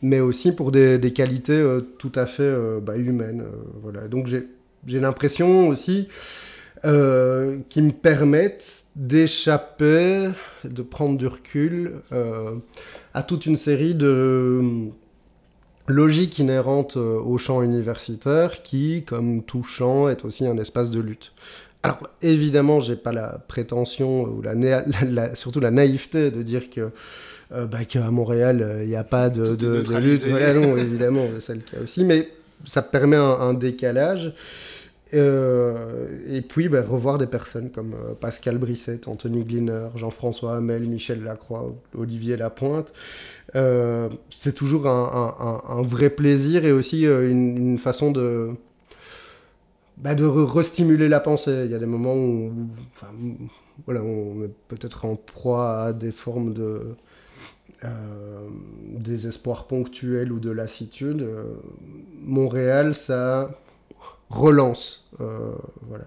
mais 0.00 0.20
aussi 0.20 0.52
pour 0.52 0.72
des, 0.72 0.98
des 0.98 1.12
qualités 1.12 1.52
euh, 1.52 1.80
tout 1.98 2.12
à 2.14 2.24
fait 2.26 2.42
euh, 2.44 2.80
bah, 2.80 2.96
humaines. 2.96 3.44
voilà. 3.80 4.08
Donc 4.08 4.26
j'ai 4.26 4.48
j'ai 4.86 5.00
l'impression 5.00 5.68
aussi 5.68 6.08
euh, 6.84 7.58
qui 7.68 7.82
me 7.82 7.90
permettent 7.90 8.84
d'échapper, 8.94 10.28
de 10.62 10.82
prendre 10.82 11.18
du 11.18 11.26
recul 11.26 11.94
euh, 12.12 12.52
à 13.14 13.24
toute 13.24 13.46
une 13.46 13.56
série 13.56 13.94
de 13.94 14.62
logiques 15.88 16.38
inhérentes 16.38 16.96
euh, 16.96 17.18
au 17.18 17.36
champ 17.36 17.62
universitaire 17.62 18.62
qui, 18.62 19.02
comme 19.04 19.42
tout 19.42 19.64
champ, 19.64 20.08
est 20.08 20.24
aussi 20.24 20.46
un 20.46 20.56
espace 20.58 20.92
de 20.92 21.00
lutte. 21.00 21.32
Alors 21.82 21.98
évidemment, 22.22 22.80
j'ai 22.80 22.96
pas 22.96 23.12
la 23.12 23.40
prétention 23.48 24.22
ou 24.22 24.40
la, 25.08 25.34
surtout 25.34 25.60
la 25.60 25.72
naïveté 25.72 26.30
de 26.30 26.42
dire 26.42 26.70
que 26.70 26.90
bah, 27.50 27.84
qu'à 27.88 28.10
Montréal 28.10 28.82
il 28.82 28.88
n'y 28.88 28.96
a 28.96 29.04
pas 29.04 29.30
de, 29.30 29.56
lutte. 29.98 30.26
Voilà, 30.28 30.54
non, 30.54 30.76
évidemment, 30.76 31.24
c'est 31.40 31.54
le 31.54 31.60
cas 31.60 31.78
aussi, 31.82 32.04
mais 32.04 32.28
ça 32.64 32.82
permet 32.82 33.16
un 33.16 33.54
décalage. 33.54 34.32
Euh, 35.14 36.18
et 36.26 36.42
puis 36.42 36.68
ben, 36.68 36.84
revoir 36.84 37.18
des 37.18 37.26
personnes 37.26 37.70
comme 37.70 37.94
euh, 37.94 38.14
Pascal 38.14 38.58
Brisset, 38.58 39.08
Anthony 39.08 39.42
Gliner, 39.42 39.88
Jean-François 39.94 40.56
Hamel, 40.56 40.86
Michel 40.88 41.22
Lacroix, 41.22 41.74
Olivier 41.96 42.36
Lapointe. 42.36 42.92
Euh, 43.56 44.08
c'est 44.28 44.54
toujours 44.54 44.86
un, 44.86 45.82
vrai 45.82 46.10
plaisir 46.10 46.64
et 46.64 46.72
aussi 46.72 47.04
une, 47.04 47.78
façon 47.78 48.10
de, 48.10 48.50
bah, 49.96 50.10
restimuler 50.14 51.08
la 51.08 51.20
pensée. 51.20 51.62
Il 51.64 51.70
y 51.70 51.74
a 51.74 51.78
des 51.78 51.86
moments 51.86 52.14
où, 52.14 52.52
voilà, 53.86 54.02
on 54.02 54.44
est 54.44 54.52
peut-être 54.68 55.06
en 55.06 55.16
proie 55.16 55.80
à 55.84 55.92
des 55.94 56.12
formes 56.12 56.52
de 56.52 56.94
désespoir 58.92 59.66
ponctuel 59.66 60.32
ou 60.32 60.40
de 60.40 60.50
lassitude. 60.50 61.26
Montréal, 62.22 62.94
ça 62.94 63.50
relance. 64.30 65.04
Euh, 65.20 65.52
voilà. 65.82 66.04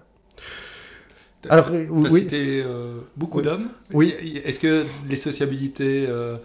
Alors, 1.48 1.68
as 1.68 1.90
oui. 1.90 2.20
cité 2.20 2.62
euh, 2.64 3.00
beaucoup 3.16 3.42
d'hommes. 3.42 3.68
Oui. 3.92 4.14
Est-ce 4.44 4.60
que 4.60 4.84
les 5.08 5.16
sociabilités 5.16 6.06
euh, 6.08 6.38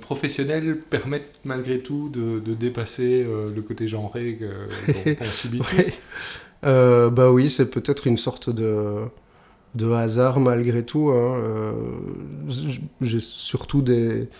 professionnelles 0.00 0.78
permettent 0.78 1.40
malgré 1.44 1.80
tout 1.80 2.08
de, 2.08 2.54
dépasser 2.54 3.24
le 3.24 3.60
côté 3.62 3.86
genré 3.86 4.38
qu'on 4.38 5.24
subit 5.24 5.58
tous 5.58 5.92
Bah 6.62 7.30
oui, 7.30 7.50
c'est 7.50 7.70
peut-être 7.70 8.06
une 8.06 8.16
sorte 8.16 8.48
de, 8.48 9.02
de 9.74 9.90
hasard 9.92 10.40
malgré 10.40 10.84
tout. 10.86 11.10
Hein. 11.10 11.74
J'ai 13.02 13.20
surtout 13.20 13.82
des, 13.82 14.30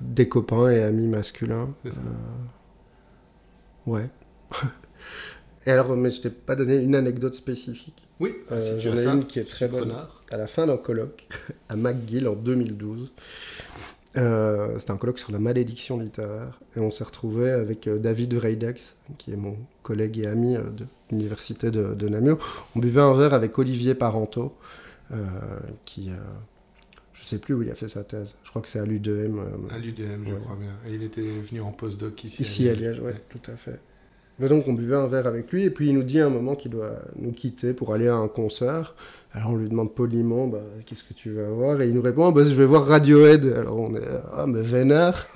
des 0.00 0.28
copains 0.28 0.70
et 0.70 0.80
amis 0.80 1.08
masculins. 1.08 1.70
ouais. 3.86 4.08
Et 5.68 5.70
alors, 5.70 5.94
mais 5.98 6.10
je 6.10 6.22
t'ai 6.22 6.30
pas 6.30 6.56
donné 6.56 6.76
une 6.76 6.94
anecdote 6.94 7.34
spécifique. 7.34 8.08
Oui, 8.20 8.34
euh, 8.50 8.80
j'en 8.80 8.96
ai 8.96 9.04
une 9.04 9.26
qui 9.26 9.38
est 9.38 9.46
très 9.46 9.68
bonne. 9.68 9.94
À 10.30 10.38
la 10.38 10.46
fin 10.46 10.66
d'un 10.66 10.78
colloque 10.78 11.28
à 11.68 11.76
McGill 11.76 12.26
en 12.26 12.34
2012, 12.34 13.12
euh, 14.16 14.78
c'était 14.78 14.92
un 14.92 14.96
colloque 14.96 15.18
sur 15.18 15.30
la 15.30 15.38
malédiction 15.38 15.98
littéraire. 15.98 16.58
Et 16.74 16.80
on 16.80 16.90
s'est 16.90 17.04
retrouvé 17.04 17.50
avec 17.50 17.86
euh, 17.86 17.98
David 17.98 18.32
Reidex, 18.32 18.96
qui 19.18 19.30
est 19.30 19.36
mon 19.36 19.58
collègue 19.82 20.18
et 20.18 20.26
ami 20.26 20.54
de 20.54 20.86
l'université 21.10 21.70
de, 21.70 21.92
de, 21.92 22.08
Namur. 22.08 22.38
On 22.74 22.78
buvait 22.78 23.02
un 23.02 23.12
verre 23.12 23.34
avec 23.34 23.58
Olivier 23.58 23.94
Parento, 23.94 24.54
qui. 25.84 26.08
je 27.12 27.24
sais 27.26 27.38
plus 27.38 27.52
où 27.52 27.60
il 27.60 27.70
a 27.70 27.74
fait 27.74 27.88
sa 27.88 28.04
thèse. 28.04 28.36
Je 28.42 28.48
crois 28.48 28.62
que 28.62 28.70
c'est 28.70 28.80
à 28.80 28.86
l'UDM. 28.86 29.38
à 29.70 29.76
l'UDM, 29.76 30.24
je 30.26 30.34
crois 30.36 30.56
bien. 30.56 30.72
Et 30.86 30.94
il 30.94 31.02
était 31.02 31.20
venu 31.20 31.60
en 31.60 31.72
postdoc 31.72 32.24
ici. 32.24 32.40
Ici 32.40 32.70
à 32.70 32.72
Liège, 32.72 33.02
oui, 33.04 33.12
tout 33.28 33.50
à 33.50 33.56
fait 33.56 33.78
donc 34.46 34.68
on 34.68 34.72
buvait 34.72 34.94
un 34.94 35.06
verre 35.06 35.26
avec 35.26 35.50
lui 35.50 35.64
et 35.64 35.70
puis 35.70 35.88
il 35.88 35.94
nous 35.94 36.04
dit 36.04 36.20
à 36.20 36.26
un 36.26 36.30
moment 36.30 36.54
qu'il 36.54 36.70
doit 36.70 36.94
nous 37.16 37.32
quitter 37.32 37.72
pour 37.72 37.92
aller 37.92 38.06
à 38.06 38.14
un 38.14 38.28
concert. 38.28 38.94
Alors 39.32 39.50
on 39.50 39.56
lui 39.56 39.68
demande 39.68 39.92
poliment 39.92 40.46
bah, 40.46 40.62
qu'est-ce 40.86 41.02
que 41.02 41.12
tu 41.12 41.32
vas 41.32 41.48
voir? 41.48 41.80
Et 41.80 41.88
il 41.88 41.94
nous 41.94 42.02
répond 42.02 42.30
bah, 42.30 42.44
je 42.44 42.54
vais 42.54 42.64
voir 42.64 42.86
Radiohead. 42.86 43.52
Alors 43.58 43.78
on 43.78 43.94
est 43.96 44.02
ah 44.36 44.46
mais 44.46 44.62
vénère. 44.62 45.26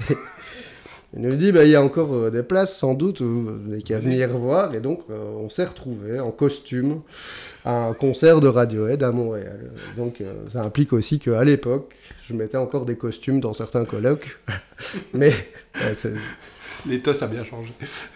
il 1.14 1.22
nous 1.22 1.32
dit 1.32 1.50
bah 1.50 1.64
il 1.64 1.70
y 1.70 1.74
a 1.74 1.82
encore 1.82 2.14
euh, 2.14 2.30
des 2.30 2.44
places 2.44 2.76
sans 2.76 2.94
doute 2.94 3.22
vous 3.22 3.50
n'avez 3.66 3.82
qu'à 3.82 3.98
venir 3.98 4.28
voir 4.30 4.74
et 4.74 4.80
donc 4.80 5.00
euh, 5.10 5.34
on 5.36 5.48
s'est 5.48 5.64
retrouvé 5.64 6.20
en 6.20 6.30
costume 6.30 7.00
à 7.64 7.88
un 7.88 7.94
concert 7.94 8.40
de 8.40 8.48
Radiohead 8.48 9.02
à 9.02 9.12
Montréal. 9.12 9.70
Donc 9.96 10.20
euh, 10.20 10.34
ça 10.48 10.62
implique 10.62 10.92
aussi 10.92 11.18
qu'à 11.18 11.42
l'époque 11.42 11.94
je 12.28 12.34
mettais 12.34 12.56
encore 12.56 12.86
des 12.86 12.96
costumes 12.96 13.40
dans 13.40 13.52
certains 13.52 13.84
colloques 13.84 14.38
mais 15.12 15.32
L'éthos 16.86 17.22
a 17.22 17.26
bien 17.26 17.44
changé. 17.44 17.72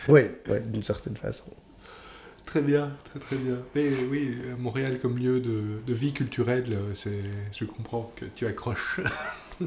Oui, 0.09 0.23
d'une 0.67 0.83
certaine 0.83 1.17
façon. 1.17 1.53
Très 2.45 2.63
bien, 2.63 2.93
très 3.05 3.19
très 3.19 3.37
bien. 3.37 3.59
Mais 3.75 3.91
oui, 4.11 4.37
Montréal 4.59 4.99
comme 4.99 5.19
lieu 5.19 5.41
de, 5.41 5.93
vie 5.93 6.13
culturelle, 6.13 6.79
c'est, 6.95 7.21
je 7.53 7.65
comprends 7.65 8.13
que 8.17 8.25
tu 8.35 8.47
accroches. 8.47 9.01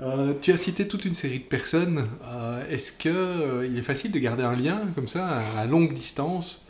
Euh, 0.00 0.32
tu 0.40 0.50
as 0.50 0.56
cité 0.56 0.88
toute 0.88 1.04
une 1.04 1.14
série 1.14 1.38
de 1.38 1.44
personnes. 1.44 2.08
Euh, 2.26 2.64
est-ce 2.70 2.92
que 2.92 3.08
euh, 3.08 3.66
il 3.66 3.78
est 3.78 3.82
facile 3.82 4.10
de 4.10 4.18
garder 4.18 4.42
un 4.42 4.56
lien 4.56 4.80
comme 4.94 5.06
ça 5.06 5.38
à, 5.56 5.66
longue 5.66 5.92
distance? 5.92 6.66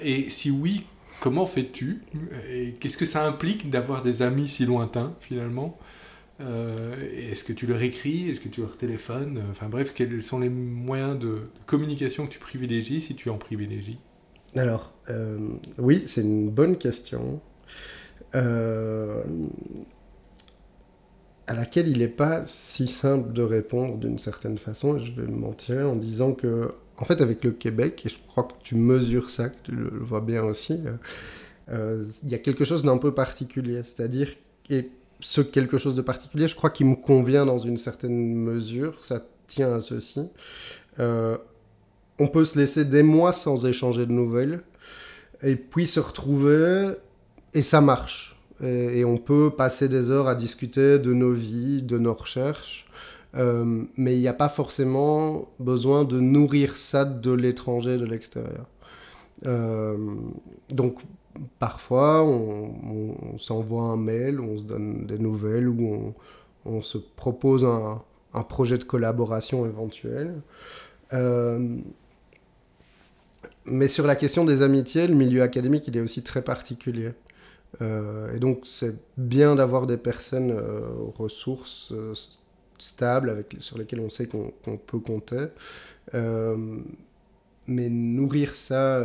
Et 0.00 0.30
si 0.30 0.50
oui, 0.50 0.86
comment 1.20 1.44
fais-tu? 1.44 2.02
Et 2.50 2.76
qu'est-ce 2.80 2.96
que 2.96 3.04
ça 3.04 3.26
implique 3.26 3.68
d'avoir 3.68 4.02
des 4.02 4.22
amis 4.22 4.48
si 4.48 4.64
lointains 4.64 5.12
finalement? 5.20 5.78
euh, 5.78 5.83
est-ce 6.40 7.44
que 7.44 7.52
tu 7.52 7.66
leur 7.66 7.80
écris 7.82 8.30
Est-ce 8.30 8.40
que 8.40 8.48
tu 8.48 8.60
leur 8.60 8.76
téléphones 8.76 9.42
Enfin 9.50 9.68
bref, 9.68 9.92
quels 9.94 10.22
sont 10.22 10.40
les 10.40 10.48
moyens 10.48 11.18
de, 11.18 11.42
communication 11.66 12.26
que 12.26 12.32
tu 12.32 12.38
privilégies 12.38 13.00
si 13.00 13.14
tu 13.14 13.30
en 13.30 13.38
privilégies? 13.38 13.98
Alors, 14.56 14.94
euh, 15.10 15.38
oui, 15.78 16.02
c'est 16.06 16.22
une 16.22 16.50
bonne 16.50 16.76
question. 16.76 17.40
Euh, 18.34 19.22
à 21.46 21.54
laquelle 21.54 21.88
il 21.88 21.98
n'est 21.98 22.08
pas 22.08 22.44
si 22.46 22.88
simple 22.88 23.32
de 23.32 23.42
répondre 23.42 23.96
d'une 23.98 24.18
certaine 24.18 24.58
façon. 24.58 24.98
Je 24.98 25.12
vais 25.12 25.26
me 25.26 25.36
mentir 25.36 25.88
en 25.90 25.94
disant 25.94 26.32
que, 26.32 26.72
en 26.96 27.04
fait, 27.04 27.20
avec 27.20 27.44
le 27.44 27.52
Québec, 27.52 28.02
et 28.06 28.08
je 28.08 28.18
crois 28.26 28.44
que 28.44 28.54
tu 28.62 28.74
mesures 28.74 29.30
ça, 29.30 29.50
que 29.50 29.56
tu 29.64 29.72
le, 29.72 29.90
vois 30.00 30.20
bien 30.20 30.42
aussi, 30.42 30.80
il 31.68 32.28
y 32.28 32.34
a 32.34 32.38
quelque 32.38 32.64
chose 32.64 32.84
d'un 32.84 32.98
peu 32.98 33.12
particulier. 33.12 33.82
C'est-à-dire, 33.82 34.30
et 34.70 34.90
ce 35.24 35.40
quelque 35.40 35.78
chose 35.78 35.96
de 35.96 36.02
particulier, 36.02 36.48
je 36.48 36.54
crois 36.54 36.68
qu'il 36.68 36.84
me 36.84 36.96
convient 36.96 37.46
dans 37.46 37.58
une 37.58 37.78
certaine 37.78 38.34
mesure. 38.34 39.02
Ça 39.02 39.22
tient 39.46 39.72
à 39.72 39.80
ceci. 39.80 40.20
Euh, 41.00 41.38
on 42.18 42.28
peut 42.28 42.44
se 42.44 42.58
laisser 42.58 42.84
des 42.84 43.02
mois 43.02 43.32
sans 43.32 43.64
échanger 43.64 44.04
de 44.04 44.12
nouvelles 44.12 44.60
et 45.42 45.56
puis 45.56 45.86
se 45.86 45.98
retrouver 45.98 46.92
et 47.54 47.62
ça 47.62 47.80
marche. 47.80 48.36
Et, 48.62 49.02
on 49.06 49.16
peut 49.16 49.50
passer 49.50 49.88
des 49.88 50.10
heures 50.10 50.28
à 50.28 50.34
discuter 50.34 50.98
de 50.98 51.14
nos 51.14 51.32
vies, 51.32 51.82
de 51.82 51.98
nos 51.98 52.14
recherches. 52.14 52.86
Euh, 53.34 53.82
mais 53.96 54.14
il 54.16 54.20
n'y 54.20 54.28
a 54.28 54.34
pas 54.34 54.50
forcément 54.50 55.48
besoin 55.58 56.04
de 56.04 56.20
nourrir 56.20 56.76
ça 56.76 57.06
de 57.06 57.32
l'étranger, 57.32 57.96
de 57.96 58.04
l'extérieur. 58.04 58.66
Euh, 59.46 59.96
donc 60.68 60.98
parfois, 61.58 62.22
on, 62.24 63.38
s'envoie 63.38 63.84
un 63.84 63.96
mail, 63.96 64.40
on 64.40 64.58
se 64.58 64.64
donne 64.64 65.06
des 65.06 65.18
nouvelles 65.18 65.68
ou 65.68 66.14
on, 66.64 66.82
se 66.82 66.98
propose 66.98 67.64
un, 67.64 68.02
projet 68.48 68.78
de 68.78 68.84
collaboration 68.84 69.66
éventuel. 69.66 70.40
Euh, 71.12 71.76
mais 73.64 73.88
sur 73.88 74.06
la 74.06 74.16
question 74.16 74.44
des 74.44 74.62
amitiés, 74.62 75.06
le 75.06 75.14
milieu 75.14 75.42
académique, 75.42 75.88
il 75.88 75.96
est 75.96 76.00
aussi 76.00 76.22
très 76.22 76.42
particulier. 76.42 77.12
Euh, 77.82 78.34
et 78.34 78.38
donc, 78.38 78.62
c'est 78.64 78.96
bien 79.16 79.56
d'avoir 79.56 79.86
des 79.86 79.96
personnes 79.96 80.52
euh, 80.52 80.88
ressources 81.16 81.92
stables 82.78 83.30
avec, 83.30 83.56
sur 83.60 83.78
lesquelles 83.78 84.00
on 84.00 84.10
sait 84.10 84.26
qu'on 84.26 84.76
peut 84.76 84.98
compter. 84.98 85.46
mais 87.66 87.88
nourrir 87.88 88.54
ça 88.54 89.02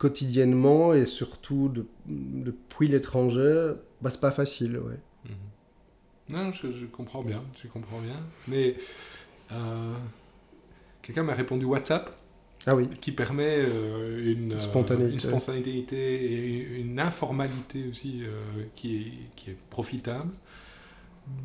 quotidiennement 0.00 0.94
et 0.94 1.04
surtout 1.04 1.70
depuis 2.06 2.88
l'étranger, 2.88 3.74
bah, 4.00 4.08
c'est 4.08 4.20
pas 4.20 4.30
facile, 4.30 4.78
ouais. 4.78 4.98
Mhm. 5.26 5.34
Non, 6.30 6.52
je, 6.52 6.86
comprends 6.86 7.22
bien, 7.22 7.38
je 7.62 7.68
comprends 7.68 8.00
bien. 8.00 8.16
Mais 8.48 8.76
euh, 9.52 9.94
quelqu'un 11.02 11.22
m'a 11.22 11.34
répondu 11.34 11.66
WhatsApp. 11.66 12.16
Ah 12.66 12.74
oui. 12.74 12.88
Qui 13.00 13.12
permet 13.12 13.58
euh, 13.58 14.32
une, 14.32 14.58
spontanéité. 14.58 15.12
une, 15.12 15.18
spontanéité. 15.18 16.24
et 16.24 16.80
une 16.80 16.98
informalité 16.98 17.84
aussi 17.90 18.22
euh, 18.22 18.64
qui, 18.74 18.96
est, 18.96 19.12
qui 19.36 19.50
est 19.50 19.56
profitable. 19.68 20.32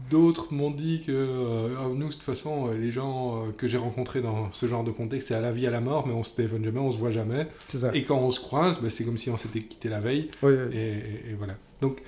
D'autres 0.09 0.53
m'ont 0.53 0.69
dit 0.69 1.01
que 1.05 1.11
euh, 1.11 1.75
ah, 1.79 1.87
nous, 1.89 2.07
de 2.07 2.13
toute 2.13 2.21
façon, 2.21 2.67
euh, 2.67 2.77
les 2.77 2.91
gens 2.91 3.37
euh, 3.47 3.51
que 3.51 3.67
j'ai 3.67 3.79
rencontrés 3.79 4.21
dans 4.21 4.51
ce 4.51 4.67
genre 4.67 4.83
de 4.83 4.91
contexte, 4.91 5.29
c'est 5.29 5.33
à 5.33 5.41
la 5.41 5.51
vie, 5.51 5.65
à 5.65 5.71
la 5.71 5.81
mort, 5.81 6.05
mais 6.05 6.13
on 6.13 6.21
se 6.21 6.31
téléphone 6.31 6.63
jamais, 6.63 6.79
on 6.79 6.91
se 6.91 6.97
voit 6.97 7.09
jamais. 7.09 7.47
Et 7.93 8.03
quand 8.03 8.19
on 8.19 8.29
se 8.29 8.39
croise, 8.39 8.79
bah, 8.79 8.89
c'est 8.91 9.03
comme 9.03 9.17
si 9.17 9.31
on 9.31 9.37
s'était 9.37 9.61
quitté 9.61 9.89
la 9.89 9.99
veille. 9.99 10.29
Et, 10.43 11.33
voilà. 11.37 11.55
Donc, 11.81 12.01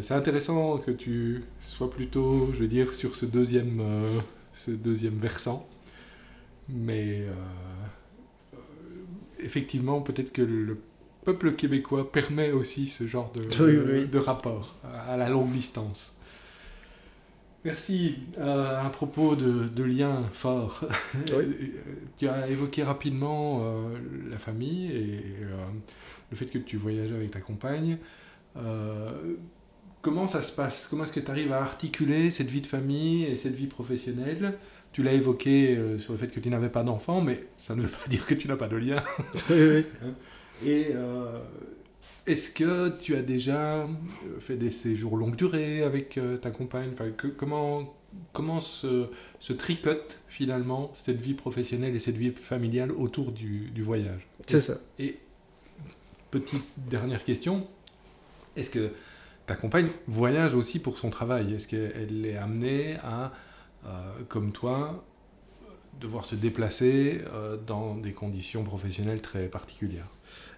c'est 0.00 0.14
intéressant 0.14 0.78
que 0.78 0.90
tu 0.90 1.44
sois 1.60 1.90
plutôt, 1.90 2.50
je 2.54 2.60
veux 2.60 2.68
dire, 2.68 2.94
sur 2.94 3.16
ce 3.16 3.26
deuxième, 3.26 3.82
ce 4.54 4.70
deuxième 4.70 5.14
versant. 5.14 5.68
Mais 6.70 7.24
effectivement, 9.40 10.00
peut-être 10.00 10.32
que 10.32 10.40
le 10.40 10.78
peuple 11.24 11.52
québécois 11.52 12.10
permet 12.10 12.52
aussi 12.52 12.86
ce 12.86 13.06
genre 13.06 13.30
de, 13.32 14.04
de, 14.04 14.18
rapport 14.18 14.76
à 15.08 15.16
la 15.16 15.28
longue 15.28 15.50
distance. 15.50 16.16
Merci. 17.64 18.16
Euh, 18.38 18.84
à 18.84 18.90
propos 18.90 19.36
de, 19.36 19.68
de 19.68 19.82
liens 19.82 20.22
forts, 20.34 20.84
tu 22.18 22.28
as 22.28 22.48
évoqué 22.48 22.82
rapidement 22.82 23.62
euh, 23.62 23.98
la 24.30 24.38
famille 24.38 24.92
et 24.92 25.24
euh, 25.42 25.56
le 26.30 26.36
fait 26.36 26.46
que 26.46 26.58
tu 26.58 26.76
voyages 26.76 27.12
avec 27.12 27.30
ta 27.30 27.40
compagne. 27.40 27.96
comment 30.02 30.26
ça 30.26 30.42
se 30.42 30.52
passe? 30.52 30.88
Comment 30.90 31.04
est-ce 31.04 31.12
que 31.12 31.20
tu 31.20 31.30
arrives 31.30 31.52
à 31.52 31.62
articuler 31.62 32.30
cette 32.30 32.50
vie 32.50 32.60
de 32.60 32.66
famille 32.66 33.24
et 33.24 33.36
cette 33.36 33.54
vie 33.54 33.66
professionnelle? 33.66 34.58
Tu 34.92 35.02
l'as 35.02 35.14
évoqué 35.14 35.76
sur 35.98 36.12
le 36.12 36.18
fait 36.18 36.28
que 36.28 36.38
tu 36.38 36.50
n'avais 36.50 36.68
pas 36.68 36.84
d'enfant, 36.84 37.20
mais 37.20 37.46
ça 37.58 37.74
ne 37.74 37.80
veut 37.80 37.88
pas 37.88 38.06
dire 38.08 38.26
que 38.26 38.34
tu 38.34 38.46
n'as 38.46 38.56
pas 38.56 38.68
de 38.68 38.76
lien. 38.76 39.02
oui, 39.50 39.84
et 40.66 40.94
est-ce 42.26 42.50
que 42.50 42.88
tu 43.00 43.14
as 43.16 43.22
déjà 43.22 43.82
euh, 43.82 43.86
fait 44.40 44.56
des 44.56 44.70
séjours 44.70 45.16
longue 45.16 45.36
durée 45.36 45.82
avec 45.82 46.18
euh, 46.18 46.36
ta 46.36 46.50
compagne? 46.50 46.90
Enfin, 46.92 47.10
que, 47.10 47.28
Comment, 47.28 47.94
comment 48.32 48.60
se, 48.60 49.08
se, 49.40 49.52
tricote 49.52 50.20
finalement 50.28 50.92
cette 50.94 51.20
vie 51.20 51.34
professionnelle 51.34 51.94
et 51.94 51.98
cette 51.98 52.16
vie 52.16 52.30
familiale 52.30 52.92
autour 52.92 53.32
du, 53.32 53.70
du 53.70 53.82
voyage? 53.82 54.26
C'est 54.46 54.60
ça. 54.60 54.78
Et 54.98 55.18
petite 56.30 56.64
dernière 56.76 57.22
question, 57.24 57.66
est-ce 58.56 58.70
que 58.70 58.90
ta 59.46 59.54
compagne 59.54 59.88
voyage 60.06 60.54
aussi 60.54 60.78
pour 60.78 60.98
son 60.98 61.10
travail? 61.10 61.54
Est-ce 61.54 61.68
qu'elle 61.68 62.24
est 62.24 62.36
amenée 62.36 62.96
à, 63.02 63.32
euh, 63.86 63.90
comme 64.28 64.52
toi, 64.52 65.04
devoir 66.04 66.24
se 66.24 66.34
déplacer 66.34 67.22
dans 67.66 67.96
des 67.96 68.12
conditions 68.12 68.62
professionnelles 68.62 69.22
très 69.22 69.48
particulières 69.48 70.08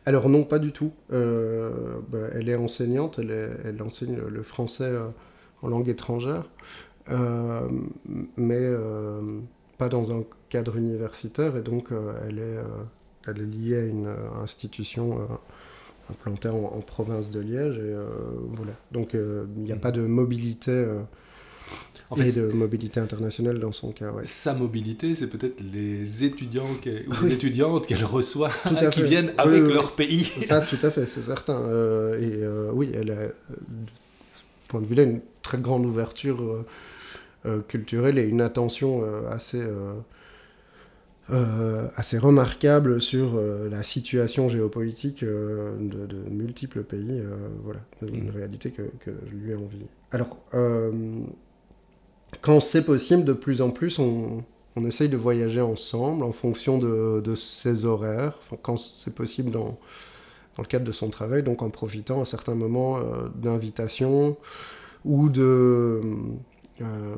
alors 0.07 0.29
non, 0.29 0.45
pas 0.45 0.61
du 0.61 0.71
tout. 0.71 0.93
Euh, 1.13 1.99
bah, 2.09 2.29
elle 2.33 2.49
est 2.49 2.55
enseignante, 2.55 3.19
elle, 3.19 3.83
enseigne 3.83 4.17
le, 4.17 4.43
français 4.43 4.85
euh, 4.85 5.09
en 5.63 5.69
langue 5.69 5.89
étrangère, 5.89 6.45
euh, 7.11 7.69
mais 8.37 8.71
pas 9.79 9.89
dans 9.89 10.17
un 10.17 10.23
cadre 10.49 10.77
universitaire, 10.77 11.57
et 11.57 11.63
donc 11.63 11.91
elle, 12.27 12.39
est, 12.39 12.59
elle 13.27 13.43
est 13.43 13.47
liée 13.47 13.77
à 13.77 13.85
une 13.85 14.15
institution 14.43 15.27
implantée 16.09 16.49
en, 16.49 16.81
province 16.81 17.31
de 17.31 17.41
Liège, 17.41 17.79
et 17.79 17.95
voilà. 18.53 18.73
Donc 18.93 19.15
il 19.15 19.63
n'y 19.63 19.73
a 19.73 19.77
mmh. 19.77 19.81
pas 19.81 19.91
de 19.91 20.03
mobilité 20.03 20.87
en 22.11 22.17
et 22.17 22.31
de 22.31 22.47
mobilité 22.53 23.01
internationale 23.01 23.59
dans 23.59 23.73
son 23.73 23.91
cas. 23.93 24.13
Sa 24.23 24.55
mobilité, 24.55 25.15
c'est 25.15 25.27
peut-être 25.27 25.61
les 25.61 26.25
étudiants 26.25 26.67
ou 26.67 27.25
les 27.25 27.33
étudiantes 27.33 27.87
qu'elle 27.87 28.05
reçoit 28.05 28.51
qui 28.93 29.03
viennent 29.03 29.33
avec 29.39 29.63
leur 29.63 29.93
pays. 29.93 30.25
Ça, 30.25 30.61
tout 30.61 30.79
à 30.83 30.91
fait, 30.91 31.07
c'est 31.07 31.21
certain. 31.21 31.61
Euh, 31.61 32.21
et 32.21 32.43
euh, 32.43 32.71
oui, 32.73 32.93
elle 32.95 33.11
a, 33.11 33.25
de 33.25 33.91
ce 34.63 34.69
point 34.69 34.81
de 34.81 34.87
vue-là, 34.87 35.03
une 35.03 35.21
très 35.43 35.59
grande 35.59 35.85
ouverture 35.85 36.65
euh, 37.47 37.61
culturelle 37.69 38.19
et 38.19 38.25
une 38.25 38.41
attention 38.41 39.05
assez. 39.29 39.63
assez 41.97 42.19
remarquable 42.19 43.01
sur 43.01 43.41
la 43.69 43.83
situation 43.83 44.49
géopolitique 44.49 45.25
de, 45.25 46.07
de, 46.07 46.17
multiples 46.31 46.85
pays. 46.85 47.21
voilà, 47.65 47.81
une 48.03 48.29
mmh. 48.29 48.31
réalité 48.31 48.71
que, 48.71 48.83
que, 49.01 49.11
je 49.27 49.35
lui 49.35 49.51
ai 49.51 49.57
envie. 49.57 49.87
Alors, 50.13 50.39
quand 52.41 52.61
c'est 52.61 52.85
possible, 52.85 53.25
de 53.25 53.33
plus 53.33 53.61
en 53.61 53.71
plus, 53.71 53.99
on, 53.99 54.45
essaye 54.87 55.09
de 55.09 55.17
voyager 55.17 55.63
ensemble 55.63 56.23
en 56.23 56.33
fonction 56.33 56.77
de, 56.77 57.23
de 57.25 57.35
ses 57.35 57.87
horaires, 57.87 58.39
quand 58.63 58.77
c'est 58.77 59.15
possible 59.15 59.51
dans, 59.51 59.79
dans, 60.57 60.63
le 60.63 60.67
cadre 60.67 60.85
de 60.85 60.93
son 60.93 61.09
travail, 61.09 61.43
donc 61.43 61.63
en 61.63 61.71
profitant 61.71 62.21
à 62.21 62.25
certains 62.27 62.55
moments 62.55 62.99
euh, 62.99 63.29
d'invitations 63.35 64.37
ou 65.07 65.31
de, 65.31 66.03
euh, 66.83 67.15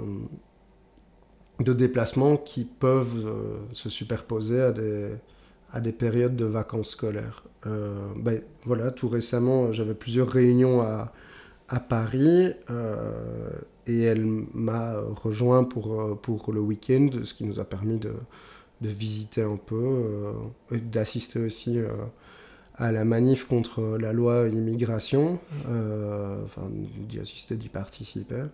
de 1.59 1.73
déplacements 1.73 2.37
qui 2.37 2.64
peuvent 2.64 3.27
euh, 3.27 3.57
se 3.73 3.89
superposer 3.89 4.61
à 4.61 4.71
des, 4.71 5.09
à 5.73 5.81
des 5.81 5.93
périodes 5.93 6.37
de 6.37 6.45
vacances 6.45 6.91
scolaires. 6.91 7.43
Ben, 7.64 8.41
voilà, 8.64 8.93
tout 8.93 9.09
récemment, 9.09 9.73
j'avais 9.73 9.93
plusieurs 9.93 10.29
réunions 10.29 10.81
à, 10.81 11.12
à 11.69 11.81
Paris 11.81 12.55
et 13.89 14.03
elle 14.03 14.24
m'a 14.55 15.01
rejoint 15.01 15.64
pour, 15.64 16.01
euh, 16.01 16.14
pour 16.14 16.53
le 16.53 16.61
week-end, 16.61 17.09
ce 17.24 17.34
qui 17.34 17.45
nous 17.45 17.59
a 17.59 17.64
permis 17.64 17.99
de, 17.99 18.12
de 18.80 18.89
visiter 18.89 19.43
un 19.43 19.57
peu, 19.57 19.76
euh, 19.76 20.32
d'assister 20.72 21.41
aussi 21.41 21.78
euh, 21.78 21.89
à 22.76 22.93
la 22.93 23.05
manif 23.05 23.45
contre 23.45 23.99
la 24.01 24.12
loi 24.12 24.49
immigration, 24.49 25.41
enfin 25.64 26.70
d'y 27.09 27.18
assister, 27.18 27.57
d'y 27.57 27.68
participer. 27.68 28.45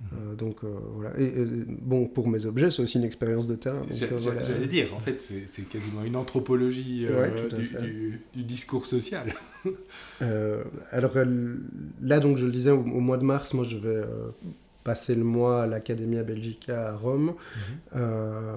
Mhm. 0.00 0.36
donc 0.36 0.56
voilà. 0.94 1.18
Et, 1.18 1.32
bon, 1.68 2.06
pour 2.06 2.28
mes 2.28 2.44
objets, 2.46 2.70
c'est 2.70 2.82
aussi 2.82 2.98
une 2.98 3.04
expérience 3.04 3.46
de 3.46 3.54
terrain. 3.54 3.82
J'allais 3.90 4.66
dire, 4.66 4.94
en 4.94 4.98
fait, 4.98 5.22
c'est 5.46 5.68
quasiment 5.68 6.04
une 6.04 6.16
anthropologie 6.16 7.06
du, 7.54 8.20
du, 8.34 8.44
discours 8.44 8.86
social. 8.86 9.26
alors 10.90 11.12
là, 12.00 12.20
donc, 12.20 12.38
je 12.38 12.46
le 12.46 12.52
disais, 12.52 12.70
au, 12.70 12.80
au, 12.80 13.00
mois 13.00 13.18
de 13.18 13.24
mars, 13.24 13.52
moi, 13.52 13.64
je 13.64 13.76
vais 13.76 14.02
passer 14.86 15.16
le 15.16 15.24
mois 15.24 15.64
à 15.64 15.66
l'Academia 15.66 16.22
Belgica 16.22 16.90
à 16.90 16.96
Rome. 16.96 17.26
Mhm. 17.26 17.34
Euh, 17.96 18.54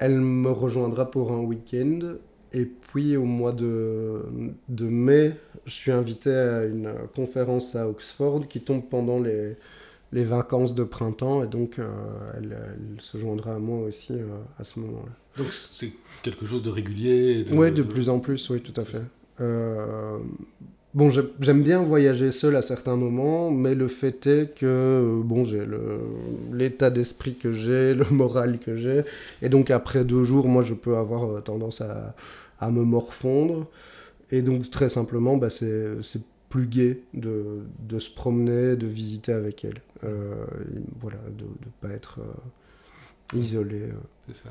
elle 0.00 0.20
me 0.20 0.50
rejoindra 0.50 1.08
pour 1.08 1.30
un 1.30 1.38
week-end. 1.38 2.16
Et 2.52 2.64
puis 2.64 3.16
au 3.16 3.24
mois 3.26 3.52
de, 3.52 4.22
de, 4.68 4.86
mai, 4.86 5.36
je 5.66 5.70
suis 5.70 5.92
invité 5.92 6.34
à 6.34 6.64
une 6.64 6.92
conférence 7.14 7.76
à 7.76 7.88
Oxford 7.88 8.48
qui 8.48 8.60
tombe 8.60 8.82
pendant 8.90 9.20
les, 9.20 9.54
les 10.12 10.24
vacances 10.24 10.74
de 10.74 10.82
printemps. 10.82 11.44
Et 11.44 11.46
donc 11.46 11.78
euh, 11.78 11.86
elle, 12.36 12.56
se 12.98 13.16
joindra 13.18 13.54
à 13.54 13.58
moi 13.60 13.86
aussi 13.86 14.14
euh, 14.14 14.26
à 14.58 14.64
ce 14.64 14.80
moment-là. 14.80 15.12
Donc 15.36 15.52
c'est 15.52 15.92
quelque 16.24 16.44
chose 16.44 16.64
de 16.64 16.70
régulier 16.70 17.46
Oui, 17.52 17.70
de, 17.70 17.84
plus 17.84 18.08
en 18.08 18.18
plus, 18.18 18.50
oui, 18.50 18.60
tout 18.60 18.78
à 18.80 18.84
fait. 18.84 19.02
Bon, 20.92 21.10
j'aime 21.12 21.62
bien 21.62 21.80
voyager 21.82 22.32
seul 22.32 22.56
à 22.56 22.62
certains 22.62 22.96
moments, 22.96 23.52
mais 23.52 23.76
le 23.76 23.86
fait 23.86 24.26
est 24.26 24.54
que 24.56 24.66
euh, 24.66 25.22
bon, 25.22 25.44
j'ai 25.44 25.64
l'état 26.52 26.90
d'esprit 26.90 27.36
que 27.36 27.52
j'ai, 27.52 27.94
le 27.94 28.04
moral 28.10 28.58
que 28.58 28.76
j'ai, 28.76 29.04
et 29.40 29.48
donc 29.48 29.70
après 29.70 30.04
deux 30.04 30.24
jours, 30.24 30.48
moi, 30.48 30.64
je 30.64 30.74
peux 30.74 30.96
avoir 30.96 31.24
euh, 31.30 31.40
tendance 31.40 31.80
à, 31.80 32.16
à 32.58 32.72
me 32.72 32.82
morfondre, 32.82 33.68
et 34.32 34.42
donc 34.42 34.68
très 34.68 34.88
simplement, 34.88 35.36
bah, 35.36 35.48
c'est 35.48 35.96
plus 36.48 36.66
gai 36.66 37.04
de, 37.14 37.60
de, 37.88 37.98
se 38.00 38.10
promener, 38.10 38.74
de 38.74 38.86
visiter 38.88 39.32
avec 39.32 39.64
elle, 39.64 39.80
euh, 40.02 40.44
voilà, 41.00 41.18
de 41.38 41.44
ne 41.44 41.70
pas 41.88 41.94
être 41.94 42.18
isolé. 43.32 43.82
C'est 44.26 44.42
ça 44.42 44.50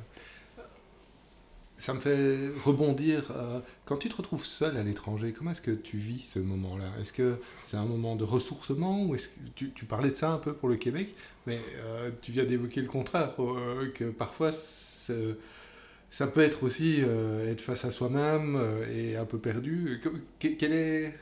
ça 1.79 1.93
me 1.93 2.01
fait 2.01 2.49
rebondir. 2.65 3.31
Euh, 3.35 3.61
quand 3.85 3.95
tu 3.95 4.09
te 4.09 4.15
retrouves 4.17 4.45
seul 4.45 4.75
à 4.75 4.83
l'étranger, 4.83 5.31
comment 5.31 5.51
est-ce 5.51 5.61
que 5.61 5.71
tu 5.71 5.95
vis 5.95 6.19
ce 6.19 6.39
moment-là? 6.39 6.91
Est-ce 6.99 7.13
que 7.13 7.37
c'est 7.65 7.77
un 7.77 7.85
moment 7.85 8.17
de 8.17 8.25
ressourcement 8.25 9.05
ou 9.05 9.15
est-ce 9.15 9.29
que 9.29 9.39
tu, 9.55 9.71
tu, 9.71 9.85
parlais 9.85 10.09
de 10.09 10.15
ça 10.15 10.29
un 10.29 10.39
peu 10.39 10.51
pour 10.51 10.67
le 10.67 10.75
Québec, 10.75 11.15
mais 11.47 11.57
euh, 11.77 12.11
tu 12.21 12.33
viens 12.33 12.43
d'évoquer 12.43 12.81
le 12.81 12.87
contraire, 12.87 13.33
euh, 13.39 13.89
que 13.93 14.09
parfois 14.09 14.51
ça 14.51 16.27
peut 16.27 16.41
être 16.41 16.63
aussi 16.63 17.01
être 17.47 17.61
face 17.61 17.85
à 17.85 17.91
soi-même 17.91 18.59
et 18.93 19.15
un 19.15 19.25
peu 19.25 19.37
perdu. 19.37 20.01
quel 20.39 20.73
est 20.73 21.13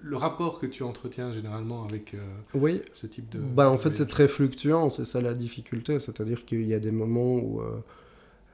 le 0.00 0.16
rapport 0.16 0.58
que 0.58 0.66
tu 0.66 0.84
entretiens 0.84 1.32
généralement 1.32 1.84
avec 1.84 2.16
oui. 2.54 2.80
ce 2.92 3.06
type 3.06 3.28
de... 3.30 3.38
Bah, 3.38 3.70
en 3.70 3.78
fait, 3.78 3.94
c'est 3.94 4.06
très 4.06 4.28
fluctuant, 4.28 4.90
c'est 4.90 5.04
ça 5.04 5.20
la 5.20 5.34
difficulté, 5.34 5.98
c'est-à-dire 5.98 6.44
qu'il 6.44 6.66
y 6.66 6.74
a 6.74 6.78
des 6.78 6.92
moments 6.92 7.34
où 7.34 7.60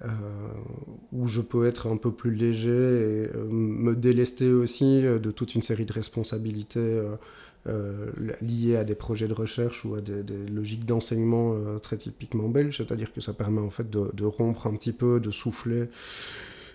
euh, 0.05 0.09
où 1.13 1.27
je 1.27 1.41
peux 1.41 1.67
être 1.67 1.89
un 1.89 1.97
peu 1.97 2.13
plus 2.13 2.33
léger 2.33 2.71
et 2.71 3.31
euh, 3.35 3.49
me 3.51 3.97
délester 3.97 4.49
aussi 4.53 5.05
euh, 5.05 5.19
de 5.19 5.33
toute 5.33 5.57
une 5.57 5.63
série 5.63 5.87
de 5.87 5.93
responsabilités 5.93 7.03
liées 8.41 8.77
à 8.77 8.85
des 8.85 8.95
projets 8.95 9.29
de 9.29 9.35
recherche 9.35 9.85
ou 9.85 9.95
à 9.97 10.01
des, 10.01 10.23
logiques 10.51 10.87
d'enseignement 10.87 11.55
très 11.81 11.99
typiquement 11.99 12.49
belges, 12.49 12.79
c'est-à-dire 12.79 13.13
que 13.13 13.21
ça 13.21 13.35
permet 13.35 13.61
en 13.61 13.69
fait 13.69 13.91
de, 13.91 14.25
rompre 14.25 14.67
un 14.69 14.75
petit 14.75 14.93
peu, 14.93 15.21
de 15.21 15.31
souffler 15.31 15.91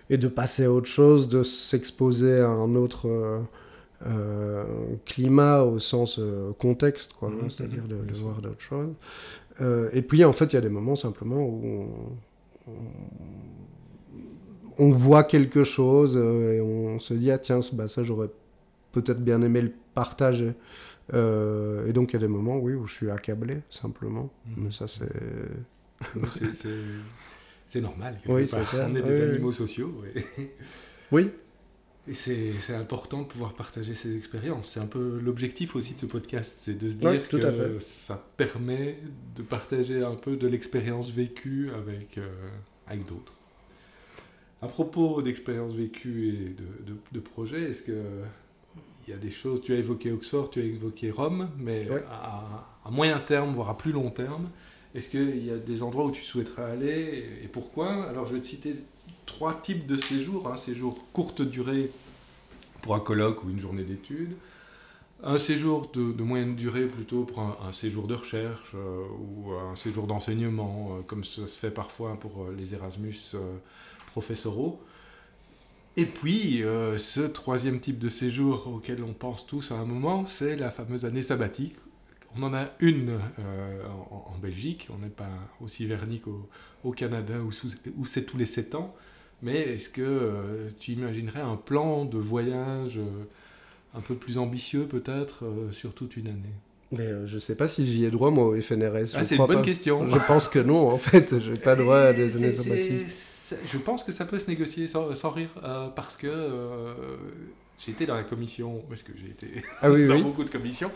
et 0.08 0.18
de 0.18 0.28
passer 0.28 0.66
à 0.66 0.72
autre 0.72 0.86
chose, 0.86 1.26
de 1.26 1.42
s'exposer 1.42 2.38
à 2.38 2.48
un 2.48 2.76
autre 2.76 3.42
climat 5.04 5.62
au 5.62 5.80
sens 5.80 6.20
contexte, 6.58 7.14
quoi, 7.14 7.30
mmh, 7.30 7.50
c'est-à-dire 7.50 7.88
de, 7.88 7.96
de 7.96 8.14
voir 8.14 8.40
d'autres 8.40 8.60
choses. 8.60 8.92
et 9.92 10.02
puis 10.02 10.24
en 10.24 10.32
fait, 10.32 10.52
il 10.52 10.54
y 10.54 10.58
a 10.58 10.62
des 10.62 10.68
moments 10.68 10.94
simplement 10.94 11.44
où 11.44 11.60
on 11.64 11.88
voit 14.78 15.24
quelque 15.24 15.64
chose 15.64 16.16
euh, 16.16 16.54
et 16.54 16.60
on 16.60 16.98
se 16.98 17.14
dit 17.14 17.30
ah 17.30 17.38
tiens 17.38 17.60
bah, 17.72 17.88
ça 17.88 18.02
j'aurais 18.02 18.30
peut-être 18.92 19.22
bien 19.22 19.42
aimé 19.42 19.60
le 19.62 19.72
partager. 19.94 20.52
Euh, 21.12 21.86
et 21.86 21.92
donc 21.92 22.10
il 22.10 22.14
y 22.14 22.16
a 22.16 22.20
des 22.20 22.28
moments 22.28 22.56
oui 22.56 22.72
où 22.74 22.86
je 22.86 22.94
suis 22.94 23.10
accablé 23.10 23.58
simplement. 23.68 24.30
Mhm. 24.46 24.64
mais 24.64 24.70
ça 24.70 24.88
c'est 24.88 25.12
c'est 27.66 27.80
normal 27.80 28.16
oui, 28.26 28.46
ça. 28.48 28.58
on 28.88 28.94
est 28.94 29.02
des 29.02 29.20
animaux 29.22 29.52
sociaux 29.52 29.94
oui 31.12 31.30
Et 32.06 32.14
c'est 32.14 32.74
important 32.74 33.22
de 33.22 33.26
pouvoir 33.26 33.54
partager 33.54 33.94
ces 33.94 34.14
expériences. 34.16 34.68
C'est 34.68 34.80
un 34.80 34.86
peu 34.86 35.18
l'objectif 35.22 35.74
aussi 35.74 35.94
de 35.94 36.00
ce 36.00 36.06
podcast, 36.06 36.52
c'est 36.56 36.74
de 36.74 36.88
se 36.88 36.96
dire 36.96 37.28
que 37.28 37.78
ça 37.78 38.22
permet 38.36 38.98
de 39.34 39.42
partager 39.42 40.02
un 40.02 40.14
peu 40.14 40.36
de 40.36 40.46
l'expérience 40.46 41.10
vécue 41.10 41.70
avec, 41.74 42.18
euh, 42.18 42.28
avec 42.86 43.06
d'autres. 43.06 43.32
À 44.60 44.66
propos 44.66 45.22
d'expérience 45.22 45.72
vécue 45.72 46.28
et 46.28 46.48
de, 46.50 46.92
de, 46.92 46.98
de 47.12 47.20
projets, 47.20 47.70
est-ce 47.70 47.82
que 47.84 48.02
il 49.06 49.10
y 49.10 49.14
a 49.14 49.18
des 49.18 49.30
choses, 49.30 49.60
tu 49.60 49.72
as 49.72 49.76
évoqué 49.76 50.12
Oxford, 50.12 50.50
tu 50.50 50.60
as 50.60 50.64
évoqué 50.64 51.10
Rome, 51.10 51.50
mais 51.58 51.86
à, 52.10 52.66
à, 52.84 52.90
moyen 52.90 53.18
terme, 53.18 53.52
voire 53.52 53.70
à 53.70 53.76
plus 53.76 53.92
long 53.92 54.10
terme, 54.10 54.48
est-ce 54.94 55.10
qu'il 55.10 55.44
y 55.44 55.50
a 55.50 55.56
des 55.56 55.82
endroits 55.82 56.06
où 56.06 56.10
tu 56.10 56.22
souhaiterais 56.22 56.62
aller 56.62 57.24
et 57.42 57.48
pourquoi? 57.48 58.04
Alors 58.08 58.26
je 58.26 58.34
vais 58.34 58.40
te 58.40 58.46
citer 58.46 58.74
trois 59.26 59.54
types 59.54 59.86
de 59.86 59.96
séjours. 59.96 60.50
Un 60.50 60.56
séjour 60.56 60.98
courte 61.12 61.42
durée 61.42 61.90
pour 62.82 62.94
un 62.94 63.00
colloque 63.00 63.44
ou 63.44 63.50
une 63.50 63.58
journée 63.58 63.84
d'études. 63.84 64.36
Un 65.22 65.38
séjour 65.38 65.90
de, 65.94 66.22
moyenne 66.22 66.54
durée 66.54 66.84
plutôt 66.84 67.24
pour 67.24 67.40
un, 67.40 67.72
séjour 67.72 68.06
de 68.06 68.14
recherche 68.14 68.72
euh, 68.74 69.06
ou 69.18 69.52
un 69.54 69.74
séjour 69.74 70.06
d'enseignement, 70.06 70.98
euh, 70.98 71.02
comme 71.02 71.24
ça 71.24 71.46
se 71.46 71.58
fait 71.58 71.70
parfois 71.70 72.20
pour 72.20 72.42
euh, 72.42 72.54
les 72.54 72.74
Erasmus 72.74 73.16
professoraux. 74.08 74.82
Et 75.96 76.04
puis, 76.04 76.62
ce 76.98 77.20
troisième 77.20 77.78
type 77.78 78.00
de 78.00 78.08
séjour 78.08 78.66
auquel 78.66 79.04
on 79.04 79.12
pense 79.12 79.46
tous 79.46 79.70
à 79.70 79.76
un 79.76 79.84
moment, 79.84 80.26
c'est 80.26 80.56
la 80.56 80.72
fameuse 80.72 81.04
année 81.04 81.22
sabbatique. 81.22 81.76
On 82.36 82.42
en 82.42 82.52
a 82.52 82.70
une 82.80 83.20
en, 84.10 84.36
Belgique, 84.42 84.88
on 84.92 84.98
n'est 84.98 85.08
pas 85.08 85.30
aussi 85.60 85.86
vernis 85.86 86.20
qu'au 86.20 86.90
Canada 86.90 87.34
où, 87.38 87.50
où 87.96 88.06
c'est 88.06 88.24
tous 88.24 88.36
les 88.36 88.44
sept 88.44 88.74
ans. 88.74 88.92
Mais 89.44 89.60
est-ce 89.60 89.90
que 89.90 90.00
euh, 90.00 90.70
tu 90.80 90.92
imaginerais 90.92 91.42
un 91.42 91.56
plan 91.56 92.06
de 92.06 92.16
voyage 92.16 92.96
euh, 92.96 93.24
un 93.94 94.00
peu 94.00 94.14
plus 94.14 94.38
ambitieux 94.38 94.86
peut-être 94.86 95.44
euh, 95.44 95.70
sur 95.70 95.92
toute 95.92 96.16
une 96.16 96.28
année? 96.28 96.54
Mais 96.90 97.26
je 97.26 97.38
sais 97.38 97.54
pas 97.54 97.68
si 97.68 97.86
j'y 97.86 98.06
ai 98.06 98.10
droit 98.10 98.30
moi 98.30 98.46
au 98.46 98.60
FNRS. 98.60 99.14
Ah, 99.14 99.22
c'est 99.22 99.36
une 99.36 99.46
bonne 99.46 99.62
question. 99.62 100.08
Je 100.08 100.26
pense 100.26 100.48
que 100.48 100.58
non 100.58 100.88
en 100.88 100.96
fait, 100.96 101.38
je 101.38 101.52
n'ai 101.52 101.58
pas 101.58 101.76
droit 101.76 101.98
à 101.98 102.12
des 102.14 102.36
années 102.36 102.54
sabbatiques. 102.54 103.06
Je 103.70 103.78
pense 103.78 104.02
que 104.02 104.12
ça 104.12 104.24
peut 104.24 104.38
se 104.38 104.48
négocier 104.48 104.88
sans, 104.88 105.30
rire 105.30 105.50
parce 105.94 106.16
que 106.16 106.32
j'ai 107.78 107.92
été 107.92 108.06
dans 108.06 108.14
la 108.14 108.22
commission, 108.22 108.82
parce 108.88 109.02
que 109.02 109.12
j'ai 109.20 109.30
été 109.30 109.62
ah 109.82 109.90
dans 109.90 110.20
beaucoup 110.20 110.44
de 110.44 110.50
commissions, 110.50 110.90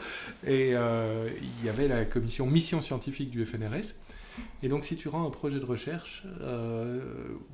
et 0.47 0.71
il 0.71 1.67
y 1.67 1.69
avait 1.69 1.89
la 1.89 2.07
commission 2.07 2.47
mission 2.47 2.81
scientifique 2.81 3.31
du 3.31 3.45
FNRS. 3.45 3.93
Et 4.63 4.69
donc, 4.69 4.85
si 4.85 4.97
tu 4.97 5.09
rends 5.09 5.27
un 5.27 5.31
projet 5.31 5.61
de 5.61 5.65
recherche 5.65 6.25
euh, 6.41 7.01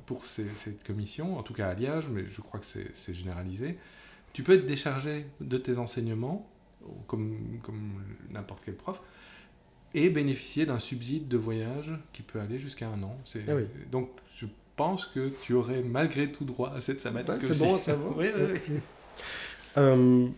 pour 0.05 0.25
cette 0.25 0.83
commission, 0.83 1.37
en 1.37 1.43
tout 1.43 1.53
cas 1.53 1.67
à 1.67 1.73
Liège, 1.73 2.05
mais 2.11 2.25
je 2.27 2.41
crois 2.41 2.59
que 2.59 2.65
c'est 2.65 3.13
généralisé, 3.13 3.77
tu 4.33 4.43
peux 4.43 4.53
être 4.53 4.65
déchargé 4.65 5.27
de 5.39 5.57
tes 5.57 5.77
enseignements, 5.77 6.49
comme, 7.07 7.59
comme 7.63 8.03
n'importe 8.29 8.61
quel 8.65 8.75
prof, 8.75 9.01
et 9.93 10.09
bénéficier 10.09 10.65
d'un 10.65 10.79
subside 10.79 11.27
de 11.27 11.37
voyage 11.37 11.93
qui 12.11 12.21
peut 12.21 12.39
aller 12.39 12.59
jusqu'à 12.59 12.89
un 12.89 13.01
an. 13.01 13.17
Ah 13.47 13.53
donc, 13.91 14.09
je 14.35 14.45
pense 14.75 15.05
que 15.05 15.29
tu 15.41 15.53
aurais 15.53 15.81
malgré 15.81 16.31
tout 16.31 16.43
droit 16.43 16.73
à 16.73 16.81
cette 16.81 17.01
sabbatique. 17.01 17.41
c'est 17.41 17.57
bon 17.57 17.75
à 17.75 17.79
savoir. 17.79 18.17
oui, 18.17 18.27
oui, 18.35 18.59
oui. 18.69 18.75
Euh, 19.77 20.29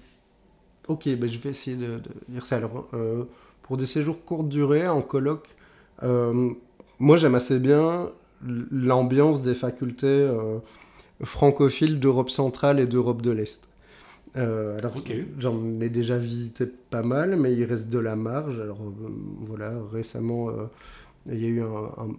ok, 0.87 1.07
ben 1.09 1.29
je 1.29 1.37
vais 1.37 1.51
essayer 1.51 1.77
de, 1.77 2.01
dire 2.27 2.47
ça. 2.47 2.55
Alors, 2.55 2.89
euh, 2.93 3.25
pour 3.61 3.77
des 3.77 3.85
séjours 3.85 4.25
courte 4.25 4.49
durée 4.49 4.87
en 4.87 5.03
colloque, 5.03 5.55
moi, 6.01 7.17
j'aime 7.17 7.35
assez 7.35 7.59
bien 7.59 8.09
l'ambiance 8.41 9.41
des 9.41 9.55
facultés 9.55 10.07
euh, 10.07 10.59
francophiles 11.23 11.99
d'Europe 11.99 12.29
centrale 12.29 12.79
et 12.79 12.85
d'Europe 12.85 13.21
de 13.21 13.31
l'Est. 13.31 13.69
Euh, 14.35 14.77
alors, 14.77 14.93
j'en 15.39 15.79
ai 15.81 15.89
déjà 15.89 16.17
visité 16.17 16.67
pas 16.67 17.01
mal, 17.01 17.35
mais 17.37 17.53
il 17.53 17.63
reste 17.63 17.89
de 17.89 17.99
la 17.99 18.15
marge. 18.15 18.59
Alors, 18.59 18.79
voilà, 19.41 19.73
récemment, 19.91 20.49
il 21.27 21.41
y 21.41 21.45
a 21.45 21.49
eu 21.49 21.61
un, 21.61 22.09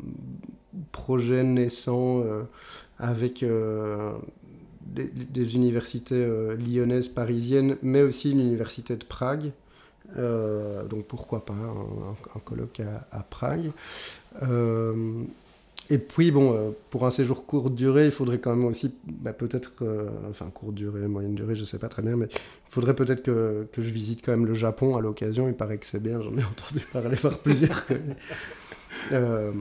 projet 0.93 1.45
naissant 1.45 2.25
avec 2.99 3.45
des, 3.45 5.05
des, 5.05 5.55
universités 5.55 6.27
lyonnaises, 6.57 7.09
parisiennes, 7.09 7.77
mais 7.83 8.03
aussi 8.03 8.33
l'université 8.33 8.97
de 8.97 9.05
Prague. 9.05 9.53
Euh, 10.17 10.85
donc 10.85 11.05
pourquoi 11.05 11.45
pas 11.45 11.55
un, 11.55 12.41
colloque 12.41 12.81
à, 13.13 13.23
Prague. 13.23 13.71
Euh, 14.43 15.23
et 15.91 15.99
puis, 15.99 16.31
bon, 16.31 16.55
euh, 16.55 16.71
pour 16.91 17.07
un 17.07 17.11
séjour 17.11 17.47
courte 17.47 17.75
durée, 17.75 18.07
il 18.07 18.11
faudrait 18.11 18.39
quand 18.39 18.55
même 18.55 18.67
aussi, 18.67 18.95
bah, 19.07 19.33
peut-être, 19.33 19.73
enfin, 20.29 20.51
courte 20.53 20.75
durée, 20.75 21.07
moyenne 21.09 21.35
durée, 21.35 21.55
je 21.55 21.65
sais 21.65 21.79
pas 21.79 21.89
très 21.89 22.03
bien, 22.03 22.17
mais 22.17 22.27
il 22.27 22.71
faudrait 22.71 22.95
peut-être 22.95 23.23
que, 23.23 23.67
que, 23.73 23.81
je 23.83 23.91
visite 23.91 24.25
quand 24.25 24.33
même 24.33 24.47
le 24.47 24.55
Japon 24.55 24.97
à 24.97 25.01
l'occasion. 25.01 25.49
Il 25.49 25.55
paraît 25.55 25.79
que 25.79 25.87
c'est 25.87 26.03
bien, 26.03 26.21
j'en 26.21 26.37
ai 26.37 26.45
entendu 26.45 26.81
parler 26.93 27.17
par 27.17 27.39
plusieurs. 27.39 27.85
Euh, 29.13 29.53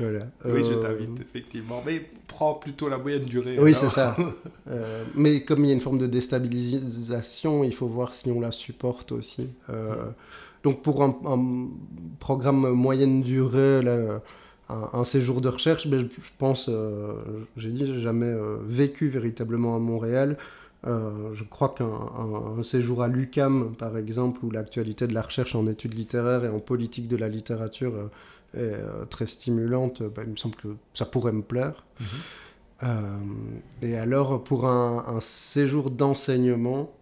oui, 0.00 0.64
je 0.64 0.72
euh, 0.72 0.80
t'invite, 0.80 1.20
effectivement. 1.20 1.82
Mais 1.84 2.02
prends 2.26 2.54
plutôt 2.54 2.88
la 2.88 2.98
moyenne 2.98 3.24
durée. 3.24 3.58
Oui, 3.58 3.74
c'est 3.74 3.90
ça. 3.90 4.16
Euh, 4.70 5.04
mais 5.14 5.44
comme 5.44 5.64
il 5.64 5.68
y 5.68 5.70
a 5.70 5.74
une 5.74 5.80
forme 5.80 5.96
de 5.96 6.06
déstabilisation, 6.06 7.64
il 7.64 7.74
faut 7.74 7.86
voir 7.86 8.12
si 8.12 8.30
on 8.30 8.38
la 8.38 8.50
supporte 8.50 9.12
aussi. 9.12 9.48
Donc 10.62 10.82
pour 10.82 11.02
un, 11.02 11.68
programme 12.18 12.68
moyenne 12.72 13.22
durée, 13.22 13.80
un, 14.68 15.04
séjour 15.04 15.40
de 15.40 15.48
recherche, 15.48 15.86
ben, 15.86 16.00
je, 16.00 16.28
pense, 16.36 16.70
j'ai 17.56 17.70
dit, 17.70 17.86
j'ai 17.86 18.00
jamais 18.00 18.32
vécu 18.66 19.08
véritablement 19.08 19.74
à 19.74 19.78
Montréal. 19.78 20.36
je 20.84 21.44
crois 21.44 21.74
qu'un 21.74 22.62
séjour 22.62 23.02
à 23.02 23.08
l'UCAM, 23.08 23.74
par 23.78 23.96
exemple, 23.96 24.44
où 24.44 24.50
l'actualité 24.50 25.06
de 25.06 25.14
la 25.14 25.22
recherche 25.22 25.54
en 25.54 25.66
études 25.66 25.94
littéraires 25.94 26.44
et 26.44 26.48
en 26.48 26.60
politique 26.60 27.08
de 27.08 27.16
la 27.16 27.28
littérature 27.28 27.94
euh, 27.94 28.10
très 29.10 29.26
stimulante, 29.26 30.02
bah, 30.02 30.22
il 30.24 30.30
me 30.30 30.36
semble 30.36 30.56
que 30.56 30.68
ça 30.94 31.04
pourrait 31.04 31.32
me 31.32 31.42
plaire. 31.42 31.84
Mhm. 32.00 32.06
Euh, 32.84 33.18
et 33.82 33.96
alors, 33.96 34.42
pour 34.42 34.66
un, 34.66 35.18
séjour 35.20 35.90
d'enseignement, 35.90 36.92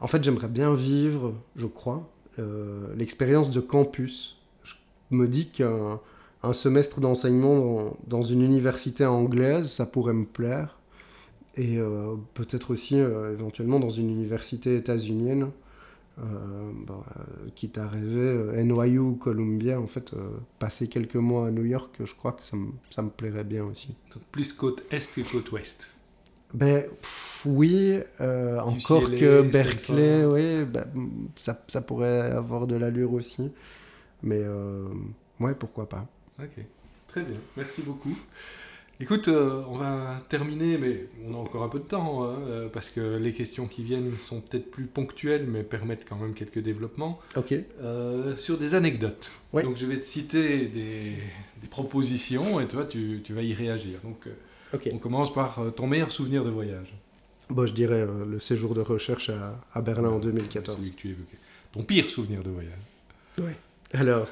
en 0.00 0.08
fait, 0.08 0.22
j'aimerais 0.24 0.48
bien 0.48 0.74
vivre, 0.74 1.34
je 1.56 1.66
crois, 1.66 2.08
euh, 2.38 2.86
l'expérience 2.96 3.50
de 3.50 3.60
campus. 3.60 4.38
Je 4.64 4.74
me 5.10 5.28
dis 5.28 5.48
qu'un 5.48 6.00
un 6.44 6.52
semestre 6.52 7.00
d'enseignement 7.00 7.54
dans, 7.54 7.96
dans, 8.08 8.22
une 8.22 8.42
université 8.42 9.06
anglaise, 9.06 9.70
ça 9.70 9.86
pourrait 9.86 10.12
me 10.12 10.24
plaire. 10.24 10.78
Et 11.56 11.78
peut-être 12.32 12.72
aussi 12.72 12.96
éventuellement 12.96 13.78
dans 13.78 13.90
une 13.90 14.08
université 14.08 14.74
états-unienne. 14.74 15.50
Euh, 16.18 16.70
bon, 16.74 17.02
euh, 17.16 17.48
quitte 17.54 17.78
à 17.78 17.88
rêver, 17.88 18.20
euh, 18.20 18.62
NYU 18.62 18.98
ou 18.98 19.14
Columbia, 19.14 19.80
en 19.80 19.86
fait, 19.86 20.12
passer 20.58 20.88
quelques 20.88 21.16
mois 21.16 21.48
à 21.48 21.50
New 21.50 21.64
York, 21.64 21.96
je 22.04 22.14
crois 22.14 22.32
que 22.32 22.42
ça 22.42 22.56
me, 22.56 22.72
ça 22.90 23.00
me 23.02 23.08
plairait 23.08 23.44
bien 23.44 23.64
aussi. 23.64 23.96
Donc 24.12 24.22
plus 24.24 24.52
côte 24.52 24.82
est 24.90 25.10
que 25.14 25.20
côte 25.20 25.52
ouest 25.52 25.88
ben, 26.52 26.84
oui, 27.46 27.98
encore 28.20 29.08
que 29.10 29.40
Berkeley, 29.40 30.26
oui, 30.26 30.66
ben, 30.66 30.84
ça, 31.36 31.58
ça, 31.66 31.80
pourrait 31.80 32.30
avoir 32.30 32.66
de 32.66 32.76
l'allure 32.76 33.14
aussi. 33.14 33.50
Mais 34.22 34.44
ouais, 35.40 35.54
pourquoi 35.54 35.88
pas. 35.88 36.06
Ok, 36.38 36.62
très 37.08 37.22
bien, 37.22 37.38
merci 37.56 37.80
beaucoup. 37.80 38.14
Écoute, 39.00 39.28
euh, 39.28 39.62
on 39.68 39.76
va 39.76 40.22
terminer, 40.28 40.78
mais 40.78 41.06
on 41.26 41.34
a 41.34 41.36
encore 41.36 41.64
un 41.64 41.68
peu 41.68 41.80
de 41.80 41.84
temps, 41.84 42.24
hein, 42.24 42.36
euh, 42.46 42.68
parce 42.68 42.88
que 42.88 43.16
les 43.16 43.32
questions 43.32 43.66
qui 43.66 43.82
viennent 43.82 44.12
sont 44.12 44.40
peut-être 44.40 44.70
plus 44.70 44.84
ponctuelles, 44.84 45.46
mais 45.48 45.64
permettent 45.64 46.06
quand 46.08 46.16
même 46.16 46.34
quelques 46.34 46.60
développements. 46.60 47.18
Ok. 47.36 47.52
Euh, 47.82 48.36
sur 48.36 48.58
des 48.58 48.74
anecdotes. 48.74 49.32
Donc 49.52 49.76
je 49.76 49.86
vais 49.86 49.98
te 49.98 50.06
citer 50.06 50.66
des, 50.66 51.16
propositions, 51.70 52.60
et 52.60 52.68
toi, 52.68 52.84
tu, 52.84 53.22
vas 53.30 53.42
y 53.42 53.54
réagir. 53.54 53.98
Donc 54.04 54.28
on 54.92 54.98
commence 54.98 55.32
par 55.32 55.60
ton 55.74 55.86
meilleur 55.86 56.12
souvenir 56.12 56.44
de 56.44 56.50
voyage. 56.50 56.94
Bon, 57.50 57.66
je 57.66 57.72
dirais 57.72 58.06
le 58.06 58.38
séjour 58.40 58.74
de 58.74 58.80
recherche 58.80 59.30
à, 59.74 59.80
Berlin 59.80 60.10
en 60.10 60.18
2014. 60.18 60.76
Celui 60.76 60.92
que 60.92 60.96
tu 60.96 61.08
évoquais. 61.08 61.38
Ton 61.72 61.82
pire 61.82 62.08
souvenir 62.08 62.42
de 62.42 62.50
voyage 62.50 62.72
Oui. 63.38 63.52
Alors, 63.94 64.28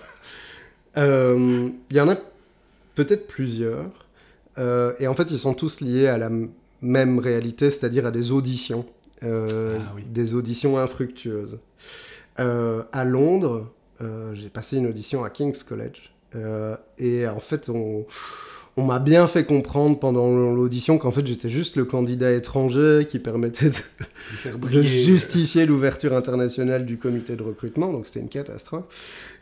il 0.97 1.97
y 1.97 2.01
en 2.01 2.09
a 2.09 2.17
peut-être 2.95 3.27
plusieurs. 3.27 4.00
Euh, 4.61 4.93
et 5.01 5.07
en 5.07 5.15
fait, 5.15 5.31
ils 5.31 5.39
sont 5.39 5.55
tous 5.55 5.81
liés 5.81 6.07
à 6.07 6.19
la 6.19 6.31
même 6.83 7.19
réalité, 7.19 7.71
c'est-à-dire 7.71 8.07
à 8.07 8.11
des 8.11 8.33
auditions. 8.33 8.87
Euh, 9.23 9.79
ah 9.79 9.97
des 10.09 10.35
auditions 10.35 10.79
infructueuses. 10.79 11.59
Euh, 12.39 12.83
à 12.93 13.05
Londres, 13.05 13.71
j'ai 14.33 14.49
passé 14.49 14.79
une 14.79 14.87
audition 14.87 15.25
à 15.25 15.31
King's 15.31 15.63
College. 15.63 16.13
et 16.99 17.29
en 17.29 17.41
fait, 17.41 17.69
on, 17.69 18.07
on 18.79 18.85
m'a 18.85 18.99
bien 18.99 19.27
fait 19.27 19.45
comprendre 19.45 19.99
pendant 19.99 20.31
l'audition 20.55 20.97
qu'en 20.97 21.11
fait 21.11 21.27
j'étais 21.27 21.51
juste 21.51 21.77
le 21.77 21.85
candidat 21.85 22.33
étranger 22.33 23.07
qui 23.07 23.19
permettait 23.19 23.69
de, 23.69 24.83
justifier 24.83 25.67
l'ouverture 25.67 26.15
internationale 26.15 26.87
du 26.87 26.97
comité 26.97 27.37
de 27.37 27.43
recrutement, 27.43 27.93
donc 27.93 28.07
c'était 28.07 28.21
une 28.21 28.31
catastrophe. 28.31 28.85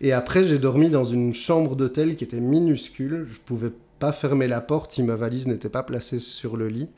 Et 0.00 0.12
après 0.12 0.44
j'ai 0.44 0.58
dormi 0.58 0.90
dans 0.90 1.04
une 1.04 1.34
chambre 1.34 1.76
d'hôtel 1.76 2.16
qui 2.16 2.24
était 2.24 2.40
minuscule, 2.40 3.28
je 3.30 3.38
pouvais 3.44 3.70
pas 3.70 3.88
fermer 4.12 4.49
la 4.49 4.61
porte 4.61 4.92
si 4.92 5.03
ma 5.03 5.16
valise 5.16 5.46
n'était 5.46 5.68
pas 5.68 5.82
placée 5.82 6.18
sur 6.18 6.57
le 6.57 6.68
lit. 6.68 6.88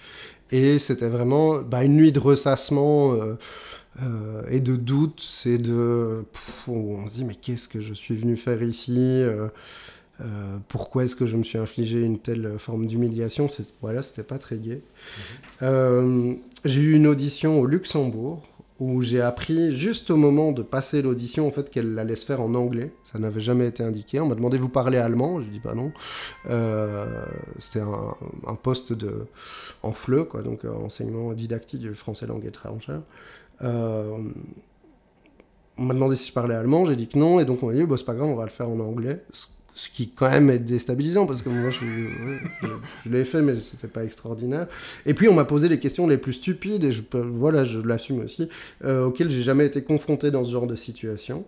Et 0.51 0.79
c'était 0.79 1.09
vraiment 1.09 1.59
bah, 1.59 1.85
une 1.85 1.97
nuit 1.97 2.13
de 2.13 2.19
ressassement 2.19 3.15
et 4.51 4.61
de 4.61 4.77
doute. 4.77 5.21
C'est 5.21 5.59
de. 5.59 6.25
on 6.67 7.09
se 7.09 7.15
dit, 7.15 7.25
mais 7.25 7.35
qu'est-ce 7.35 7.69
que 7.69 7.81
je 7.81 7.95
suis 7.95 8.17
venu 8.17 8.37
faire 8.37 8.63
ici 8.63 9.25
pourquoi 10.69 11.05
est-ce 11.05 11.17
que 11.17 11.27
je 11.27 11.37
me 11.37 11.43
suis 11.43 11.59
infligé 11.59 12.03
une 12.03 12.19
telle 12.19 12.59
forme 12.59 12.87
d'humiliation? 12.87 13.49
Voilà, 13.81 14.03
c'était 14.03 14.23
pas 14.23 14.39
très 14.39 14.59
gai. 14.59 14.83
Mhm. 15.63 16.39
j'ai 16.65 16.81
eu 16.81 16.93
une 16.95 17.07
audition 17.07 17.61
au 17.61 17.67
Luxembourg 17.67 18.50
où 18.81 19.03
j'ai 19.03 19.21
appris 19.21 19.73
juste 19.73 20.11
au 20.11 20.17
moment 20.17 20.53
de 20.53 20.63
passer 20.63 21.03
l'audition 21.03 21.47
en 21.47 21.51
fait 21.51 21.71
qu'elle 21.71 21.99
allait 21.99 22.17
se 22.17 22.25
faire 22.25 22.41
en 22.41 22.55
anglais. 22.55 22.93
Ça 23.05 23.19
n'avait 23.19 23.41
jamais 23.41 23.67
été 23.67 23.83
indiqué. 23.83 24.19
On 24.21 24.27
m'a 24.27 24.35
demandé 24.35 24.57
vous 24.57 24.71
parlez 24.71 24.97
allemand? 24.97 25.41
J'ai 25.41 25.51
dit 25.51 25.61
bah 25.63 25.75
non. 25.75 25.93
Euh, 26.49 27.27
c'était 27.59 27.81
un, 27.81 28.55
poste 28.55 28.95
de 28.95 29.27
en 29.83 29.93
FLE 29.93 30.25
quoi, 30.25 30.43
donc 30.43 30.65
euh, 30.65 30.73
enseignement 30.73 31.33
didactique 31.35 31.81
du 31.81 31.95
français 31.95 32.27
langue 32.27 32.47
étrangère. 32.47 33.03
Euh, 33.63 34.17
on 35.77 35.83
m'a 35.83 35.95
demandé 35.95 36.17
si 36.17 36.29
je 36.29 36.33
parlais 36.33 36.55
allemand. 36.55 36.87
J'ai 36.87 36.97
dit 36.97 37.07
que 37.07 37.19
non 37.19 37.39
et 37.39 37.45
donc 37.45 37.63
on 37.63 37.67
m'a 37.67 37.75
dit 37.75 37.85
bah, 37.85 37.97
c'est 37.99 38.05
pas 38.05 38.15
grave, 38.15 38.29
on 38.29 38.35
va 38.35 38.45
le 38.45 38.51
faire 38.51 38.71
en 38.71 38.81
anglais 38.81 39.23
ce 39.75 39.89
qui 39.89 40.11
quand 40.11 40.31
même 40.31 40.51
est 40.51 40.59
déstabilisant 40.59 41.27
parce 41.27 41.43
que 41.43 41.49
moi 41.49 41.71
je, 41.71 43.09
l'ai 43.09 43.25
fait 43.25 43.43
mais 43.43 43.57
c'était 43.57 43.89
pas 43.89 44.05
extraordinaire. 44.05 44.67
Et 45.07 45.15
puis 45.15 45.29
on 45.29 45.35
m'a 45.35 45.45
posé 45.45 45.69
les 45.69 45.79
questions 45.79 46.07
les 46.07 46.19
plus 46.19 46.35
stupides 46.35 46.85
et 46.85 46.93
je 46.93 47.03
voilà 47.13 47.65
je 47.65 47.81
l'assume 47.81 48.21
aussi 48.21 48.49
euh, 48.85 49.05
auxquelles 49.05 49.31
j'ai 49.31 49.43
jamais 49.43 49.67
été 49.67 49.83
confronté 49.83 50.31
dans 50.31 50.45
ce 50.45 50.53
genre 50.53 50.67
de 50.67 50.75
situation 50.75 51.45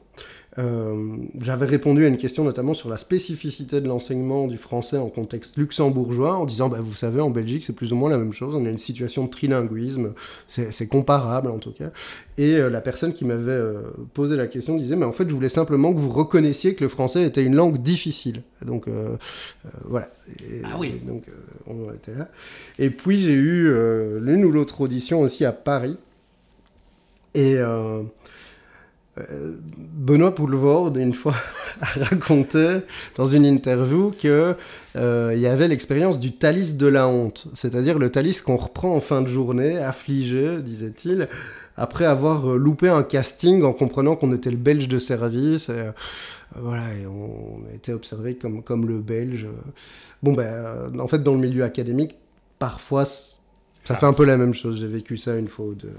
euh, 0.58 1.16
j'avais 1.40 1.64
répondu 1.64 2.04
à 2.04 2.08
une 2.08 2.18
question 2.18 2.44
notamment 2.44 2.74
sur 2.74 2.90
la 2.90 2.98
spécificité 2.98 3.80
de 3.80 3.88
l'enseignement 3.88 4.46
du 4.46 4.58
français 4.58 4.98
en 4.98 5.08
contexte 5.08 5.56
luxembourgeois 5.56 6.36
en 6.36 6.44
disant 6.44 6.68
bah, 6.68 6.78
vous 6.80 6.92
savez 6.92 7.22
en 7.22 7.30
Belgique 7.30 7.64
c'est 7.64 7.72
plus 7.72 7.92
ou 7.92 7.96
moins 7.96 8.10
la 8.10 8.18
même 8.18 8.34
chose 8.34 8.54
on 8.54 8.66
a 8.66 8.68
une 8.68 8.76
situation 8.76 9.24
de 9.24 9.30
trilinguisme 9.30 10.12
c'est 10.48 10.88
comparable 10.88 11.48
en 11.48 11.58
tout 11.58 11.72
cas. 11.72 11.90
Et 12.38 12.56
euh, 12.56 12.68
la 12.68 12.80
personne 12.80 13.14
qui 13.14 13.24
m'avait 13.24 13.50
euh, 13.50 13.82
posé 14.12 14.36
la 14.36 14.46
question 14.46 14.76
disait 14.76 14.96
mais 14.96 15.06
en 15.06 15.12
fait 15.12 15.28
je 15.28 15.34
voulais 15.34 15.48
simplement 15.48 15.92
que 15.92 15.98
vous 15.98 16.10
reconnaissiez 16.10 16.74
que 16.74 16.84
le 16.84 16.88
français 16.88 17.22
était 17.24 17.44
une 17.44 17.54
langue 17.54 17.78
difficile. 17.78 18.42
Donc 18.64 18.86
voilà. 19.84 20.10
Ah 20.64 20.76
oui. 20.78 21.00
donc 21.06 21.24
on 21.66 21.92
était 21.92 22.14
là. 22.14 22.28
Et 22.78 22.90
puis 22.90 23.20
j'ai 23.20 23.32
eu 23.32 23.72
l'une 24.20 24.44
ou 24.44 24.52
l'autre 24.52 24.82
audition 24.82 25.20
aussi 25.20 25.44
à 25.44 25.52
Paris. 25.52 25.96
Et 27.34 27.56
euh, 27.56 28.02
Benoît 29.16 30.34
Poulvord, 30.34 30.96
une 30.96 31.12
fois, 31.12 31.34
a 31.80 31.86
raconté 32.04 32.78
dans 33.16 33.26
une 33.26 33.44
interview 33.44 34.10
qu'il 34.10 34.56
euh, 34.96 35.34
y 35.36 35.46
avait 35.46 35.68
l'expérience 35.68 36.18
du 36.18 36.32
talis 36.32 36.74
de 36.74 36.86
la 36.86 37.08
honte, 37.08 37.46
c'est-à-dire 37.52 37.98
le 37.98 38.10
talis 38.10 38.40
qu'on 38.44 38.56
reprend 38.56 38.94
en 38.94 39.00
fin 39.00 39.20
de 39.20 39.28
journée, 39.28 39.76
affligé, 39.76 40.62
disait-il, 40.62 41.28
après 41.76 42.06
avoir 42.06 42.46
loupé 42.46 42.88
un 42.88 43.02
casting 43.02 43.64
en 43.64 43.72
comprenant 43.72 44.16
qu'on 44.16 44.32
était 44.32 44.50
le 44.50 44.56
belge 44.56 44.88
de 44.88 44.98
service. 44.98 45.68
Et, 45.68 45.72
euh, 45.72 45.92
voilà, 46.56 46.94
et 46.94 47.06
on, 47.06 47.62
a 47.70 47.74
été 47.74 47.92
observé 47.92 48.36
comme, 48.36 48.62
comme 48.62 48.86
le 48.86 48.98
belge. 48.98 49.46
Bon, 50.22 50.32
ben, 50.32 50.92
en 50.98 51.06
fait, 51.06 51.22
dans 51.22 51.32
le 51.32 51.40
milieu 51.40 51.64
académique, 51.64 52.16
parfois, 52.58 53.04
ça 53.04 53.38
ah. 53.88 53.94
fait 53.94 54.06
un 54.06 54.12
peu 54.12 54.24
la 54.24 54.36
même 54.36 54.54
chose. 54.54 54.80
J'ai 54.80 54.86
vécu 54.86 55.16
ça 55.16 55.36
une 55.36 55.48
fois 55.48 55.66
ou 55.66 55.74
deux. 55.74 55.92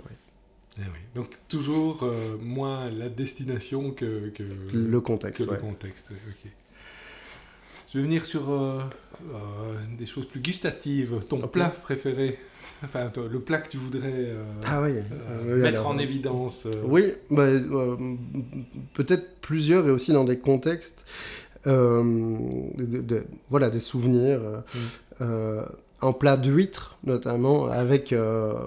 Eh 0.80 1.16
Donc 1.16 1.38
toujours 1.48 2.04
euh, 2.04 2.38
moins 2.42 2.90
la 2.90 3.10
destination 3.10 3.92
que, 3.92 4.32
le 4.74 5.02
contexte. 5.02 5.50
le 5.50 5.58
contexte. 5.58 6.12
Je 7.92 8.00
vais 8.00 8.06
venir 8.06 8.26
sur 8.26 8.50
euh, 8.50 8.82
euh, 9.34 9.38
des 10.00 10.08
choses 10.08 10.26
plus 10.26 10.40
gustatives. 10.40 11.20
Ton 11.30 11.48
plat 11.48 11.70
préféré 11.70 12.40
Enfin, 12.84 13.12
le 13.32 13.40
plat 13.40 13.60
que 13.60 13.70
tu 13.70 13.78
voudrais 13.78 14.30
ah 14.66 14.82
oui. 14.82 14.94
mettre 15.46 15.88
en 15.88 15.98
évidence 15.98 16.68
Oui, 16.86 17.14
bah, 17.30 17.48
peut-être 18.94 19.40
plusieurs 19.40 19.88
et 19.88 19.92
aussi 19.92 20.12
dans 20.12 20.26
des 20.26 20.38
contextes. 20.38 21.06
De, 21.66 23.24
voilà, 23.50 23.70
des 23.70 23.80
souvenirs. 23.80 24.42
Mm. 25.20 25.26
un 26.02 26.12
plat 26.12 26.36
d'huître, 26.36 26.98
notamment, 27.06 27.68
avec 27.68 28.14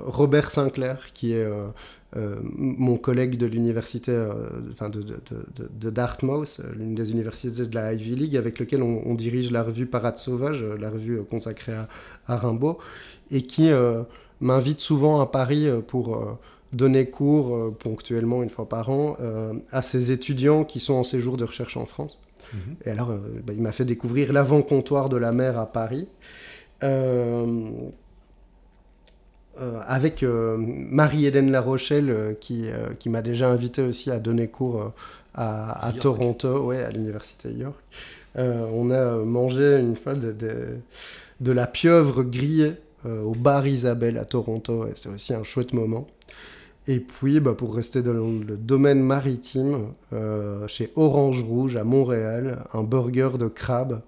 Robert 0.07 0.50
Sinclair, 0.50 1.12
qui 1.12 1.32
est 1.32 1.44
euh, 1.44 1.66
mon 2.14 2.96
collègue 2.96 3.36
de 3.36 3.46
l'université, 3.46 4.12
euh, 4.12 4.32
enfin 4.70 4.88
de, 4.88 5.02
de, 5.02 5.90
Dartmouth, 5.90 6.61
euh, 6.61 6.72
l'une 6.76 6.94
des 6.94 7.11
universités 7.11 7.66
de 7.66 7.74
la 7.74 7.92
Ivy 7.92 8.16
League, 8.16 8.36
avec 8.36 8.59
lequel 8.59 8.82
on, 8.82 9.14
dirige 9.14 9.50
la 9.50 9.62
revue 9.62 9.86
Parade 9.86 10.16
Sauvage, 10.16 10.62
la 10.62 10.90
revue 10.90 11.22
consacrée 11.24 11.74
à, 12.26 12.36
Rimbaud, 12.36 12.78
et 13.30 13.42
qui 13.42 13.70
m'invite 14.40 14.80
souvent 14.80 15.20
à 15.20 15.26
Paris 15.26 15.68
pour 15.86 16.38
donner 16.72 17.09
cours 17.09 17.74
ponctuellement 17.78 18.42
une 18.42 18.50
fois 18.50 18.68
par 18.68 18.90
an 18.90 19.16
à 19.70 19.82
ses 19.82 20.11
étudiants 20.11 20.64
qui 20.64 20.80
sont 20.80 20.94
en 20.94 21.04
séjour 21.04 21.36
de 21.36 21.44
recherche 21.44 21.76
en 21.76 21.86
France. 21.86 22.18
Mhm. 22.52 22.76
Et 22.84 22.90
alors, 22.90 23.09
bah, 23.44 23.52
il 23.54 23.62
m'a 23.62 23.72
fait 23.72 23.84
découvrir 23.84 24.32
l'avant-comptoir 24.32 25.09
de 25.09 25.16
la 25.16 25.32
mer 25.32 25.59
à 25.59 25.66
Paris. 25.66 26.09
Euh, 26.82 27.70
avec 29.86 30.22
euh, 30.22 30.57
Marie-Hélène 30.59 31.50
La 31.50 31.61
Rochelle, 31.61 32.11
euh, 32.11 32.34
qui, 32.34 32.66
qui 32.98 33.09
m'a 33.09 33.22
déjà 33.22 33.50
invité 33.50 33.82
aussi 33.82 34.11
à 34.11 34.18
donner 34.18 34.48
cours 34.48 34.92
à, 35.34 35.92
Toronto, 36.00 36.64
ouais, 36.64 36.82
à 36.82 36.90
l'université 36.90 37.52
York. 37.52 37.76
on 38.36 38.90
a 38.90 39.16
mangé 39.16 39.78
une 39.78 39.96
fois 39.96 40.14
de, 40.14 40.34
de, 41.40 41.52
la 41.52 41.66
pieuvre 41.66 42.22
grillée 42.22 42.72
au 43.04 43.32
bar 43.32 43.66
Isabelle 43.66 44.16
à 44.16 44.24
Toronto, 44.24 44.86
et 44.86 44.92
c'était 44.94 45.11
aussi 45.11 45.34
un 45.34 45.42
chouette 45.42 45.74
moment. 45.74 46.07
Et 46.86 47.00
puis, 47.00 47.40
bah, 47.40 47.52
pour 47.52 47.74
rester 47.74 48.00
dans 48.00 48.14
le 48.14 48.57
domaine 48.57 49.02
maritime, 49.02 49.88
chez 50.68 50.90
Orange 50.96 51.42
Rouge 51.42 51.76
à 51.76 51.84
Montréal, 51.84 52.64
un 52.72 52.82
burger 52.82 53.32
de 53.38 53.48
crabe, 53.48 54.00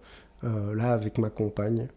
là 0.42 0.94
avec 0.94 1.18
ma 1.18 1.28
compagne. 1.28 1.88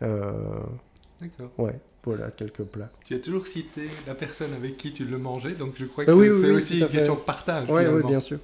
D'accord. 0.00 1.50
Ouais, 1.58 1.78
voilà, 2.04 2.30
quelques 2.30 2.62
plats. 2.62 2.90
Tu 3.06 3.14
as 3.14 3.18
toujours 3.18 3.46
cité 3.46 3.82
la 4.06 4.14
personne 4.14 4.52
avec 4.54 4.76
qui 4.76 4.92
tu 4.92 5.04
le 5.04 5.18
mangeais, 5.18 5.52
donc 5.52 5.74
je 5.76 5.84
crois 5.84 6.04
que 6.04 6.10
ah 6.10 6.40
c'est 6.40 6.50
aussi 6.50 6.78
une 6.78 6.88
question 6.88 7.14
de 7.14 7.20
partage. 7.20 7.66
Oui, 7.68 7.82
oui, 7.86 8.02
bien 8.06 8.20
sûr. 8.20 8.38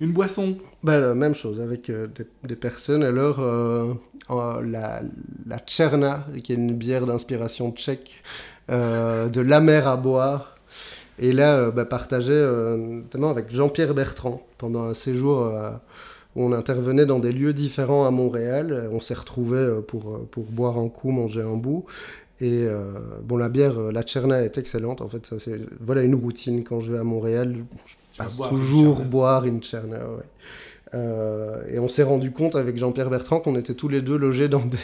Une 0.00 0.12
boisson 0.12 0.56
bah, 0.82 1.14
Même 1.14 1.34
chose, 1.34 1.60
avec 1.60 1.90
euh, 1.90 2.06
des, 2.44 2.56
personnes. 2.56 3.02
Alors, 3.02 3.40
euh, 3.40 3.94
la, 4.30 5.00
la 5.46 5.58
Tcherna, 5.58 6.26
qui 6.42 6.52
est 6.52 6.56
une 6.56 6.74
bière 6.74 7.04
d'inspiration 7.06 7.72
tchèque, 7.72 8.22
euh, 8.70 9.28
de 9.28 9.40
la 9.40 9.60
mer 9.60 9.88
à 9.88 9.96
boire. 9.96 10.56
Et 11.18 11.32
là, 11.32 11.72
bah, 11.72 11.84
partagé 11.84 12.32
notamment 12.78 13.30
avec 13.30 13.52
Jean-Pierre 13.52 13.92
Bertrand 13.92 14.46
pendant 14.56 14.84
un 14.84 14.94
séjour 14.94 15.52
on 16.38 16.52
intervenait 16.52 17.04
dans 17.04 17.18
des 17.18 17.32
lieux 17.32 17.52
différents 17.52 18.06
à 18.06 18.10
Montréal. 18.10 18.88
On 18.92 19.00
s'est 19.00 19.14
retrouvés 19.14 19.58
euh, 19.58 19.80
pour, 19.80 20.14
euh, 20.14 20.28
pour 20.30 20.44
boire 20.44 20.78
un 20.78 20.88
coup, 20.88 21.10
manger 21.10 21.42
un 21.42 21.56
bout. 21.56 21.84
Et 22.40 22.64
euh, 22.64 22.92
bon, 23.24 23.36
la 23.36 23.48
bière, 23.48 23.90
la 23.90 24.02
Tcherna 24.02 24.42
est 24.42 24.56
excellente. 24.56 25.00
En 25.00 25.08
fait, 25.08 25.26
ça, 25.26 25.40
c'est 25.40 25.58
voilà 25.80 26.02
une 26.02 26.14
routine. 26.14 26.62
Quand 26.62 26.78
je 26.78 26.92
vais 26.92 26.98
à 26.98 27.02
Montréal, 27.02 27.56
je 27.86 28.18
passe 28.18 28.38
toujours 28.48 29.04
boire 29.04 29.44
une 29.44 29.60
Tcherna. 29.60 29.98
Et 30.94 31.78
on 31.78 31.88
s'est 31.88 32.02
rendu 32.02 32.30
compte 32.30 32.56
avec 32.56 32.78
Jean-Pierre 32.78 33.10
Bertrand 33.10 33.40
qu'on 33.40 33.56
était 33.56 33.74
tous 33.74 33.88
les 33.88 34.00
deux 34.00 34.16
logés 34.16 34.48
dans 34.48 34.64
des, 34.64 34.78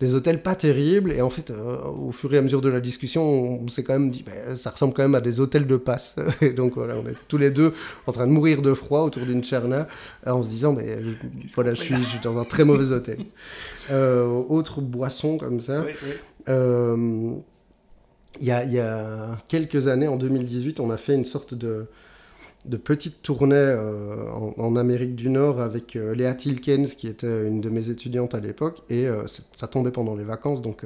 des 0.00 0.14
hôtels 0.14 0.42
pas 0.42 0.54
terribles. 0.54 1.12
Et 1.12 1.22
en 1.22 1.30
fait, 1.30 1.50
euh, 1.50 1.82
au 1.84 2.12
fur 2.12 2.32
et 2.34 2.38
à 2.38 2.42
mesure 2.42 2.60
de 2.60 2.68
la 2.68 2.80
discussion, 2.80 3.22
on, 3.62 3.68
s'est 3.68 3.84
quand 3.84 3.94
même 3.94 4.10
dit, 4.10 4.24
bah, 4.24 4.56
ça 4.56 4.70
ressemble 4.70 4.92
quand 4.92 5.02
même 5.02 5.14
à 5.14 5.20
des 5.20 5.40
hôtels 5.40 5.66
de 5.66 5.76
passe. 5.76 6.16
et 6.40 6.50
donc 6.50 6.74
voilà, 6.74 6.94
on 6.96 7.08
est 7.08 7.16
tous 7.28 7.38
les 7.38 7.50
deux 7.50 7.72
en 8.06 8.12
train 8.12 8.26
de 8.26 8.32
mourir 8.32 8.62
de 8.62 8.74
froid 8.74 9.02
autour 9.02 9.22
d'une 9.22 9.44
charna, 9.44 9.88
en 10.26 10.42
se 10.42 10.48
disant, 10.48 10.72
mais 10.72 10.98
voilà, 11.54 11.72
je 11.74 11.82
suis, 11.82 11.94
dans 12.22 12.38
un 12.38 12.44
très 12.44 12.64
mauvais 12.64 12.92
hôtel. 12.92 13.18
Euh, 13.90 14.24
autre 14.24 14.80
boisson 14.80 15.36
comme 15.36 15.60
ça. 15.60 15.84
Euh, 16.48 17.32
il 18.40 18.46
y, 18.46 18.50
a, 18.50 18.64
y, 18.64 18.78
a, 18.78 19.36
quelques 19.46 19.88
années, 19.88 20.08
en 20.08 20.16
2018, 20.16 20.80
on 20.80 20.90
a 20.90 20.96
fait 20.96 21.14
une 21.14 21.26
sorte 21.26 21.52
de, 21.52 21.86
de 22.64 22.76
petites 22.76 23.22
tournées 23.22 23.54
euh, 23.56 24.30
en, 24.30 24.76
Amérique 24.76 25.14
du 25.14 25.28
Nord 25.28 25.60
avec 25.60 25.96
euh, 25.96 26.14
Léa 26.14 26.34
Tilkens, 26.34 26.94
qui 26.96 27.08
était 27.08 27.46
une 27.46 27.60
de 27.60 27.68
mes 27.68 27.90
étudiantes 27.90 28.34
à 28.34 28.40
l'époque, 28.40 28.82
et 28.88 29.06
euh, 29.06 29.26
ça 29.26 29.66
tombait 29.66 29.90
pendant 29.90 30.16
les 30.16 30.24
vacances, 30.24 30.62
donc 30.62 30.84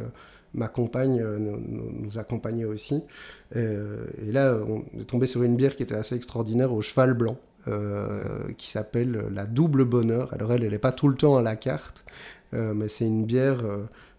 ma 0.54 0.68
compagne 0.68 1.22
nous, 1.22 2.18
accompagnait 2.18 2.64
aussi. 2.64 3.02
Et, 3.54 4.32
là, 4.32 4.58
on 4.66 4.82
est 4.98 5.04
tombé 5.04 5.26
sur 5.26 5.42
une 5.42 5.56
bière 5.56 5.76
qui 5.76 5.82
était 5.82 5.94
assez 5.94 6.16
extraordinaire 6.16 6.72
au 6.72 6.82
cheval 6.82 7.14
blanc. 7.14 7.38
qui 8.56 8.70
s'appelle 8.70 9.26
la 9.34 9.44
double 9.44 9.84
bonheur. 9.84 10.32
Alors 10.32 10.52
elle, 10.52 10.64
elle 10.64 10.70
n'est 10.70 10.78
pas 10.78 10.92
tout 10.92 11.08
le 11.08 11.16
temps 11.16 11.36
à 11.36 11.42
la 11.42 11.54
carte, 11.54 12.02
mais 12.52 12.88
c'est 12.88 13.06
une 13.06 13.26
bière, 13.26 13.62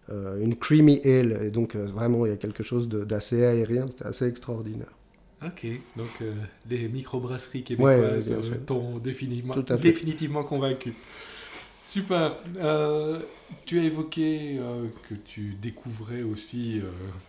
une 0.08 0.54
creamy 0.54 1.00
ale, 1.04 1.40
et 1.42 1.50
donc 1.50 1.74
vraiment 1.74 2.26
il 2.26 2.30
y 2.30 2.32
a 2.32 2.36
quelque 2.36 2.62
chose 2.62 2.88
d'assez 2.88 3.44
aérien, 3.44 3.86
c'était 3.88 4.06
assez 4.06 4.26
extraordinaire. 4.26 4.99
Ok, 5.44 5.66
donc 5.96 6.08
euh, 6.20 6.34
les 6.68 6.86
microbrasseries 6.88 7.62
québécoises 7.62 8.30
euh, 8.30 8.56
t'ont 8.66 8.98
définitivement, 8.98 9.54
définitivement 9.56 10.44
convaincu. 10.44 10.92
Super. 11.82 12.36
Euh, 12.58 13.18
tu 13.64 13.80
as 13.80 13.84
évoqué 13.84 14.58
euh, 14.58 14.86
que 15.08 15.14
tu 15.14 15.54
découvrais 15.60 16.22
aussi 16.22 16.82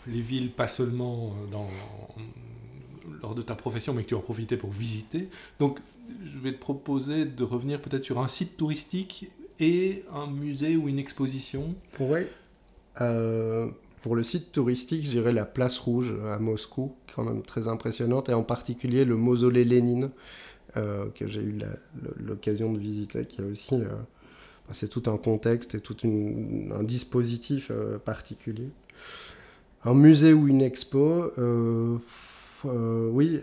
les 0.07 0.19
villes, 0.19 0.51
pas 0.51 0.67
seulement 0.67 1.33
dans, 1.51 1.69
lors 3.21 3.33
de 3.33 3.41
ta 3.41 3.55
profession, 3.55 3.93
mais 3.93 4.03
que 4.03 4.09
tu 4.09 4.15
en 4.15 4.19
profitais 4.19 4.57
pour 4.57 4.71
visiter. 4.71 5.29
Donc, 5.59 5.79
je 6.25 6.37
vais 6.37 6.51
te 6.51 6.59
proposer 6.59 7.23
de 7.25 7.43
revenir 7.43 7.81
peut-être 7.81 8.03
sur 8.03 8.19
un 8.19 8.27
site 8.27 8.57
touristique 8.57 9.29
et 9.61 10.03
un 10.13 10.27
musée 10.27 10.75
ou 10.75 10.89
une 10.89 10.99
exposition. 10.99 11.75
Oui. 11.99 12.27
Pour 14.01 14.15
le 14.15 14.23
site 14.23 14.51
touristique, 14.51 15.05
je 15.05 15.09
dirais 15.11 15.31
la 15.31 15.45
Place 15.45 15.77
Rouge 15.77 16.13
à 16.31 16.39
Moscou, 16.39 16.95
quand 17.15 17.23
même 17.23 17.43
très 17.43 17.67
impressionnante, 17.67 18.29
et 18.29 18.33
en 18.33 18.43
particulier 18.43 19.05
le 19.05 19.15
mausolée 19.15 19.63
Lénine, 19.63 20.09
que 20.73 21.27
j'ai 21.27 21.41
eu 21.41 21.59
l'occasion 22.17 22.71
de 22.71 22.79
visiter, 22.79 23.25
qui 23.25 23.41
a 23.41 23.45
aussi 23.45 23.75
c'est 24.73 24.87
tout 24.87 25.09
un 25.09 25.17
contexte 25.17 25.75
et 25.75 25.79
tout 25.79 25.95
un 26.03 26.83
dispositif 26.83 27.71
euh, 27.71 27.97
particulier. 27.97 28.69
Un 29.83 29.93
musée 29.93 30.33
ou 30.33 30.47
une 30.47 30.61
expo, 30.61 31.31
euh, 31.37 31.97
euh, 32.65 33.09
oui, 33.11 33.41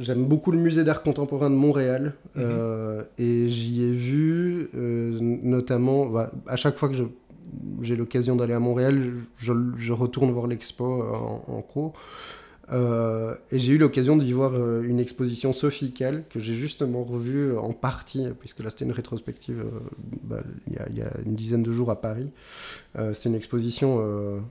j'aime 0.00 0.24
beaucoup 0.24 0.50
le 0.50 0.58
musée 0.58 0.82
d'art 0.82 1.04
contemporain 1.04 1.50
de 1.50 1.54
Montréal 1.54 2.14
mhm. 2.34 3.04
et 3.18 3.48
j'y 3.48 3.84
ai 3.84 3.92
vu 3.92 4.68
notamment, 4.72 6.06
bah, 6.06 6.32
à 6.48 6.56
chaque 6.56 6.76
fois 6.76 6.88
que 6.88 6.96
j'ai 7.82 7.96
l'occasion 7.96 8.36
d'aller 8.36 8.54
à 8.54 8.60
Montréal, 8.60 9.14
je, 9.38 9.92
retourne 9.92 10.30
voir 10.30 10.46
l'expo 10.46 10.84
en, 10.84 11.44
en, 11.46 11.62
cours. 11.62 11.94
Euh, 12.72 13.34
et 13.52 13.58
j'ai 13.60 13.74
eu 13.74 13.78
l'occasion 13.78 14.16
d'y 14.16 14.32
voir 14.32 14.54
euh, 14.54 14.82
une 14.82 14.98
exposition 14.98 15.52
Sophie 15.52 15.92
que 15.92 16.40
j'ai 16.40 16.54
justement 16.54 17.04
revue 17.04 17.52
euh, 17.52 17.60
en 17.60 17.72
partie, 17.72 18.26
puisque 18.40 18.60
là 18.60 18.70
c'était 18.70 18.84
une 18.84 18.92
rétrospective 18.92 19.64
bah, 20.24 20.42
il, 20.66 20.96
y 20.96 21.02
a, 21.02 21.10
une 21.24 21.36
dizaine 21.36 21.62
de 21.62 21.72
jours 21.72 21.90
à 21.90 22.00
Paris. 22.00 22.30
c'est 23.12 23.28
une 23.28 23.34
exposition 23.34 24.42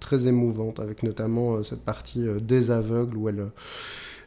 très 0.00 0.26
émouvante, 0.26 0.80
avec 0.80 1.02
notamment 1.02 1.62
cette 1.62 1.82
partie 1.84 2.24
des 2.40 2.70
aveugles 2.70 3.16
où 3.16 3.28
elle, 3.28 3.46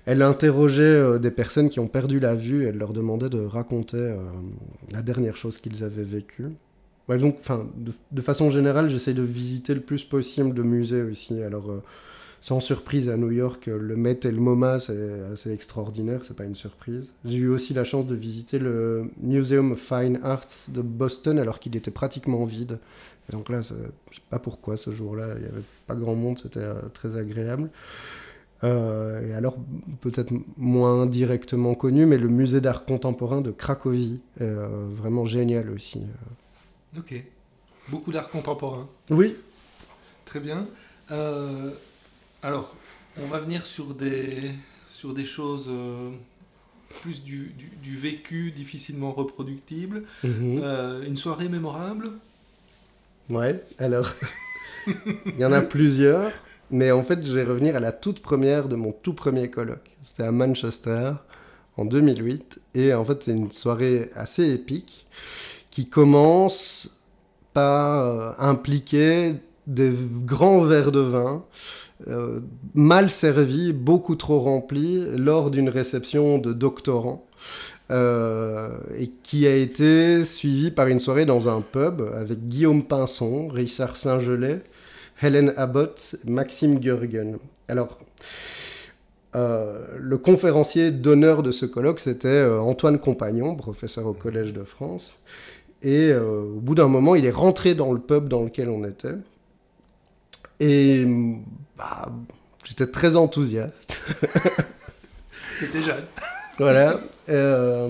elle 0.05 0.21
interrogeait 0.21 1.19
des 1.19 1.31
personnes 1.31 1.69
qui 1.69 1.79
ont 1.79 1.87
perdu 1.87 2.19
la 2.19 2.35
vue 2.35 2.65
elle 2.65 2.77
leur 2.77 2.93
demandait 2.93 3.29
de 3.29 3.43
raconter 3.43 4.15
la 4.91 5.01
dernière 5.01 5.35
chose 5.35 5.59
qu'ils 5.59 5.83
avaient 5.83 6.03
vécue. 6.03 6.47
Donc, 7.09 7.37
de, 8.11 8.21
façon 8.21 8.51
générale, 8.51 8.89
j'essaie 8.89 9.13
de 9.13 9.21
visiter 9.21 9.73
le 9.73 9.81
plus 9.81 10.03
possible 10.03 10.53
de 10.53 10.63
musées 10.63 11.03
aussi. 11.03 11.41
Alors, 11.41 11.69
sans 12.41 12.59
surprise 12.59 13.09
à 13.09 13.17
New 13.17 13.31
York, 13.31 13.65
le 13.65 13.95
Met 13.95 14.19
et 14.23 14.31
le 14.31 14.39
MoMA, 14.39 14.79
c'est 14.79 15.21
assez 15.33 15.51
extraordinaire, 15.51 16.21
c'est 16.23 16.35
pas 16.35 16.43
une 16.43 16.53
surprise. 16.53 17.05
J'ai 17.25 17.37
eu 17.37 17.47
aussi 17.47 17.73
la 17.73 17.83
chance 17.83 18.05
de 18.05 18.15
visiter 18.15 18.59
le 18.59 19.09
Museum 19.19 19.71
of 19.71 19.79
Fine 19.79 20.19
Arts 20.21 20.67
de 20.67 20.83
Boston 20.83 21.39
alors 21.39 21.59
qu'il 21.59 21.75
était 21.75 21.89
pratiquement 21.89 22.45
vide. 22.45 22.77
donc 23.31 23.49
là, 23.49 23.61
je 23.61 23.69
sais 23.69 24.21
pas 24.29 24.37
pourquoi 24.37 24.77
ce 24.77 24.91
jour-là, 24.91 25.29
il 25.37 25.43
y 25.43 25.47
avait 25.47 25.63
pas 25.87 25.95
grand 25.95 26.13
monde, 26.13 26.37
c'était 26.37 26.59
euh, 26.59 26.81
très 26.93 27.17
agréable. 27.17 27.71
Euh, 28.63 29.27
et 29.27 29.33
alors, 29.33 29.57
peut-être 30.01 30.31
moins 30.57 31.05
directement 31.05 31.73
connu, 31.73 32.05
mais 32.05 32.17
le 32.17 32.29
musée 32.29 32.61
d'art 32.61 32.85
contemporain 32.85 33.41
de 33.41 33.51
Cracovie, 33.51 34.21
euh, 34.41 34.87
vraiment 34.89 35.25
génial 35.25 35.69
aussi. 35.69 36.01
Ok. 36.97 37.13
Beaucoup 37.89 38.11
d'art 38.11 38.29
contemporain. 38.29 38.87
Oui. 39.09 39.35
Très 40.25 40.39
bien. 40.39 40.67
Alors, 42.41 42.75
on 43.21 43.25
va 43.25 43.39
venir 43.39 43.65
sur 43.65 43.93
des, 43.93 44.51
sur 44.87 45.13
des 45.13 45.25
choses 45.25 45.67
euh, 45.69 46.09
plus 47.01 47.23
du, 47.23 47.53
vécu, 47.83 48.51
difficilement 48.51 49.11
reproductible. 49.11 50.03
Mhm. 50.23 50.61
Euh, 50.63 51.05
une 51.05 51.17
soirée 51.17 51.49
mémorable 51.49 52.11
Ouais, 53.29 53.63
alors, 53.79 54.11
il 54.87 55.39
y 55.39 55.45
en 55.45 55.51
a 55.51 55.61
plusieurs. 55.61 56.31
Mais 56.71 56.91
en 56.91 57.03
fait, 57.03 57.25
je 57.25 57.31
vais 57.31 57.43
revenir 57.43 57.75
à 57.75 57.79
la 57.79 57.91
toute 57.91 58.21
première 58.21 58.67
de 58.67 58.75
mon 58.75 58.91
tout 58.91 59.13
premier 59.13 59.49
colloque. 59.49 59.95
C'était 60.01 60.23
à 60.23 60.31
Manchester 60.31 61.13
en 61.77 61.85
2008. 61.85 62.59
Et 62.73 62.93
en 62.93 63.05
fait, 63.05 63.23
c'est 63.23 63.33
une 63.33 63.51
soirée 63.51 64.09
assez 64.15 64.49
épique 64.51 65.05
qui 65.75 65.89
commence 65.89 66.89
par 67.51 68.05
euh, 68.05 68.31
impliquer 68.39 69.33
des 69.67 69.91
grands 70.23 70.61
verres 70.61 70.93
de 70.93 71.01
vin 71.01 71.43
euh, 72.07 72.39
mal 72.73 73.09
servi, 73.09 73.73
beaucoup 73.73 74.15
trop 74.15 74.39
rempli 74.39 75.05
lors 75.17 75.51
d'une 75.51 75.67
réception 75.67 76.37
de 76.37 76.53
doctorants. 76.53 77.25
Euh, 77.91 78.69
et 78.97 79.11
qui 79.21 79.45
a 79.45 79.55
été 79.55 80.23
suivi 80.23 80.71
par 80.71 80.87
une 80.87 81.01
soirée 81.01 81.25
dans 81.25 81.49
un 81.49 81.59
pub 81.59 82.01
avec 82.15 82.47
Guillaume 82.47 82.83
Pinson, 82.83 83.49
Richard 83.49 83.97
Saint-Gelais, 83.97 84.61
Helen 85.21 85.53
Abbott, 85.57 86.15
Maxime 86.25 86.79
Gurgen. 86.79 87.37
Alors, 87.67 87.99
le 89.33 90.17
conférencier 90.17 90.91
d'honneur 90.91 91.43
de 91.43 91.51
ce 91.51 91.65
colloque, 91.65 91.99
c'était 91.99 92.45
Antoine 92.45 92.97
Compagnon, 92.97 93.55
professeur 93.55 94.07
au 94.07 94.13
Collège 94.13 94.53
de 94.53 94.63
France. 94.63 95.19
Et 95.85 96.13
au 96.13 96.59
bout 96.59 96.73
d'un 96.73 96.87
moment, 96.87 97.13
il 97.15 97.25
est 97.25 97.31
rentré 97.31 97.75
dans 97.75 97.93
le 97.93 97.99
pub 97.99 98.27
dans 98.27 98.43
lequel 98.43 98.69
on 98.69 98.83
était. 98.83 99.13
Et 100.59 101.05
bah, 101.77 102.11
j'étais 102.63 102.87
très 102.87 103.15
enthousiaste. 103.15 104.01
T'étais 105.59 105.81
jeune. 105.81 106.03
voilà. 106.57 106.99
Euh, 107.29 107.89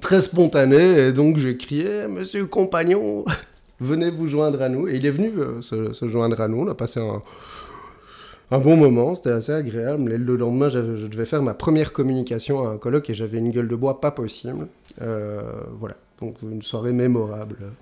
très 0.00 0.22
spontané. 0.22 1.08
Et 1.08 1.12
donc 1.12 1.38
j'ai 1.38 1.56
crié 1.56 2.06
Monsieur 2.08 2.46
compagnon, 2.46 3.24
venez 3.80 4.10
vous 4.10 4.28
joindre 4.28 4.62
à 4.62 4.68
nous. 4.68 4.88
Et 4.88 4.96
il 4.96 5.06
est 5.06 5.10
venu 5.10 5.32
euh, 5.38 5.62
se, 5.62 6.08
joindre 6.08 6.40
à 6.40 6.48
nous. 6.48 6.60
On 6.60 6.68
a 6.68 6.74
passé 6.74 7.00
un, 7.00 7.22
un 8.50 8.58
bon 8.58 8.76
moment. 8.76 9.14
C'était 9.14 9.30
assez 9.30 9.52
agréable. 9.52 10.14
Le 10.14 10.36
lendemain, 10.36 10.68
je 10.68 11.06
devais 11.06 11.26
faire 11.26 11.42
ma 11.42 11.54
première 11.54 11.92
communication 11.92 12.66
à 12.66 12.70
un 12.70 12.78
colloque 12.78 13.10
et 13.10 13.14
j'avais 13.14 13.38
une 13.38 13.50
gueule 13.50 13.68
de 13.68 13.76
bois 13.76 14.00
pas 14.00 14.12
possible. 14.12 14.68
Euh, 15.00 15.42
voilà. 15.78 15.96
Donc 16.22 16.40
une 16.40 16.62
soirée 16.62 16.92
mémorable. 16.92 17.72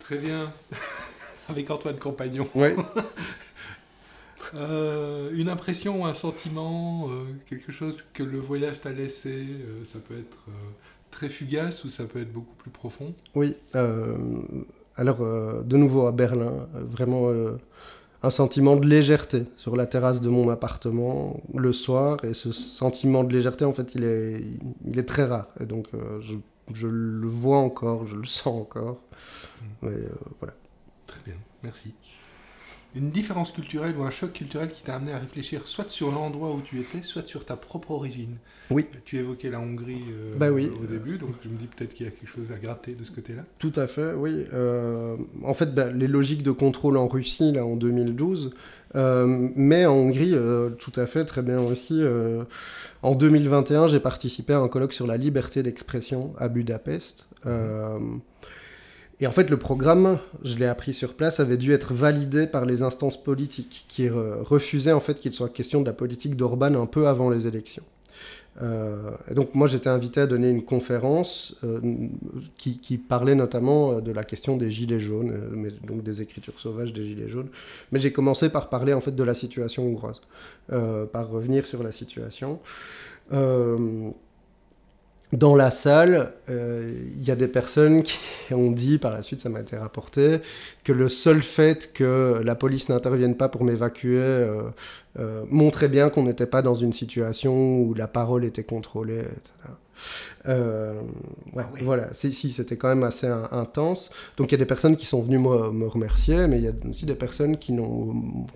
Très 0.00 0.18
bien 0.18 0.52
avec 1.48 1.70
Antoine 1.70 1.98
Compagnon. 1.98 2.48
Euh, 4.56 5.30
une 5.32 5.48
impression, 5.48 6.06
un 6.06 6.14
sentiment, 6.14 7.08
euh, 7.08 7.24
quelque 7.48 7.70
chose 7.70 8.02
que 8.12 8.24
le 8.24 8.40
voyage 8.40 8.80
t'a 8.80 8.90
laissé, 8.90 9.30
euh, 9.30 9.84
ça 9.84 10.00
peut 10.00 10.18
être 10.18 10.46
très 11.12 11.28
fugace 11.28 11.84
ou 11.84 11.88
ça 11.88 12.02
peut 12.02 12.20
être 12.20 12.32
beaucoup 12.32 12.56
plus 12.56 12.72
profond? 12.72 13.14
Oui, 13.36 13.54
alors 14.96 15.18
de 15.18 15.76
nouveau 15.76 16.08
à 16.08 16.10
Berlin, 16.10 16.66
vraiment 16.74 17.30
un 18.24 18.30
sentiment 18.30 18.74
de 18.74 18.88
légèreté 18.88 19.44
sur 19.54 19.76
la 19.76 19.86
terrasse 19.86 20.20
de 20.20 20.28
mon 20.28 20.48
appartement 20.50 21.40
le 21.54 21.72
soir, 21.72 22.24
et 22.24 22.34
ce 22.34 22.50
sentiment 22.50 23.22
de 23.22 23.32
légèreté, 23.32 23.64
en 23.64 23.72
fait, 23.72 23.94
il 23.94 24.02
est, 24.02 24.42
il 24.84 24.98
est 24.98 25.08
très 25.08 25.26
rare, 25.26 25.46
et 25.60 25.64
donc 25.64 25.86
je, 26.22 26.34
je, 26.74 26.86
le 26.88 27.28
vois 27.28 27.58
encore, 27.58 28.06
je 28.06 28.16
le 28.16 28.26
sens 28.26 28.60
encore, 28.60 29.00
mmh. 29.82 29.88
voilà. 30.38 30.54
Très 31.06 31.20
bien, 31.24 31.36
merci. 31.62 31.94
Une 32.96 33.12
différence 33.12 33.52
culturelle 33.52 33.94
ou 33.96 34.02
un 34.02 34.10
choc 34.10 34.32
culturel 34.32 34.68
qui 34.68 34.82
t'a 34.82 34.96
amené 34.96 35.12
à 35.12 35.18
réfléchir 35.18 35.64
soit 35.64 35.88
sur 35.88 36.10
l'endroit 36.10 36.52
où 36.52 36.60
tu 36.60 36.80
étais, 36.80 37.02
soit 37.02 37.24
sur 37.24 37.44
ta 37.44 37.54
propre 37.54 37.92
origine. 37.92 38.36
Oui. 38.70 38.86
Tu 39.04 39.18
évoquais 39.18 39.48
la 39.48 39.60
Hongrie 39.60 40.02
euh, 40.10 40.36
bah 40.36 40.50
oui. 40.50 40.70
au 40.82 40.86
début, 40.86 41.16
donc 41.16 41.30
je 41.44 41.48
me 41.48 41.56
dis 41.56 41.66
peut-être 41.66 41.94
qu'il 41.94 42.06
y 42.06 42.08
a 42.08 42.12
quelque 42.12 42.28
chose 42.28 42.50
à 42.50 42.56
gratter 42.56 42.94
de 42.94 43.04
ce 43.04 43.12
côté-là. 43.12 43.44
Tout 43.58 43.72
à 43.76 43.86
fait, 43.86 44.12
oui. 44.14 44.44
Euh, 44.52 45.16
en 45.44 45.54
fait, 45.54 45.72
bah, 45.72 45.92
les 45.92 46.08
logiques 46.08 46.42
de 46.42 46.50
contrôle 46.50 46.96
en 46.96 47.06
Russie, 47.06 47.52
là, 47.52 47.64
en 47.64 47.76
2012, 47.76 48.54
euh, 48.96 49.48
mais 49.54 49.86
en 49.86 49.94
Hongrie, 49.94 50.36
tout 50.78 50.92
à 50.96 51.06
fait, 51.06 51.24
très 51.24 51.42
bien 51.42 51.60
aussi. 51.60 52.02
en 53.02 53.14
2021, 53.14 53.88
j'ai 53.88 54.00
participé 54.00 54.52
à 54.52 54.58
un 54.58 54.68
colloque 54.68 54.92
sur 54.92 55.06
la 55.06 55.16
liberté 55.16 55.62
d'expression 55.62 56.32
à 56.38 56.48
Budapest. 56.48 57.28
Et 59.22 59.26
en 59.26 59.32
fait, 59.32 59.50
le 59.50 59.58
programme, 59.58 60.18
je 60.42 60.56
l'ai 60.56 60.66
appris 60.66 60.94
sur 60.94 61.14
place, 61.14 61.40
avait 61.40 61.58
dû 61.58 61.72
être 61.72 61.92
validé 61.92 62.46
par 62.46 62.64
les 62.64 62.82
instances 62.82 63.22
politiques, 63.22 63.84
qui 63.88 64.08
refusaient 64.08 64.92
en 64.92 65.00
fait 65.00 65.20
qu'il 65.20 65.32
soit 65.34 65.50
question 65.50 65.82
de 65.82 65.86
la 65.86 65.92
politique 65.92 66.36
d'Orban 66.36 66.74
un 66.74 66.86
peu 66.86 67.06
avant 67.06 67.28
les 67.28 67.46
élections. 67.46 67.84
Euh, 68.62 69.12
et 69.30 69.34
donc 69.34 69.54
moi 69.54 69.66
j'étais 69.68 69.88
invité 69.88 70.20
à 70.20 70.26
donner 70.26 70.50
une 70.50 70.64
conférence 70.64 71.54
euh, 71.64 71.80
qui, 72.58 72.98
parlait 72.98 73.34
notamment 73.34 73.92
euh, 73.92 74.00
de 74.00 74.12
la 74.12 74.24
question 74.24 74.56
des 74.56 74.70
gilets 74.70 75.00
jaunes, 75.00 75.72
donc 75.86 76.02
des 76.02 76.20
écritures 76.20 76.58
sauvages 76.58 76.92
des 76.92 77.04
gilets 77.04 77.28
jaunes. 77.28 77.48
Mais 77.92 78.00
j'ai 78.00 78.12
commencé 78.12 78.50
par 78.50 78.68
parler 78.68 78.92
en 78.92 79.00
fait 79.00 79.14
de 79.14 79.24
la 79.24 79.34
situation 79.34 79.86
hongroise, 79.86 80.20
par 80.68 81.30
revenir 81.30 81.66
sur 81.66 81.82
la 81.82 81.92
situation 81.92 82.60
dans 85.32 85.54
la 85.54 85.70
salle, 85.70 86.32
euh, 86.48 86.92
il 87.16 87.24
y 87.24 87.30
a 87.30 87.36
des 87.36 87.46
personnes 87.46 88.02
qui 88.02 88.18
ont 88.52 88.70
dit, 88.70 88.98
par 88.98 89.12
la 89.12 89.22
suite 89.22 89.40
ça 89.40 89.48
m'a 89.48 89.60
été 89.60 89.76
rapporté, 89.76 90.40
que 90.82 90.92
le 90.92 91.08
seul 91.08 91.42
fait 91.42 91.92
que 91.92 92.40
la 92.44 92.54
police 92.54 92.88
n'intervienne 92.88 93.36
pas 93.36 93.48
pour 93.48 93.62
m'évacuer 93.62 94.18
euh, 94.18 94.62
euh, 95.18 95.44
montrait 95.48 95.88
bien 95.88 96.10
qu'on 96.10 96.24
n'était 96.24 96.46
pas 96.46 96.62
dans 96.62 96.74
une 96.74 96.92
situation 96.92 97.80
où 97.80 97.94
la 97.94 98.08
parole 98.08 98.44
était 98.44 98.64
contrôlée, 98.64 99.20
etc. 99.20 99.52
Ouais, 100.46 101.62
ah 101.64 101.68
Voilà, 101.82 102.12
si, 102.14 102.32
si 102.32 102.50
c'était 102.50 102.76
quand 102.76 102.88
même 102.88 103.04
assez 103.04 103.26
intense. 103.26 104.10
Donc 104.38 104.50
il 104.50 104.52
y 104.52 104.54
a 104.54 104.58
des 104.58 104.64
personnes 104.64 104.96
qui 104.96 105.04
sont 105.04 105.20
venues 105.20 105.38
me, 105.38 105.70
me 105.70 105.86
remercier, 105.86 106.48
mais 106.48 106.56
il 106.56 106.64
y 106.64 106.68
a 106.68 106.72
aussi 106.88 107.04
des 107.04 107.14
personnes 107.14 107.58
qui 107.58 107.72
n'ont 107.72 108.46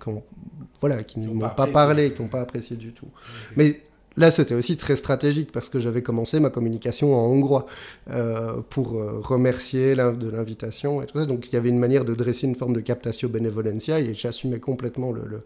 voilà, 0.80 1.02
qui 1.02 1.18
n'ont 1.18 1.38
pas, 1.38 1.66
parlé, 1.66 2.12
qui 2.12 2.22
n'ont 2.22 2.28
pas 2.28 2.40
apprécié 2.40 2.76
du 2.76 2.92
tout. 2.92 3.08
Mais 3.56 3.80
Là, 4.16 4.30
c'était 4.30 4.54
aussi 4.54 4.76
très 4.76 4.96
stratégique 4.96 5.50
parce 5.50 5.68
que 5.68 5.80
j'avais 5.80 6.02
commencé 6.02 6.38
ma 6.38 6.50
communication 6.50 7.14
en 7.16 7.26
hongrois 7.26 7.66
euh, 8.10 8.60
pour 8.70 8.94
euh, 8.94 9.20
remercier 9.20 9.94
de 9.94 10.30
l'invitation 10.30 11.02
et 11.02 11.06
tout 11.06 11.18
ça. 11.18 11.26
Donc, 11.26 11.48
il 11.48 11.54
y 11.54 11.56
avait 11.56 11.68
une 11.68 11.78
manière 11.78 12.04
de 12.04 12.14
dresser 12.14 12.46
une 12.46 12.54
forme 12.54 12.74
de 12.74 12.80
captatio 12.80 13.28
benevolentia 13.28 13.98
et 13.98 14.14
j'assumais 14.14 14.60
complètement 14.60 15.10
le, 15.10 15.22
la 15.22 15.38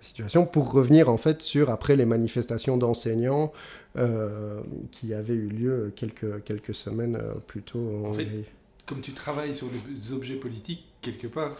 situation 0.00 0.46
pour 0.46 0.72
revenir 0.72 1.08
en 1.08 1.16
fait 1.16 1.42
sur 1.42 1.70
après 1.70 1.96
les 1.96 2.06
manifestations 2.06 2.76
d'enseignants 2.76 3.52
euh, 3.96 4.60
qui 4.92 5.12
avaient 5.12 5.34
eu 5.34 5.48
lieu 5.48 5.92
quelques, 5.96 6.44
quelques 6.44 6.74
semaines 6.74 7.18
plus 7.48 7.62
tôt 7.62 8.04
en, 8.04 8.12
fait, 8.12 8.28
Comme 8.86 9.00
tu 9.00 9.12
travailles 9.12 9.54
sur 9.54 9.66
des 9.66 10.12
objets 10.12 10.36
politiques, 10.36 10.84
quelque 11.02 11.26
part, 11.26 11.56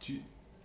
tu, 0.00 0.20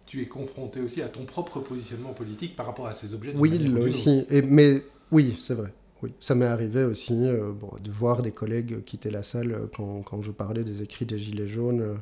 tu 0.06 0.22
es 0.22 0.26
confronté 0.28 0.80
aussi 0.80 1.02
à 1.02 1.10
ton 1.10 1.26
propre 1.26 1.60
positionnement 1.60 2.14
politique 2.14 2.56
par 2.56 2.66
rapport 2.66 2.88
à 2.88 2.94
ces 2.94 3.14
objets. 3.14 3.34
Oui, 3.36 3.76
aussi. 3.78 4.26
Et, 4.30 4.42
mais 4.42 4.82
oui, 5.12 5.36
c'est 5.40 5.54
vrai. 5.54 5.74
Oui, 6.04 6.14
ça 6.20 6.36
m'est 6.36 6.46
arrivé 6.46 6.84
aussi 6.84 7.14
euh, 7.26 7.54
de 7.82 7.92
voir 7.92 8.22
des 8.22 8.32
collègues 8.32 8.84
quitter 8.84 9.10
la 9.10 9.24
salle 9.24 9.52
euh, 9.52 9.66
quand, 9.76 10.04
quand 10.04 10.22
je 10.22 10.32
parlais 10.32 10.64
des 10.64 10.84
écrits 10.84 11.06
des 11.06 11.18
Gilets 11.18 11.48
jaunes 11.48 11.98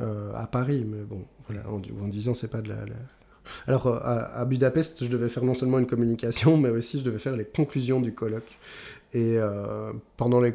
euh, 0.00 0.32
à 0.34 0.46
Paris. 0.48 0.84
Mais 0.86 1.04
bon, 1.04 1.22
voilà, 1.48 1.62
en, 1.70 2.08
disant 2.08 2.34
c'est 2.34 2.50
pas 2.50 2.60
de 2.60 2.70
la. 2.70 2.76
Alors, 3.68 3.86
à, 3.86 4.44
Budapest, 4.44 5.04
je 5.04 5.08
devais 5.08 5.28
faire 5.28 5.44
non 5.44 5.54
seulement 5.54 5.78
une 5.78 5.86
communication, 5.86 6.56
mais 6.56 6.70
aussi 6.70 6.98
je 6.98 7.04
devais 7.04 7.20
faire 7.20 7.36
les 7.36 7.44
conclusions 7.44 8.00
du 8.00 8.12
colloque. 8.12 8.58
Et 9.14 9.38
pendant, 10.16 10.40
les 10.40 10.52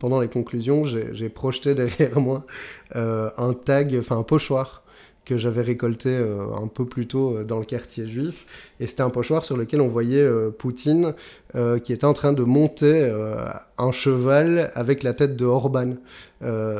pendant 0.00 0.20
les 0.20 0.28
conclusions, 0.28 0.84
j'ai 0.84 1.28
projeté 1.28 1.76
derrière 1.76 2.20
moi 2.20 2.44
un 2.92 3.52
tag, 3.52 3.96
enfin 3.96 4.18
un 4.18 4.24
pochoir 4.24 4.82
que 5.26 5.36
j'avais 5.36 5.60
récolté 5.60 6.08
euh, 6.10 6.46
un 6.54 6.68
peu 6.68 6.86
plus 6.86 7.06
tôt 7.06 7.36
euh, 7.36 7.44
dans 7.44 7.58
le 7.58 7.64
quartier 7.64 8.06
juif. 8.06 8.46
Et 8.80 8.86
c'était 8.86 9.02
un 9.02 9.10
pochoir 9.10 9.44
sur 9.44 9.56
lequel 9.56 9.80
on 9.80 9.88
voyait 9.88 10.22
euh, 10.22 10.50
Poutine 10.50 11.12
qui 11.84 11.94
était 11.94 12.04
en 12.04 12.12
train 12.12 12.34
de 12.34 12.42
monter 12.42 13.10
un 13.78 13.90
cheval 13.90 14.70
avec 14.74 15.02
la 15.02 15.14
tête 15.14 15.36
de 15.36 15.46
Orban. 15.46 15.94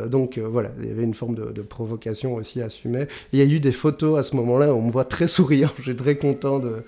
donc 0.06 0.38
voilà, 0.38 0.70
il 0.78 0.86
y 0.86 0.90
avait 0.90 1.02
une 1.02 1.14
forme 1.14 1.34
de, 1.34 1.62
provocation 1.62 2.34
aussi 2.34 2.60
assumée. 2.60 3.06
il 3.32 3.38
y 3.38 3.42
a 3.42 3.46
eu 3.46 3.58
des 3.58 3.72
photos 3.72 4.18
à 4.18 4.22
ce 4.22 4.36
moment-là, 4.36 4.74
on 4.74 4.82
me 4.82 4.90
voit 4.90 5.06
très 5.06 5.28
souriant, 5.28 5.70
je 5.78 5.84
suis 5.84 5.96
très 5.96 6.16
content 6.16 6.58
de, 6.58 6.82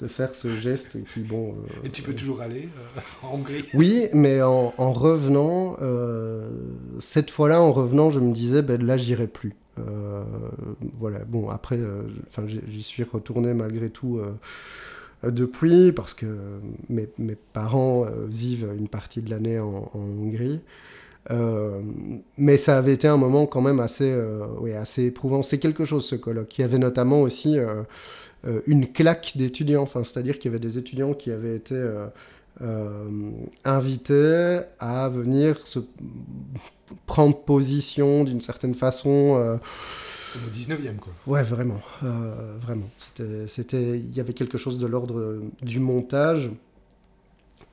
de 0.00 0.06
faire 0.08 0.34
ce 0.34 0.48
geste 0.48 0.98
qui, 1.04 1.20
bon... 1.20 1.54
Et 1.84 1.90
tu 1.90 2.02
peux 2.02 2.14
toujours 2.14 2.40
aller 2.40 2.68
en 3.22 3.36
Hongrie 3.36 3.64
Oui, 3.74 4.08
mais 4.12 4.42
en, 4.42 4.74
en 4.76 4.92
revenant, 4.92 5.76
cette 6.98 7.30
fois-là, 7.30 7.60
en 7.60 7.72
revenant, 7.72 8.10
je 8.10 8.18
me 8.18 8.32
disais, 8.32 8.62
ben, 8.62 8.84
là, 8.84 8.96
j'irai 8.96 9.28
plus. 9.28 9.54
Euh, 9.78 10.22
voilà, 10.98 11.20
bon, 11.26 11.48
après, 11.48 11.78
euh, 11.78 12.02
j'y 12.46 12.82
suis 12.82 13.04
retourné 13.04 13.54
malgré 13.54 13.90
tout 13.90 14.18
euh, 14.18 15.30
depuis, 15.30 15.92
parce 15.92 16.14
que 16.14 16.26
mes, 16.88 17.08
mes 17.18 17.36
parents 17.52 18.06
vivent 18.28 18.68
une 18.76 18.88
partie 18.88 19.22
de 19.22 19.30
l'année 19.30 19.58
en, 19.58 19.90
Hongrie. 19.94 20.60
mais 22.38 22.56
ça 22.56 22.78
avait 22.78 22.94
été 22.94 23.06
un 23.06 23.18
moment 23.18 23.46
quand 23.46 23.60
même 23.60 23.80
assez, 23.80 24.18
oui, 24.60 24.72
assez 24.72 25.04
éprouvant. 25.04 25.42
C'est 25.42 25.58
quelque 25.58 25.84
chose 25.84 26.04
ce 26.06 26.16
colloque. 26.16 26.58
Il 26.58 26.62
y 26.62 26.64
avait 26.64 26.78
notamment 26.78 27.20
aussi 27.20 27.58
une 28.66 28.86
claque 28.90 29.32
d'étudiants, 29.36 29.82
enfin, 29.82 30.04
c'est-à-dire 30.04 30.38
qu'il 30.38 30.50
y 30.50 30.54
avait 30.54 30.58
des 30.58 30.78
étudiants 30.78 31.12
qui 31.12 31.30
avaient 31.30 31.56
été 31.56 31.76
invités 33.64 34.60
à 34.78 35.08
venir 35.08 35.66
se 35.66 35.80
prendre 37.06 37.36
position 37.36 38.24
d'une 38.24 38.40
certaine 38.40 38.74
façon. 38.74 39.38
Euh, 39.40 39.56
au 40.36 40.50
19e, 40.56 40.96
quoi. 40.96 41.12
Ouais, 41.26 41.42
vraiment. 41.42 41.80
Euh, 42.04 42.56
vraiment. 42.60 42.88
C'était, 43.46 43.98
il 43.98 44.14
y 44.14 44.20
avait 44.20 44.32
quelque 44.32 44.58
chose 44.58 44.78
de 44.78 44.86
l'ordre 44.86 45.40
du 45.62 45.80
montage 45.80 46.50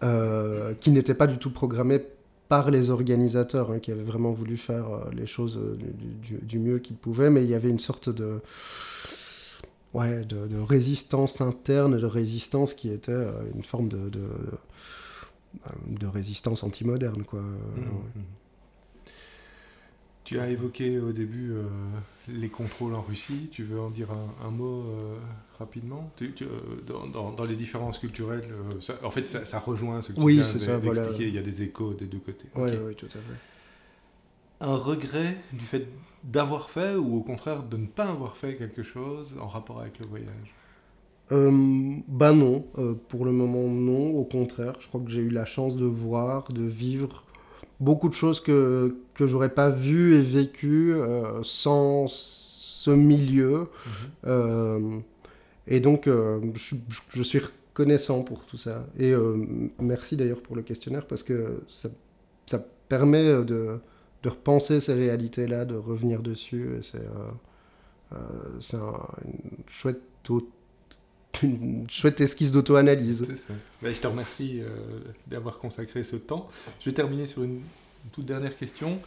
euh, 0.04 0.74
qui 0.80 0.92
n'était 0.92 1.14
pas 1.14 1.28
du 1.28 1.38
tout 1.38 1.52
programmé 1.52 2.02
par 2.50 2.72
les 2.72 2.90
organisateurs, 2.90 3.72
hein, 3.72 3.80
qui 3.80 3.92
avaient 3.92 4.04
vraiment 4.04 4.32
voulu 4.32 4.58
faire 4.58 4.86
les 5.16 5.28
choses 5.28 5.60
du, 6.42 6.60
mieux 6.60 6.80
qu'ils 6.80 6.96
pouvaient, 6.96 7.30
mais 7.30 7.44
il 7.44 7.50
y 7.50 7.56
avait 7.56 7.70
une 7.70 7.80
sorte 7.80 8.10
de, 8.10 8.40
ouais, 9.94 10.26
de, 10.26 10.60
résistance 10.60 11.42
interne, 11.42 11.98
de 11.98 12.06
résistance 12.06 12.74
qui 12.74 12.90
était 12.90 13.12
une 13.56 13.64
forme 13.64 13.90
de, 13.90 14.10
de, 15.88 16.08
résistance 16.08 16.64
anti-moderne, 16.64 17.24
quoi. 17.24 17.42
Mmh, 17.42 17.82
mmh. 18.16 18.22
Tu 20.28 20.42
as 20.42 20.50
évoqué 20.50 21.00
au 21.00 21.14
début 21.14 21.54
euh, 21.54 21.64
les 22.28 22.50
contrôles 22.50 22.96
en 22.96 23.02
Russie. 23.02 23.48
Tu 23.50 23.64
veux 23.64 23.80
en 23.80 23.90
dire 23.90 24.10
un, 24.44 24.50
mot 24.50 24.82
euh, 24.82 25.16
rapidement? 25.58 26.12
Euh, 26.22 26.50
dans, 26.86 27.32
dans, 27.32 27.46
les 27.46 27.56
différences 27.56 27.98
culturelles, 27.98 28.44
en 29.04 29.10
fait, 29.10 29.30
ça, 29.30 29.60
rejoint 29.60 30.02
ce 30.02 30.12
que 30.12 30.20
oui, 30.20 30.42
tu 30.44 30.58
viens 30.58 30.80
d'expliquer. 30.80 31.30
Il 31.30 31.34
y 31.34 31.38
a 31.38 31.42
des 31.42 31.62
échos 31.62 31.94
des 31.94 32.08
deux 32.08 32.20
côtés. 32.20 32.48
Oui, 32.58 32.72
oui, 32.88 32.96
tout 32.96 33.06
à 33.06 33.10
fait. 33.10 33.40
Un 34.60 34.76
regret 34.76 35.38
du 35.54 35.64
fait 35.64 35.88
d'avoir 36.24 36.70
fait 36.70 36.96
ou 36.96 37.18
au 37.18 37.22
contraire 37.22 37.64
de 37.64 37.78
ne 37.78 37.88
pas 37.88 38.06
avoir 38.06 38.38
fait 38.38 38.56
quelque 38.56 38.84
chose 38.84 39.36
en 39.42 39.48
rapport 39.48 39.82
avec 39.82 40.00
le 40.00 40.06
voyage? 40.06 40.54
Ben 41.30 42.34
non, 42.34 42.66
pour 43.10 43.26
le 43.26 43.34
moment 43.34 43.68
non, 43.68 44.18
au 44.18 44.24
contraire. 44.24 44.76
Je 44.80 44.88
crois 44.88 45.02
que 45.02 45.10
j'ai 45.10 45.22
eu 45.22 45.30
la 45.30 45.46
chance 45.46 45.76
de 45.76 45.86
voir, 45.86 46.52
de 46.54 46.64
vivre 46.64 47.26
beaucoup 47.80 48.10
de 48.10 48.14
choses 48.14 48.40
que, 48.40 48.96
que 49.14 49.28
j'aurais 49.28 49.54
pas 49.54 49.70
vues 49.70 50.16
et 50.16 50.22
vécues 50.22 50.94
euh, 50.94 51.44
sans 51.44 52.08
ce 52.08 52.90
milieu. 52.92 53.60
Mhm. 53.60 53.68
Euh, 54.28 55.00
et 55.68 55.80
donc, 55.80 56.08
euh, 56.08 56.40
je, 57.14 57.24
suis 57.24 57.40
reconnaissant 57.40 58.24
pour 58.24 58.46
tout 58.46 58.58
ça. 58.58 58.86
Et 58.98 59.14
merci 59.80 60.16
d'ailleurs 60.16 60.42
pour 60.42 60.56
le 60.56 60.62
questionnaire 60.62 61.06
parce 61.06 61.24
que 61.24 61.62
ça, 61.68 61.90
ça 62.46 62.66
permet 62.88 63.44
de, 63.44 63.80
de, 64.24 64.30
repenser 64.30 64.80
ces 64.80 64.94
réalités-là, 64.94 65.66
de 65.66 65.76
revenir 65.76 66.22
dessus. 66.22 66.78
Et 66.78 66.82
c'est 66.82 67.08
c'est 68.60 68.78
un, 68.78 69.08
une 69.26 69.64
chouette 69.68 70.02
une 71.44 71.90
chouette 71.90 72.22
esquisse 72.22 72.52
d'auto-analyse. 72.52 73.28
Ben, 73.82 73.94
je 73.94 74.00
te 74.00 74.08
remercie 74.08 74.60
euh, 74.62 75.00
d'avoir 75.28 75.58
consacré 75.58 76.04
ce 76.04 76.16
temps. 76.16 76.50
Je 76.80 76.90
vais 76.90 76.94
terminer 76.94 77.28
sur 77.28 77.44
une, 77.44 77.62
toute 78.12 78.26
dernière 78.26 78.56
question. 78.58 79.00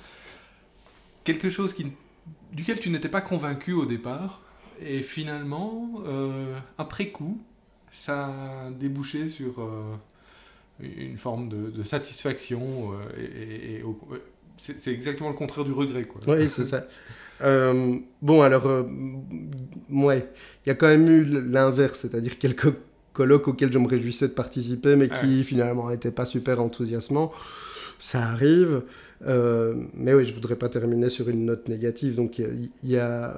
Quelque 1.25 1.51
chose 1.51 1.73
qui, 1.73 1.93
duquel 2.53 2.81
tu 2.81 2.91
n'étais 2.91 3.09
pas 3.09 3.21
convaincu 3.21 3.73
au 3.73 3.87
départ, 3.87 4.43
et 4.81 5.03
finalement, 5.03 6.03
euh, 6.07 6.59
après 6.79 7.09
coup, 7.09 7.41
ça 7.91 8.27
a 8.27 8.71
débouché 8.71 9.29
sur 9.29 9.61
euh, 9.61 9.97
une 10.81 11.19
forme 11.19 11.49
de, 11.49 11.83
satisfaction. 11.83 12.93
et, 13.19 13.83
c'est 14.61 14.93
exactement 14.93 15.31
le 15.31 15.35
contraire 15.35 15.65
du 15.65 15.73
regret. 15.73 16.05
Quoi. 16.05 16.21
Oui, 16.27 16.49
c'est 16.51 16.67
ça. 16.67 16.87
Euh, 17.43 17.97
bon, 18.21 18.43
alors, 18.43 18.67
euh, 18.67 18.83
ouais, 19.91 20.29
il 20.65 20.69
y 20.69 20.73
a 20.73 20.75
quand 20.75 20.89
même 20.89 21.09
eu 21.09 21.25
l'inverse, 21.25 22.01
c'est-à-dire 22.01 22.39
quelques 22.39 22.75
colloques 23.15 23.49
auxquels 23.49 23.73
je 23.73 23.79
me 23.79 23.89
réjouissais 23.89 24.29
de 24.29 24.33
participer, 24.33 24.97
mais 24.97 25.09
qui 25.09 25.43
finalement 25.45 25.89
n'étaient 25.89 26.11
pas 26.11 26.27
super 26.27 26.61
enthousiasmants. 26.61 27.33
Ça 27.99 28.21
arrive. 28.21 28.83
Euh, 29.27 29.75
mais 29.95 30.13
oui, 30.13 30.27
je 30.27 30.35
voudrais 30.35 30.57
pas 30.57 30.69
terminer 30.69 31.09
sur 31.09 31.31
une 31.31 31.47
note 31.47 31.69
négative. 31.69 32.17
Donc, 32.17 32.39
il 32.39 32.71
y, 32.85 32.99
a 32.99 33.35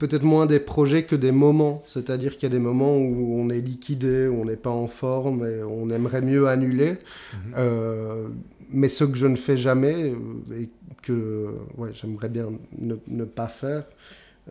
peut-être 0.00 0.24
moins 0.24 0.46
des 0.46 0.58
projets 0.58 1.04
que 1.04 1.14
des 1.14 1.32
moments. 1.32 1.84
C'est-à-dire 1.86 2.32
qu'il 2.32 2.42
y 2.44 2.46
a 2.46 2.54
des 2.56 2.58
moments 2.58 2.96
où 2.96 3.40
on 3.40 3.50
est 3.50 3.60
liquidé, 3.60 4.26
où 4.26 4.42
on 4.42 4.44
n'est 4.44 4.56
pas 4.56 4.70
en 4.70 4.88
forme 4.88 5.46
et 5.46 5.62
on 5.62 5.88
aimerait 5.90 6.22
mieux 6.22 6.48
annuler. 6.48 6.96
Mhm 7.32 8.32
mais 8.70 8.88
ce 8.88 9.04
que 9.04 9.16
je 9.16 9.26
ne 9.26 9.36
fais 9.36 9.56
jamais 9.56 10.12
euh, 10.12 10.60
et 10.60 10.68
que 11.02 11.54
ouais, 11.76 11.90
j'aimerais 11.92 12.28
bien 12.28 12.50
ne, 12.78 12.96
ne, 13.06 13.24
pas 13.24 13.48
faire. 13.48 13.84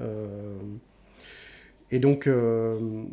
Euh, 0.02 0.58
et 1.92 2.00
donc. 2.00 2.28
Euh, 2.28 3.04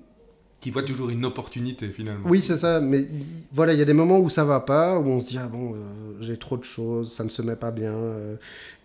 qui 0.61 0.71
voit 0.71 0.83
toujours 0.83 1.11
une 1.11 1.27
opportunité 1.27 1.89
finalement. 1.89 2.27
Oui, 2.27 2.41
c'est 2.41 2.57
ça. 2.57 2.81
Mais 2.81 3.07
voilà, 3.53 3.75
il 3.75 3.79
y 3.79 3.83
a 3.83 3.85
des 3.85 3.93
moments 3.93 4.19
où 4.19 4.31
ça 4.31 4.47
va 4.47 4.61
pas, 4.61 4.99
où 4.99 5.07
on 5.07 5.21
se 5.21 5.27
dit 5.27 5.37
ah 5.39 5.47
bon, 5.47 5.75
j'ai 6.21 6.39
trop 6.39 6.57
de 6.57 6.65
choses, 6.65 7.13
ça 7.13 7.23
ne 7.23 7.29
se 7.29 7.43
met 7.43 7.57
pas 7.57 7.71
bien. 7.71 7.95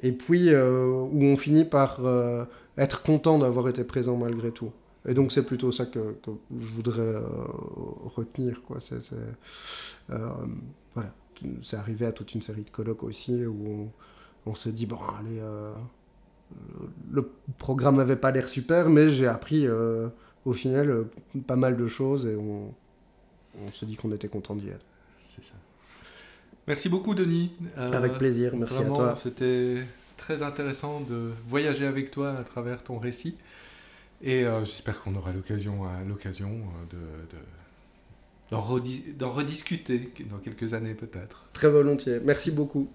et 0.03 0.11
puis 0.11 0.53
où 0.53 1.23
on 1.23 1.37
finit 1.37 1.63
par 1.63 2.01
être 2.77 3.01
content 3.01 3.39
d'avoir 3.39 3.69
été 3.69 3.85
présent 3.85 4.17
malgré 4.17 4.51
tout. 4.51 4.73
Et 5.07 5.13
donc 5.13 5.31
c'est 5.31 5.43
plutôt 5.43 5.71
ça 5.71 5.85
que, 5.85 6.17
que 6.21 6.31
je 6.59 6.65
voudrais 6.65 7.15
retenir 8.13 8.61
quoi. 8.67 8.81
C'est 8.81 8.99
voilà 10.09 11.13
c'est 11.61 11.77
arrivé 11.77 12.05
à 12.05 12.11
toute 12.11 12.33
une 12.33 12.41
série 12.41 12.63
de 12.63 12.69
colloques 12.69 13.03
aussi 13.03 13.45
où 13.45 13.91
on, 14.45 14.49
on 14.49 14.55
s'est 14.55 14.71
dit, 14.71 14.85
bon, 14.85 14.99
allez, 15.19 15.39
euh, 15.39 15.73
le 17.11 17.29
programme 17.57 17.97
n'avait 17.97 18.15
pas 18.15 18.31
l'air 18.31 18.49
super, 18.49 18.89
mais 18.89 19.09
j'ai 19.09 19.27
appris 19.27 19.67
euh, 19.67 20.09
au 20.45 20.53
final 20.53 20.89
euh, 20.89 21.11
pas 21.47 21.55
mal 21.55 21.77
de 21.77 21.87
choses 21.87 22.25
et 22.25 22.35
on, 22.35 22.73
on 23.63 23.67
se 23.71 23.85
dit 23.85 23.95
qu'on 23.95 24.11
était 24.11 24.27
content 24.27 24.55
d'y 24.55 24.69
être. 24.69 24.85
C'est 25.27 25.43
ça. 25.43 25.53
Merci 26.67 26.89
beaucoup, 26.89 27.15
Denis. 27.15 27.51
Avec 27.75 28.17
plaisir, 28.17 28.55
merci 28.55 28.81
à 28.81 28.85
toi. 28.85 29.17
C'était 29.21 29.83
très 30.17 30.43
intéressant 30.43 31.01
de 31.01 31.31
voyager 31.47 31.85
avec 31.85 32.11
toi 32.11 32.37
à 32.37 32.43
travers 32.43 32.83
ton 32.83 32.99
récit. 32.99 33.35
Et 34.21 34.45
j'espère 34.63 35.01
qu'on 35.01 35.15
aura 35.15 35.31
l'occasion, 35.31 35.85
à 35.85 36.03
l'occasion 36.03 36.51
de 36.91 36.97
redis 38.57 39.03
rediscuter 39.25 40.11
dans 40.29 40.37
quelques 40.37 40.73
années 40.73 40.95
peut-être. 40.95 41.45
Très 41.53 41.69
volontiers. 41.69 42.19
Merci 42.23 42.51
beaucoup. 42.51 42.89